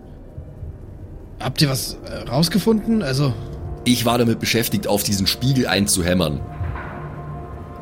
habt 1.40 1.60
ihr 1.60 1.68
was 1.68 1.98
äh, 2.06 2.28
rausgefunden? 2.28 3.02
Also, 3.02 3.34
Ich 3.84 4.06
war 4.06 4.16
damit 4.18 4.40
beschäftigt, 4.40 4.88
auf 4.88 5.02
diesen 5.02 5.26
Spiegel 5.26 5.66
einzuhämmern. 5.66 6.40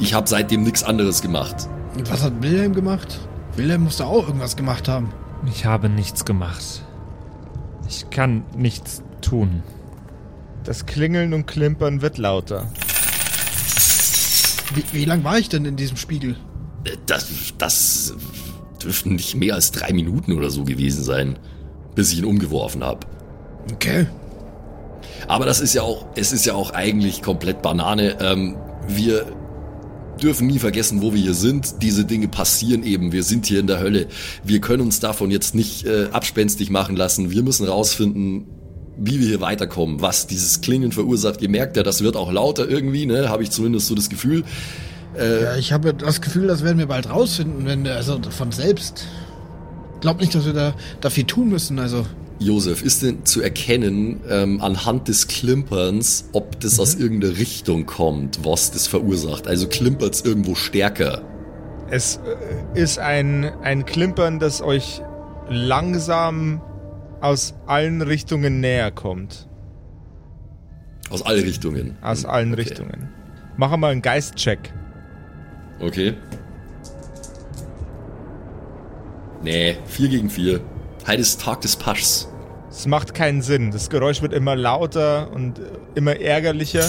Ich 0.00 0.14
habe 0.14 0.28
seitdem 0.28 0.64
nichts 0.64 0.82
anderes 0.82 1.22
gemacht. 1.22 1.68
was 2.08 2.22
hat 2.24 2.42
Wilhelm 2.42 2.74
gemacht? 2.74 3.20
Wilhelm 3.56 3.84
musste 3.84 4.06
auch 4.06 4.26
irgendwas 4.26 4.56
gemacht 4.56 4.88
haben. 4.88 5.12
Ich 5.46 5.64
habe 5.64 5.88
nichts 5.88 6.24
gemacht. 6.24 6.82
Ich 7.88 8.10
kann 8.10 8.42
nichts 8.56 9.02
tun. 9.20 9.62
Das 10.64 10.86
Klingeln 10.86 11.34
und 11.34 11.46
Klimpern 11.46 12.02
wird 12.02 12.18
lauter. 12.18 12.66
Wie, 14.74 14.84
wie 14.92 15.04
lang 15.04 15.24
war 15.24 15.38
ich 15.38 15.48
denn 15.48 15.64
in 15.64 15.76
diesem 15.76 15.96
Spiegel? 15.96 16.36
Das, 17.06 17.28
das 17.58 18.14
dürften 18.82 19.14
nicht 19.14 19.34
mehr 19.36 19.54
als 19.54 19.70
drei 19.70 19.92
Minuten 19.92 20.32
oder 20.32 20.50
so 20.50 20.64
gewesen 20.64 21.02
sein, 21.02 21.38
bis 21.94 22.12
ich 22.12 22.18
ihn 22.18 22.24
umgeworfen 22.24 22.84
habe. 22.84 23.06
Okay. 23.72 24.06
Aber 25.26 25.46
das 25.46 25.60
ist 25.60 25.74
ja 25.74 25.82
auch, 25.82 26.06
es 26.16 26.32
ist 26.32 26.44
ja 26.44 26.54
auch 26.54 26.72
eigentlich 26.72 27.22
komplett 27.22 27.62
Banane. 27.62 28.18
Ähm, 28.20 28.56
wir 28.86 29.26
dürfen 30.22 30.46
nie 30.46 30.58
vergessen, 30.58 31.02
wo 31.02 31.12
wir 31.14 31.20
hier 31.20 31.34
sind. 31.34 31.82
Diese 31.82 32.04
Dinge 32.04 32.28
passieren 32.28 32.82
eben. 32.82 33.12
Wir 33.12 33.22
sind 33.22 33.46
hier 33.46 33.60
in 33.60 33.66
der 33.66 33.80
Hölle. 33.80 34.08
Wir 34.42 34.60
können 34.60 34.82
uns 34.82 35.00
davon 35.00 35.30
jetzt 35.30 35.54
nicht 35.54 35.86
äh, 35.86 36.08
abspenstig 36.12 36.70
machen 36.70 36.96
lassen. 36.96 37.30
Wir 37.30 37.42
müssen 37.42 37.66
rausfinden, 37.66 38.46
wie 38.96 39.20
wir 39.20 39.26
hier 39.28 39.40
weiterkommen, 39.40 40.00
was 40.00 40.26
dieses 40.26 40.60
Klingen 40.60 40.92
verursacht. 40.92 41.42
Ihr 41.42 41.48
merkt 41.48 41.76
ja, 41.76 41.82
das 41.82 42.02
wird 42.02 42.16
auch 42.16 42.30
lauter 42.32 42.68
irgendwie, 42.68 43.06
ne? 43.06 43.28
Habe 43.28 43.42
ich 43.42 43.50
zumindest 43.50 43.86
so 43.86 43.94
das 43.94 44.08
Gefühl. 44.08 44.44
Ja, 45.16 45.54
ich 45.54 45.72
habe 45.72 45.94
das 45.94 46.20
Gefühl, 46.20 46.48
das 46.48 46.64
werden 46.64 46.78
wir 46.78 46.86
bald 46.86 47.08
rausfinden, 47.08 47.66
wenn 47.66 47.84
wir, 47.84 47.94
also 47.94 48.18
von 48.30 48.50
selbst. 48.50 49.06
Glaub 50.00 50.20
nicht, 50.20 50.34
dass 50.34 50.44
wir 50.44 50.52
da, 50.52 50.74
da 51.00 51.08
viel 51.08 51.24
tun 51.24 51.50
müssen, 51.50 51.78
also. 51.78 52.04
Josef, 52.40 52.82
ist 52.82 53.02
denn 53.02 53.24
zu 53.24 53.40
erkennen 53.40 54.20
ähm, 54.28 54.60
anhand 54.60 55.08
des 55.08 55.28
Klimperns, 55.28 56.26
ob 56.32 56.58
das 56.60 56.80
aus 56.80 56.96
irgendeiner 56.96 57.38
Richtung 57.38 57.86
kommt, 57.86 58.44
was 58.44 58.72
das 58.72 58.86
verursacht? 58.86 59.46
Also 59.46 59.68
klimpert's 59.68 60.22
irgendwo 60.22 60.54
stärker? 60.54 61.22
Es 61.90 62.20
äh, 62.74 62.80
ist 62.80 62.98
ein, 62.98 63.44
ein 63.62 63.86
Klimpern, 63.86 64.40
das 64.40 64.62
euch 64.62 65.00
langsam 65.48 66.60
aus 67.24 67.54
allen 67.66 68.02
Richtungen 68.02 68.60
näher 68.60 68.90
kommt. 68.90 69.48
Aus 71.08 71.22
alle 71.24 71.42
Richtungen. 71.42 71.96
Aus 72.02 72.26
allen 72.26 72.52
Okay. 72.52 72.62
Richtungen. 72.62 73.08
Mach 73.56 73.74
mal 73.78 73.92
einen 73.92 74.02
Geistcheck. 74.02 74.74
Okay. 75.80 76.14
Nee, 79.42 79.78
4 79.86 80.08
gegen 80.08 80.28
4. 80.28 80.60
Heute 81.06 81.20
ist 81.22 81.40
Tag 81.40 81.62
des 81.62 81.76
Paschs. 81.76 82.28
Es 82.68 82.86
macht 82.86 83.14
keinen 83.14 83.40
Sinn. 83.40 83.70
Das 83.70 83.88
Geräusch 83.88 84.20
wird 84.20 84.34
immer 84.34 84.54
lauter 84.54 85.32
und 85.32 85.60
immer 85.94 86.16
ärgerlicher. 86.16 86.84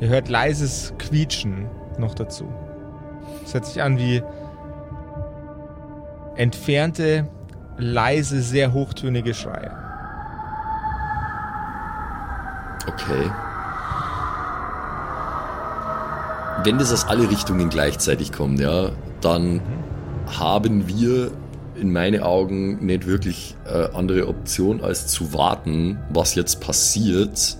Ihr 0.00 0.08
hört 0.08 0.30
leises 0.30 0.94
Quietschen 0.98 1.66
noch 1.98 2.14
dazu. 2.14 2.48
Es 3.44 3.52
hört 3.52 3.66
sich 3.66 3.82
an 3.82 3.98
wie 3.98 4.22
entfernte, 6.36 7.28
leise, 7.78 8.40
sehr 8.40 8.72
hochtönige 8.72 9.34
Schreie. 9.34 9.72
Okay. 12.86 13.30
Wenn 16.64 16.78
das 16.78 16.92
aus 16.92 17.06
alle 17.06 17.30
Richtungen 17.30 17.68
gleichzeitig 17.68 18.32
kommt, 18.32 18.60
ja, 18.60 18.90
dann 19.20 19.60
haben 20.26 20.88
wir 20.88 21.30
in 21.74 21.92
meinen 21.92 22.22
Augen 22.22 22.84
nicht 22.86 23.06
wirklich 23.06 23.56
äh, 23.66 23.88
andere 23.92 24.28
Option 24.28 24.80
als 24.80 25.08
zu 25.08 25.32
warten, 25.32 25.98
was 26.10 26.34
jetzt 26.34 26.60
passiert. 26.60 27.56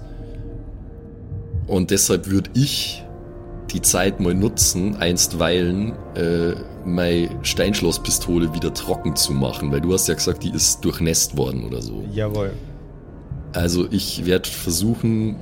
Und 1.66 1.90
deshalb 1.90 2.30
würde 2.30 2.50
ich 2.54 3.03
die 3.74 3.82
Zeit 3.82 4.20
mal 4.20 4.34
nutzen, 4.34 4.96
einstweilen 4.96 5.92
äh, 6.14 6.54
meine 6.84 7.28
Steinschlosspistole 7.42 8.54
wieder 8.54 8.72
trocken 8.72 9.16
zu 9.16 9.32
machen, 9.32 9.72
weil 9.72 9.80
du 9.80 9.92
hast 9.92 10.06
ja 10.06 10.14
gesagt, 10.14 10.44
die 10.44 10.50
ist 10.50 10.84
durchnässt 10.84 11.36
worden 11.36 11.64
oder 11.64 11.82
so. 11.82 12.04
Jawohl. 12.12 12.52
Also 13.52 13.86
ich 13.90 14.26
werde 14.26 14.48
versuchen, 14.48 15.36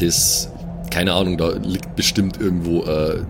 das, 0.00 0.50
keine 0.90 1.12
Ahnung, 1.12 1.36
da 1.36 1.50
liegt 1.50 1.96
bestimmt 1.96 2.40
irgendwo 2.40 2.84
äh, 2.84 3.22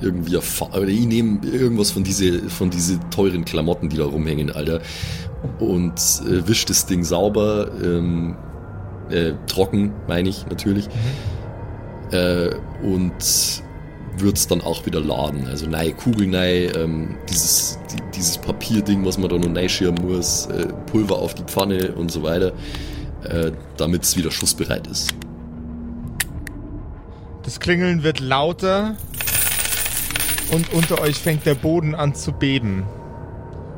irgendwie, 0.00 0.36
oder 0.36 0.88
ich 0.88 1.06
nehme 1.06 1.40
irgendwas 1.46 1.90
von 1.90 2.04
diese, 2.04 2.48
von 2.50 2.70
diese 2.70 2.98
teuren 3.10 3.44
Klamotten, 3.44 3.88
die 3.88 3.96
da 3.96 4.04
rumhängen, 4.04 4.50
Alter, 4.50 4.80
und 5.58 5.94
äh, 5.94 6.46
wisch 6.48 6.64
das 6.64 6.86
Ding 6.86 7.04
sauber, 7.04 7.68
ähm, 7.82 8.36
äh, 9.10 9.32
trocken, 9.46 9.92
meine 10.08 10.28
ich 10.28 10.46
natürlich, 10.48 10.88
äh, 12.12 12.54
und 12.82 13.62
wird's 14.18 14.46
dann 14.46 14.60
auch 14.60 14.86
wieder 14.86 15.00
laden. 15.00 15.46
Also 15.48 15.66
neue 15.66 15.92
Kugeln, 15.92 16.30
nein, 16.30 16.70
ähm, 16.74 17.16
dieses, 17.28 17.78
die, 17.92 18.02
dieses 18.14 18.38
Papierding, 18.38 19.04
was 19.04 19.18
man 19.18 19.28
da 19.28 19.38
noch 19.38 19.54
reinschirmen 19.54 20.06
muss, 20.06 20.46
äh, 20.46 20.66
Pulver 20.90 21.16
auf 21.16 21.34
die 21.34 21.44
Pfanne 21.44 21.92
und 21.92 22.10
so 22.10 22.22
weiter, 22.22 22.52
äh, 23.24 23.52
damit 23.76 24.04
es 24.04 24.16
wieder 24.16 24.30
schussbereit 24.30 24.86
ist. 24.86 25.14
Das 27.42 27.60
Klingeln 27.60 28.02
wird 28.02 28.20
lauter 28.20 28.96
und 30.50 30.72
unter 30.72 31.00
euch 31.00 31.16
fängt 31.16 31.46
der 31.46 31.54
Boden 31.54 31.94
an 31.94 32.14
zu 32.14 32.32
beben. 32.32 32.84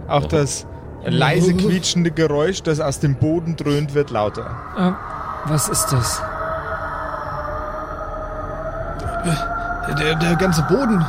Auch 0.06 0.24
das 0.24 0.66
leise 1.04 1.54
quietschende 1.54 2.10
Geräusch, 2.10 2.62
das 2.62 2.80
aus 2.80 3.00
dem 3.00 3.16
Boden 3.16 3.56
dröhnt, 3.56 3.94
wird 3.94 4.10
lauter. 4.10 4.56
Ähm, 4.76 4.96
was 5.46 5.68
ist 5.68 5.86
das? 5.88 6.22
Der, 9.98 10.14
der 10.16 10.36
ganze 10.36 10.62
Boden. 10.62 11.04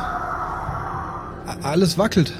Alles 1.62 1.98
wackelt. 1.98 2.32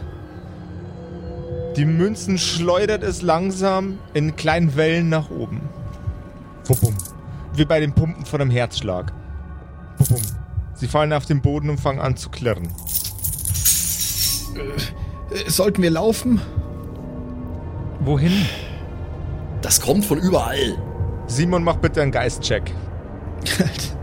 Die 1.76 1.84
Münzen 1.84 2.38
schleudert 2.38 3.02
es 3.02 3.22
langsam 3.22 3.98
in 4.14 4.36
kleinen 4.36 4.76
Wellen 4.76 5.08
nach 5.08 5.30
oben. 5.30 5.60
Wubum. 6.64 6.94
Wie 7.54 7.64
bei 7.64 7.80
den 7.80 7.92
Pumpen 7.92 8.24
von 8.24 8.40
einem 8.40 8.50
Herzschlag. 8.50 9.12
Wubum. 9.98 10.22
Sie 10.74 10.88
fallen 10.88 11.12
auf 11.12 11.26
den 11.26 11.42
Boden 11.42 11.70
und 11.70 11.78
fangen 11.78 12.00
an 12.00 12.16
zu 12.16 12.30
klirren. 12.30 12.68
Äh, 15.30 15.50
Sollten 15.50 15.82
wir 15.82 15.90
laufen? 15.90 16.40
Wohin? 18.00 18.46
Das 19.62 19.80
kommt 19.80 20.06
von 20.06 20.18
überall. 20.18 20.76
Simon, 21.26 21.62
mach 21.62 21.76
bitte 21.76 22.02
einen 22.02 22.12
Geistcheck. 22.12 22.72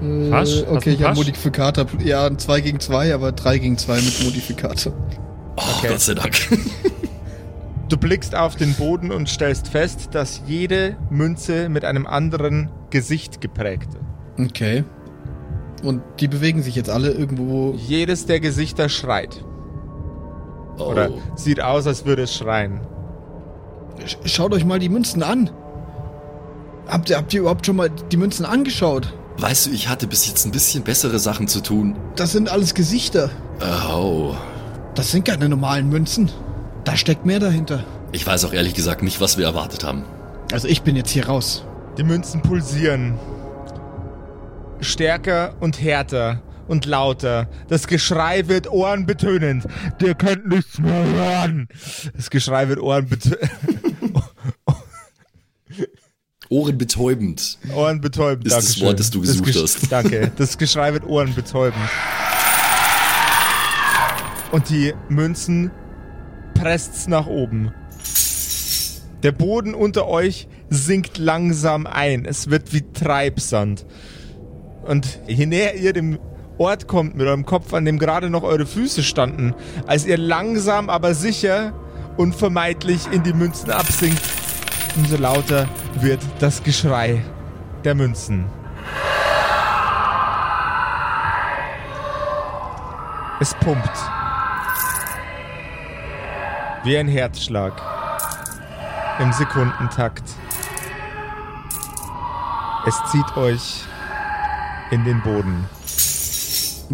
Äh, 0.00 0.30
du 0.44 0.70
Okay, 0.76 0.90
ich 0.90 1.02
habe? 1.02 1.16
Modifikator. 1.16 1.86
Ja, 2.04 2.26
ein 2.26 2.38
2 2.38 2.60
gegen 2.60 2.80
2, 2.80 3.14
aber 3.14 3.32
3 3.32 3.58
gegen 3.58 3.78
2 3.78 3.94
mit 3.96 4.24
Modifikator. 4.24 4.92
Oh, 5.56 5.62
Okay. 5.78 5.88
Gott 5.88 6.00
sei 6.00 6.14
Dank. 6.14 6.34
Du 7.88 7.96
blickst 7.96 8.34
auf 8.36 8.54
den 8.56 8.74
Boden 8.74 9.10
und 9.10 9.28
stellst 9.28 9.68
fest, 9.68 10.10
dass 10.12 10.42
jede 10.46 10.96
Münze 11.10 11.68
mit 11.68 11.84
einem 11.86 12.06
anderen 12.06 12.70
Gesicht 12.90 13.40
geprägt 13.40 13.88
ist. 14.38 14.46
Okay. 14.50 14.84
Und 15.82 16.02
die 16.20 16.28
bewegen 16.28 16.62
sich 16.62 16.74
jetzt 16.76 16.90
alle 16.90 17.10
irgendwo. 17.12 17.72
Jedes 17.76 18.26
der 18.26 18.40
Gesichter 18.40 18.88
schreit. 18.88 19.42
Oder 20.78 21.10
sieht 21.34 21.62
aus, 21.62 21.86
als 21.86 22.04
würde 22.04 22.22
es 22.22 22.34
schreien. 22.36 22.80
Sch- 24.04 24.16
Schaut 24.26 24.52
euch 24.52 24.64
mal 24.64 24.78
die 24.78 24.88
Münzen 24.90 25.22
an. 25.22 25.50
Habt 26.86 27.10
ihr, 27.10 27.16
habt 27.16 27.32
ihr 27.34 27.40
überhaupt 27.40 27.66
schon 27.66 27.76
mal 27.76 27.90
die 27.90 28.16
Münzen 28.16 28.44
angeschaut? 28.44 29.12
Weißt 29.38 29.66
du, 29.66 29.70
ich 29.70 29.88
hatte 29.88 30.08
bis 30.08 30.26
jetzt 30.26 30.44
ein 30.46 30.50
bisschen 30.50 30.82
bessere 30.82 31.20
Sachen 31.20 31.46
zu 31.46 31.60
tun. 31.60 31.96
Das 32.16 32.32
sind 32.32 32.48
alles 32.48 32.74
Gesichter. 32.74 33.30
Oh. 33.88 34.34
Das 34.96 35.12
sind 35.12 35.24
keine 35.24 35.48
normalen 35.48 35.88
Münzen. 35.88 36.28
Da 36.84 36.96
steckt 36.96 37.24
mehr 37.24 37.38
dahinter. 37.38 37.84
Ich 38.10 38.26
weiß 38.26 38.44
auch 38.46 38.52
ehrlich 38.52 38.74
gesagt 38.74 39.02
nicht, 39.02 39.20
was 39.20 39.38
wir 39.38 39.44
erwartet 39.44 39.84
haben. 39.84 40.04
Also 40.50 40.66
ich 40.66 40.82
bin 40.82 40.96
jetzt 40.96 41.10
hier 41.10 41.26
raus. 41.26 41.64
Die 41.96 42.02
Münzen 42.02 42.42
pulsieren. 42.42 43.14
Stärker 44.80 45.54
und 45.60 45.80
härter 45.80 46.42
und 46.66 46.84
lauter. 46.84 47.48
Das 47.68 47.86
Geschrei 47.86 48.48
wird 48.48 48.68
ohrenbetönend. 48.70 49.66
Ihr 50.02 50.14
könnt 50.14 50.48
nichts 50.48 50.80
mehr 50.80 51.04
hören. 51.04 51.68
Das 52.16 52.30
Geschrei 52.30 52.68
wird 52.68 52.80
ohrenbetönend. 52.80 53.40
Ohrenbetäubend. 56.50 57.58
ohrenbetäubend. 57.74 58.46
Ist 58.46 58.56
das 58.56 58.64
Dankeschön. 58.64 58.86
Wort, 58.86 59.00
das 59.00 59.10
du 59.10 59.20
gesucht 59.20 59.48
Gesch- 59.48 59.62
hast. 59.62 59.78
Danke. 59.92 60.32
Das 60.36 60.56
Geschrei 60.58 60.92
wird 60.92 61.04
ohrenbetäubend. 61.06 61.76
Und 64.50 64.68
die 64.70 64.94
Münzen 65.08 65.70
presst's 66.54 67.06
nach 67.06 67.26
oben. 67.26 67.72
Der 69.22 69.32
Boden 69.32 69.74
unter 69.74 70.06
euch 70.08 70.48
sinkt 70.70 71.18
langsam 71.18 71.86
ein. 71.86 72.24
Es 72.24 72.48
wird 72.50 72.72
wie 72.72 72.82
Treibsand. 72.92 73.84
Und 74.86 75.20
je 75.26 75.44
näher 75.44 75.74
ihr 75.74 75.92
dem 75.92 76.18
Ort 76.56 76.86
kommt 76.88 77.14
mit 77.14 77.26
eurem 77.26 77.44
Kopf, 77.44 77.74
an 77.74 77.84
dem 77.84 77.98
gerade 77.98 78.30
noch 78.30 78.42
eure 78.42 78.64
Füße 78.66 79.02
standen, 79.02 79.54
als 79.86 80.06
ihr 80.06 80.16
langsam 80.18 80.88
aber 80.88 81.14
sicher 81.14 81.72
unvermeidlich 82.16 83.02
in 83.12 83.22
die 83.22 83.32
Münzen 83.32 83.70
absinkt, 83.70 84.20
umso 84.98 85.16
lauter 85.16 85.68
wird 86.00 86.20
das 86.40 86.62
Geschrei 86.62 87.22
der 87.84 87.94
Münzen. 87.94 88.46
Es 93.40 93.54
pumpt. 93.54 93.90
Wie 96.82 96.98
ein 96.98 97.06
Herzschlag. 97.06 97.80
Im 99.20 99.32
Sekundentakt. 99.32 100.24
Es 102.86 103.00
zieht 103.12 103.36
euch 103.36 103.84
in 104.90 105.04
den 105.04 105.22
Boden. 105.22 105.64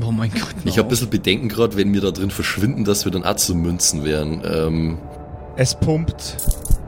Oh 0.03 0.11
mein 0.11 0.31
Gott. 0.31 0.55
Ich 0.65 0.77
habe 0.77 0.89
ein 0.89 0.91
bisschen 0.91 1.09
Bedenken 1.09 1.49
gerade, 1.49 1.77
wenn 1.77 1.95
wir 1.95 2.01
da 2.03 2.11
drin 2.11 2.31
verschwinden, 2.31 2.85
dass 2.85 3.05
wir 3.07 3.13
dann 3.13 3.25
auch 3.25 3.37
zu 3.37 3.55
Münzen 3.55 4.05
wären. 4.05 4.43
Ähm, 4.45 4.99
Es 5.57 5.75
pumpt 5.75 6.37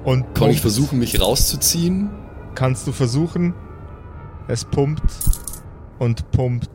und 0.07 0.21
pumpt. 0.23 0.35
kann 0.35 0.51
ich 0.51 0.61
versuchen, 0.63 0.99
mich 0.99 1.21
rauszuziehen? 1.21 2.09
Kannst 2.55 2.87
du 2.87 2.93
versuchen. 2.93 3.53
Es 4.49 4.65
pumpt 4.65 5.03
und 5.99 6.31
pumpt 6.31 6.71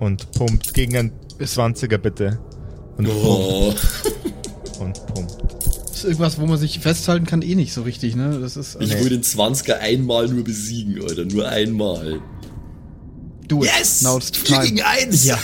und 0.00 0.32
pumpt. 0.32 0.74
Gegen 0.74 0.96
ein 0.96 1.12
20er 1.38 1.98
bitte. 1.98 2.40
Und 2.96 3.08
Oh. 3.08 3.72
pumpt 3.72 4.80
und 4.80 5.06
pumpt. 5.06 5.36
Das 5.88 5.98
ist 5.98 6.04
irgendwas, 6.04 6.40
wo 6.40 6.46
man 6.46 6.58
sich 6.58 6.80
festhalten 6.80 7.26
kann, 7.26 7.42
eh 7.42 7.54
nicht 7.54 7.72
so 7.72 7.82
richtig, 7.82 8.16
ne? 8.16 8.38
Das 8.40 8.56
ist. 8.56 8.76
Ich 8.80 8.92
Nee. 8.94 9.00
will 9.00 9.10
den 9.10 9.22
20er 9.22 9.78
einmal 9.78 10.26
nur 10.28 10.42
besiegen, 10.44 11.00
Alter. 11.02 11.24
Nur 11.24 11.48
einmal. 11.48 12.20
du 13.48 13.58
Now 14.02 14.16
it's 14.16 14.30
time. 14.32 14.84
eins! 14.84 15.24
Ja. 15.24 15.38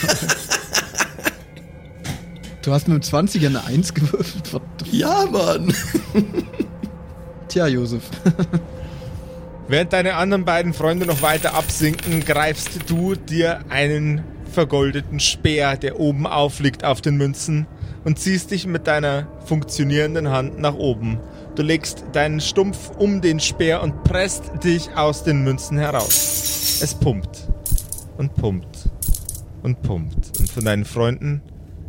Du 2.62 2.72
hast 2.72 2.88
mit 2.88 3.02
dem 3.02 3.02
20er 3.02 3.46
eine 3.46 3.64
1 3.64 3.94
gewürfelt. 3.94 4.42
Ja, 4.90 5.24
Mann. 5.30 5.72
Tja, 7.50 7.66
Josef. 7.66 8.04
Während 9.68 9.92
deine 9.92 10.14
anderen 10.14 10.44
beiden 10.44 10.72
Freunde 10.72 11.04
noch 11.04 11.20
weiter 11.20 11.54
absinken, 11.54 12.24
greifst 12.24 12.88
du 12.88 13.16
dir 13.16 13.64
einen 13.68 14.22
vergoldeten 14.52 15.18
Speer, 15.18 15.76
der 15.76 15.98
oben 15.98 16.28
aufliegt 16.28 16.84
auf 16.84 17.00
den 17.00 17.16
Münzen, 17.16 17.66
und 18.04 18.20
ziehst 18.20 18.52
dich 18.52 18.68
mit 18.68 18.86
deiner 18.86 19.26
funktionierenden 19.46 20.30
Hand 20.30 20.60
nach 20.60 20.74
oben. 20.74 21.18
Du 21.56 21.62
legst 21.62 22.04
deinen 22.12 22.40
Stumpf 22.40 22.92
um 22.98 23.20
den 23.20 23.40
Speer 23.40 23.82
und 23.82 24.04
presst 24.04 24.44
dich 24.62 24.88
aus 24.94 25.24
den 25.24 25.42
Münzen 25.42 25.76
heraus. 25.76 26.78
Es 26.80 26.94
pumpt 26.94 27.48
und 28.16 28.32
pumpt 28.36 28.88
und 29.64 29.82
pumpt. 29.82 30.38
Und 30.38 30.50
von 30.50 30.64
deinen 30.64 30.84
Freunden 30.84 31.42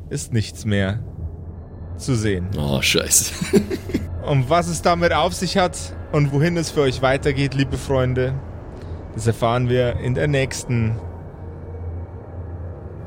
ist 0.10 0.34
nichts 0.34 0.66
mehr 0.66 1.00
zu 1.98 2.16
sehen. 2.16 2.48
Oh, 2.58 2.82
scheiße. 2.82 3.34
Und 4.26 4.50
was 4.50 4.68
es 4.68 4.82
damit 4.82 5.14
auf 5.14 5.34
sich 5.34 5.58
hat 5.58 5.78
und 6.12 6.32
wohin 6.32 6.56
es 6.58 6.70
für 6.70 6.82
euch 6.82 7.02
weitergeht, 7.02 7.54
liebe 7.54 7.78
Freunde, 7.78 8.34
das 9.16 9.28
erfahren 9.28 9.68
wir 9.68 10.00
in 10.00 10.14
der 10.14 10.28
nächsten 10.28 10.96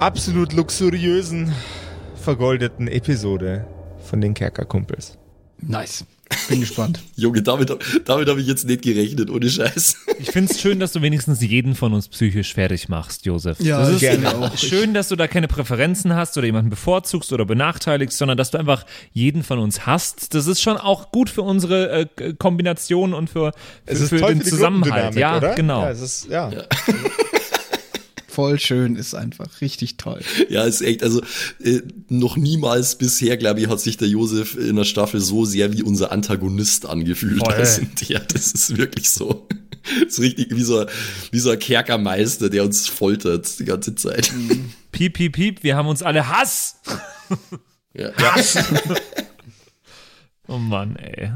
absolut 0.00 0.52
luxuriösen, 0.52 1.52
vergoldeten 2.16 2.88
Episode 2.88 3.66
von 3.98 4.20
den 4.20 4.34
Kerkerkumpels. 4.34 5.16
Nice. 5.60 6.04
Bin 6.48 6.60
gespannt. 6.60 7.02
Junge, 7.16 7.42
damit, 7.42 7.70
damit 8.04 8.28
habe 8.28 8.40
ich 8.40 8.46
jetzt 8.46 8.66
nicht 8.66 8.82
gerechnet, 8.82 9.30
ohne 9.30 9.48
Scheiß. 9.48 9.96
Ich 10.18 10.30
finde 10.30 10.52
es 10.52 10.60
schön, 10.60 10.78
dass 10.80 10.92
du 10.92 11.02
wenigstens 11.02 11.40
jeden 11.40 11.74
von 11.74 11.92
uns 11.92 12.08
psychisch 12.08 12.54
fertig 12.54 12.88
machst, 12.88 13.24
Josef. 13.26 13.60
Ja, 13.60 13.80
das 13.80 13.90
ist 13.94 14.00
gerne. 14.00 14.34
auch. 14.36 14.56
schön, 14.58 14.94
dass 14.94 15.08
du 15.08 15.16
da 15.16 15.26
keine 15.26 15.48
Präferenzen 15.48 16.14
hast 16.14 16.36
oder 16.36 16.46
jemanden 16.46 16.70
bevorzugst 16.70 17.32
oder 17.32 17.44
benachteiligst, 17.44 18.16
sondern 18.18 18.36
dass 18.36 18.50
du 18.50 18.58
einfach 18.58 18.84
jeden 19.12 19.42
von 19.42 19.58
uns 19.58 19.86
hast. 19.86 20.34
Das 20.34 20.46
ist 20.46 20.60
schon 20.60 20.76
auch 20.76 21.10
gut 21.12 21.30
für 21.30 21.42
unsere 21.42 22.08
äh, 22.16 22.34
Kombination 22.34 23.14
und 23.14 23.30
für, 23.30 23.52
für, 23.86 23.96
für 23.96 24.16
den 24.18 24.42
Zusammenhalt. 24.42 25.14
Gruppendynamik, 25.14 25.18
Ja, 25.18 25.36
oder? 25.38 25.54
genau. 25.54 25.82
Ja, 25.82 25.90
es 25.90 26.00
ist, 26.00 26.28
ja. 26.30 26.50
Voll 28.34 28.58
schön, 28.58 28.96
ist 28.96 29.14
einfach 29.14 29.60
richtig 29.60 29.96
toll. 29.96 30.20
Ja, 30.48 30.64
ist 30.64 30.80
echt, 30.80 31.04
also 31.04 31.22
äh, 31.62 31.82
noch 32.08 32.36
niemals 32.36 32.98
bisher, 32.98 33.36
glaube 33.36 33.60
ich, 33.60 33.68
hat 33.68 33.80
sich 33.80 33.96
der 33.96 34.08
Josef 34.08 34.56
in 34.56 34.74
der 34.74 34.84
Staffel 34.84 35.20
so 35.20 35.44
sehr 35.44 35.72
wie 35.72 35.82
unser 35.84 36.10
Antagonist 36.10 36.86
angefühlt. 36.86 37.46
Also, 37.46 37.82
ja, 38.08 38.18
das 38.18 38.52
ist 38.52 38.76
wirklich 38.76 39.10
so. 39.10 39.46
Das 40.02 40.14
ist 40.14 40.20
richtig 40.20 40.48
wie 40.50 40.62
so, 40.62 40.84
wie 41.30 41.38
so 41.38 41.50
ein 41.50 41.58
Kerkermeister, 41.58 42.50
der 42.50 42.64
uns 42.64 42.88
foltert 42.88 43.58
die 43.60 43.66
ganze 43.66 43.94
Zeit. 43.94 44.32
Piep, 44.90 45.14
piep, 45.14 45.32
piep, 45.34 45.62
wir 45.62 45.76
haben 45.76 45.86
uns 45.86 46.02
alle 46.02 46.28
Hass. 46.28 46.76
Ja. 47.92 48.10
Oh 50.46 50.58
Mann, 50.58 50.96
ey. 50.96 51.32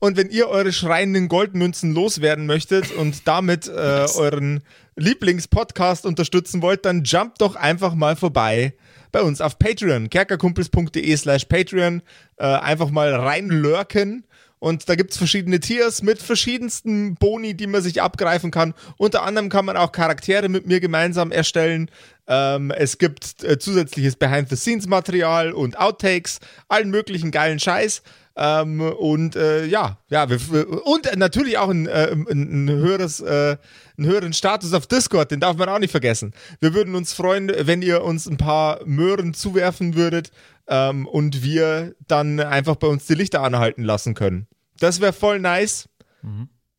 Und 0.00 0.16
wenn 0.16 0.30
ihr 0.30 0.48
eure 0.48 0.72
schreienden 0.72 1.28
Goldmünzen 1.28 1.92
loswerden 1.92 2.46
möchtet 2.46 2.92
und 2.92 3.26
damit 3.26 3.66
äh, 3.66 4.06
euren 4.16 4.62
Lieblingspodcast 4.96 6.06
unterstützen 6.06 6.62
wollt, 6.62 6.84
dann 6.84 7.02
jumpt 7.04 7.40
doch 7.40 7.56
einfach 7.56 7.94
mal 7.94 8.14
vorbei 8.14 8.74
bei 9.10 9.22
uns 9.22 9.40
auf 9.40 9.58
Patreon, 9.58 10.10
kerkerkumpels.de 10.10 11.16
slash 11.16 11.46
Patreon. 11.46 12.02
Äh, 12.36 12.44
einfach 12.44 12.90
mal 12.90 13.14
reinlurken. 13.14 14.24
Und 14.60 14.88
da 14.88 14.96
gibt's 14.96 15.16
verschiedene 15.16 15.60
Tiers 15.60 16.02
mit 16.02 16.20
verschiedensten 16.20 17.14
Boni, 17.14 17.54
die 17.54 17.68
man 17.68 17.80
sich 17.80 18.02
abgreifen 18.02 18.50
kann. 18.50 18.74
Unter 18.96 19.22
anderem 19.22 19.50
kann 19.50 19.64
man 19.64 19.76
auch 19.76 19.92
Charaktere 19.92 20.48
mit 20.48 20.66
mir 20.66 20.80
gemeinsam 20.80 21.30
erstellen. 21.30 21.90
Ähm, 22.26 22.72
es 22.72 22.98
gibt 22.98 23.44
äh, 23.44 23.58
zusätzliches 23.58 24.16
Behind-the-Scenes-Material 24.16 25.52
und 25.52 25.78
Outtakes, 25.78 26.40
allen 26.68 26.90
möglichen 26.90 27.30
geilen 27.30 27.60
Scheiß. 27.60 28.02
Ähm, 28.40 28.80
und 28.80 29.34
äh, 29.34 29.64
ja, 29.66 29.98
ja, 30.10 30.30
wir, 30.30 30.38
wir- 30.52 30.86
und 30.86 31.08
natürlich 31.16 31.58
auch 31.58 31.70
ein, 31.70 31.86
äh, 31.88 32.12
ein, 32.12 32.68
höheres, 32.70 33.18
äh, 33.18 33.56
einen 33.96 34.06
höheren 34.06 34.32
Status 34.32 34.72
auf 34.74 34.86
Discord, 34.86 35.32
den 35.32 35.40
darf 35.40 35.56
man 35.56 35.68
auch 35.68 35.80
nicht 35.80 35.90
vergessen. 35.90 36.32
Wir 36.60 36.72
würden 36.72 36.94
uns 36.94 37.12
freuen, 37.12 37.50
wenn 37.58 37.82
ihr 37.82 38.04
uns 38.04 38.28
ein 38.28 38.36
paar 38.36 38.78
Möhren 38.86 39.34
zuwerfen 39.34 39.96
würdet 39.96 40.30
ähm, 40.68 41.06
und 41.08 41.42
wir 41.42 41.96
dann 42.06 42.38
einfach 42.38 42.76
bei 42.76 42.86
uns 42.86 43.06
die 43.06 43.14
Lichter 43.14 43.42
anhalten 43.42 43.82
lassen 43.82 44.14
können. 44.14 44.46
Das 44.78 45.00
wäre 45.00 45.12
voll 45.12 45.40
nice. 45.40 45.88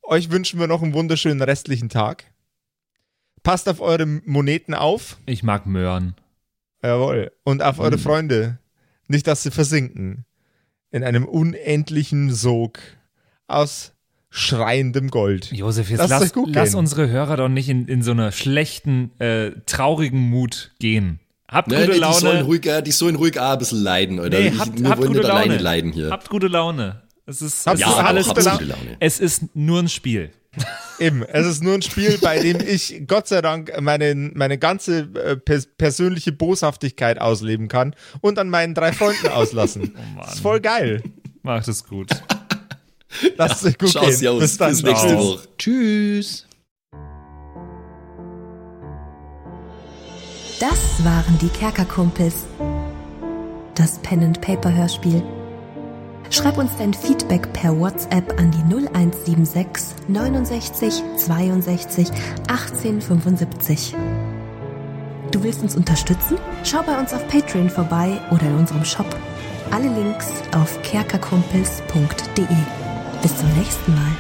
Euch 0.04 0.32
wünschen 0.32 0.60
wir 0.62 0.68
noch 0.68 0.82
einen 0.82 0.94
wunderschönen 0.94 1.42
restlichen 1.42 1.90
Tag. 1.90 2.24
Passt 3.44 3.68
auf 3.68 3.82
eure 3.82 4.06
Moneten 4.06 4.74
auf. 4.74 5.18
Ich 5.26 5.44
mag 5.44 5.66
Möhren. 5.66 6.16
Jawohl. 6.82 7.32
Und 7.44 7.62
auf 7.64 7.78
Mhm. 7.78 7.84
eure 7.84 7.98
Freunde. 7.98 8.60
Nicht, 9.10 9.28
dass 9.28 9.44
sie 9.44 9.52
versinken. 9.52 10.24
In 10.92 11.04
einem 11.04 11.26
unendlichen 11.26 12.34
Sog 12.34 12.80
aus 13.48 13.94
schreiendem 14.30 15.10
Gold. 15.10 15.52
Josef, 15.52 15.90
jetzt 15.90 16.00
Lasst 16.10 16.36
lass, 16.36 16.48
lass 16.48 16.76
unsere 16.76 17.10
Hörer 17.10 17.38
doch 17.38 17.50
nicht 17.50 17.70
in, 17.70 17.88
in 17.88 18.04
so 18.04 18.12
einer 18.12 18.32
schlechten, 18.32 19.12
äh, 19.20 19.52
traurigen 19.66 20.20
Mut 20.20 20.72
gehen. 20.80 21.20
Habt 21.48 21.70
Nein, 21.70 21.88
gute 21.88 21.94
die, 21.94 22.14
sollen 22.14 22.36
Laune. 22.36 22.44
ruhig, 22.44 22.66
äh, 22.68 22.82
die 22.84 22.92
sollen 22.92 23.16
ruhg 23.16 23.38
auch 23.40 23.54
ein 23.54 23.58
bisschen 23.58 23.82
leiden, 23.82 24.20
oder? 24.20 24.40
Nee, 24.40 24.50
ich, 24.50 24.60
habt, 24.60 24.80
wir 24.80 24.90
habt 24.90 25.00
wollen 25.00 25.08
gute 25.08 25.20
nicht 25.20 25.28
Laune. 25.28 25.40
alleine 25.42 25.58
leiden 25.58 25.92
hier. 25.92 26.12
Habt 26.12 26.30
gute 26.30 26.48
Laune. 26.48 27.02
Es 27.26 27.42
ist, 27.42 27.68
es 27.68 27.80
ja, 27.80 27.90
ist 27.90 27.98
alles 27.98 28.28
habt 28.30 28.40
gute 28.40 28.66
Laune. 28.66 28.98
Es 29.00 29.20
ist 29.20 29.56
nur 29.56 29.80
ein 29.80 29.90
Spiel. 29.90 30.32
Eben, 31.00 31.24
es 31.24 31.48
ist 31.48 31.64
nur 31.64 31.76
ein 31.76 31.82
Spiel, 31.82 32.18
bei 32.22 32.40
dem 32.40 32.60
ich 32.60 33.04
Gott 33.08 33.28
sei 33.28 33.42
Dank 33.42 33.72
meine, 33.80 34.14
meine 34.34 34.58
ganze 34.58 35.10
äh, 35.16 35.38
pers 35.38 35.68
persönliche 35.78 36.32
Boshaftigkeit 36.32 37.20
ausleben 37.20 37.68
kann 37.70 37.96
und 38.22 38.38
an 38.38 38.50
meinen 38.50 38.74
drei 38.74 38.92
Freunden 38.92 39.28
auslassen. 39.30 39.96
Oh 39.96 40.20
Mann. 40.20 40.28
ist 40.28 40.42
voll 40.42 40.60
geil. 40.60 41.02
Macht 41.42 41.68
es 41.68 41.86
gut. 41.86 42.10
Lasst 43.38 43.62
es 43.62 43.66
euch 43.66 43.78
gut 43.78 43.90
Schau 43.92 44.02
gehen. 44.02 44.14
sie 44.14 44.28
aus. 44.28 44.40
Bis 44.40 44.58
dann. 44.58 44.70
Bis 44.72 44.84
nächste 44.84 45.08
Tschüss. 45.08 45.18
Woche. 45.18 45.48
Tschüss. 45.58 46.46
Das 50.60 51.06
waren 51.06 51.40
die 51.42 51.48
Kerkerkumpels. 51.48 52.46
Das 53.76 54.00
Pen 54.00 54.24
and 54.24 54.42
Paper 54.42 54.74
Hörspiel. 54.74 55.24
Schreib 56.32 56.60
uns 56.60 56.76
dein 56.78 56.94
Feedback 56.94 57.52
per 57.54 57.78
WhatsApp 57.80 58.40
an 58.40 58.52
die 58.52 58.62
0176 58.74 59.96
69 60.08 61.04
62 61.18 62.08
18 62.48 63.02
75. 63.02 63.96
Du 65.32 65.44
willst 65.44 65.64
uns 65.64 65.76
unterstützen? 65.76 66.38
Schau 66.64 66.84
bei 66.84 67.00
uns 67.00 67.14
auf 67.14 67.28
Patreon 67.28 67.70
vorbei 67.70 68.20
oder 68.30 68.44
in 68.44 68.56
unserem 68.56 68.86
Shop. 68.86 69.08
Alle 69.72 69.88
Links 69.88 70.28
auf 70.54 70.80
kerkerkumpels.de. 70.84 72.46
Bis 73.24 73.38
zum 73.38 73.52
nächsten 73.58 73.96
Mal. 73.96 74.18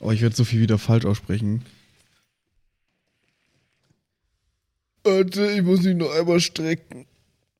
Oh, 0.00 0.10
ich 0.10 0.22
werde 0.22 0.36
so 0.36 0.44
viel 0.44 0.60
wieder 0.60 0.78
falsch 0.78 1.04
aussprechen. 1.04 1.64
Warte, 5.04 5.52
ich 5.52 5.62
muss 5.62 5.82
mich 5.82 5.96
noch 5.96 6.10
einmal 6.14 6.40
strecken. 6.40 7.06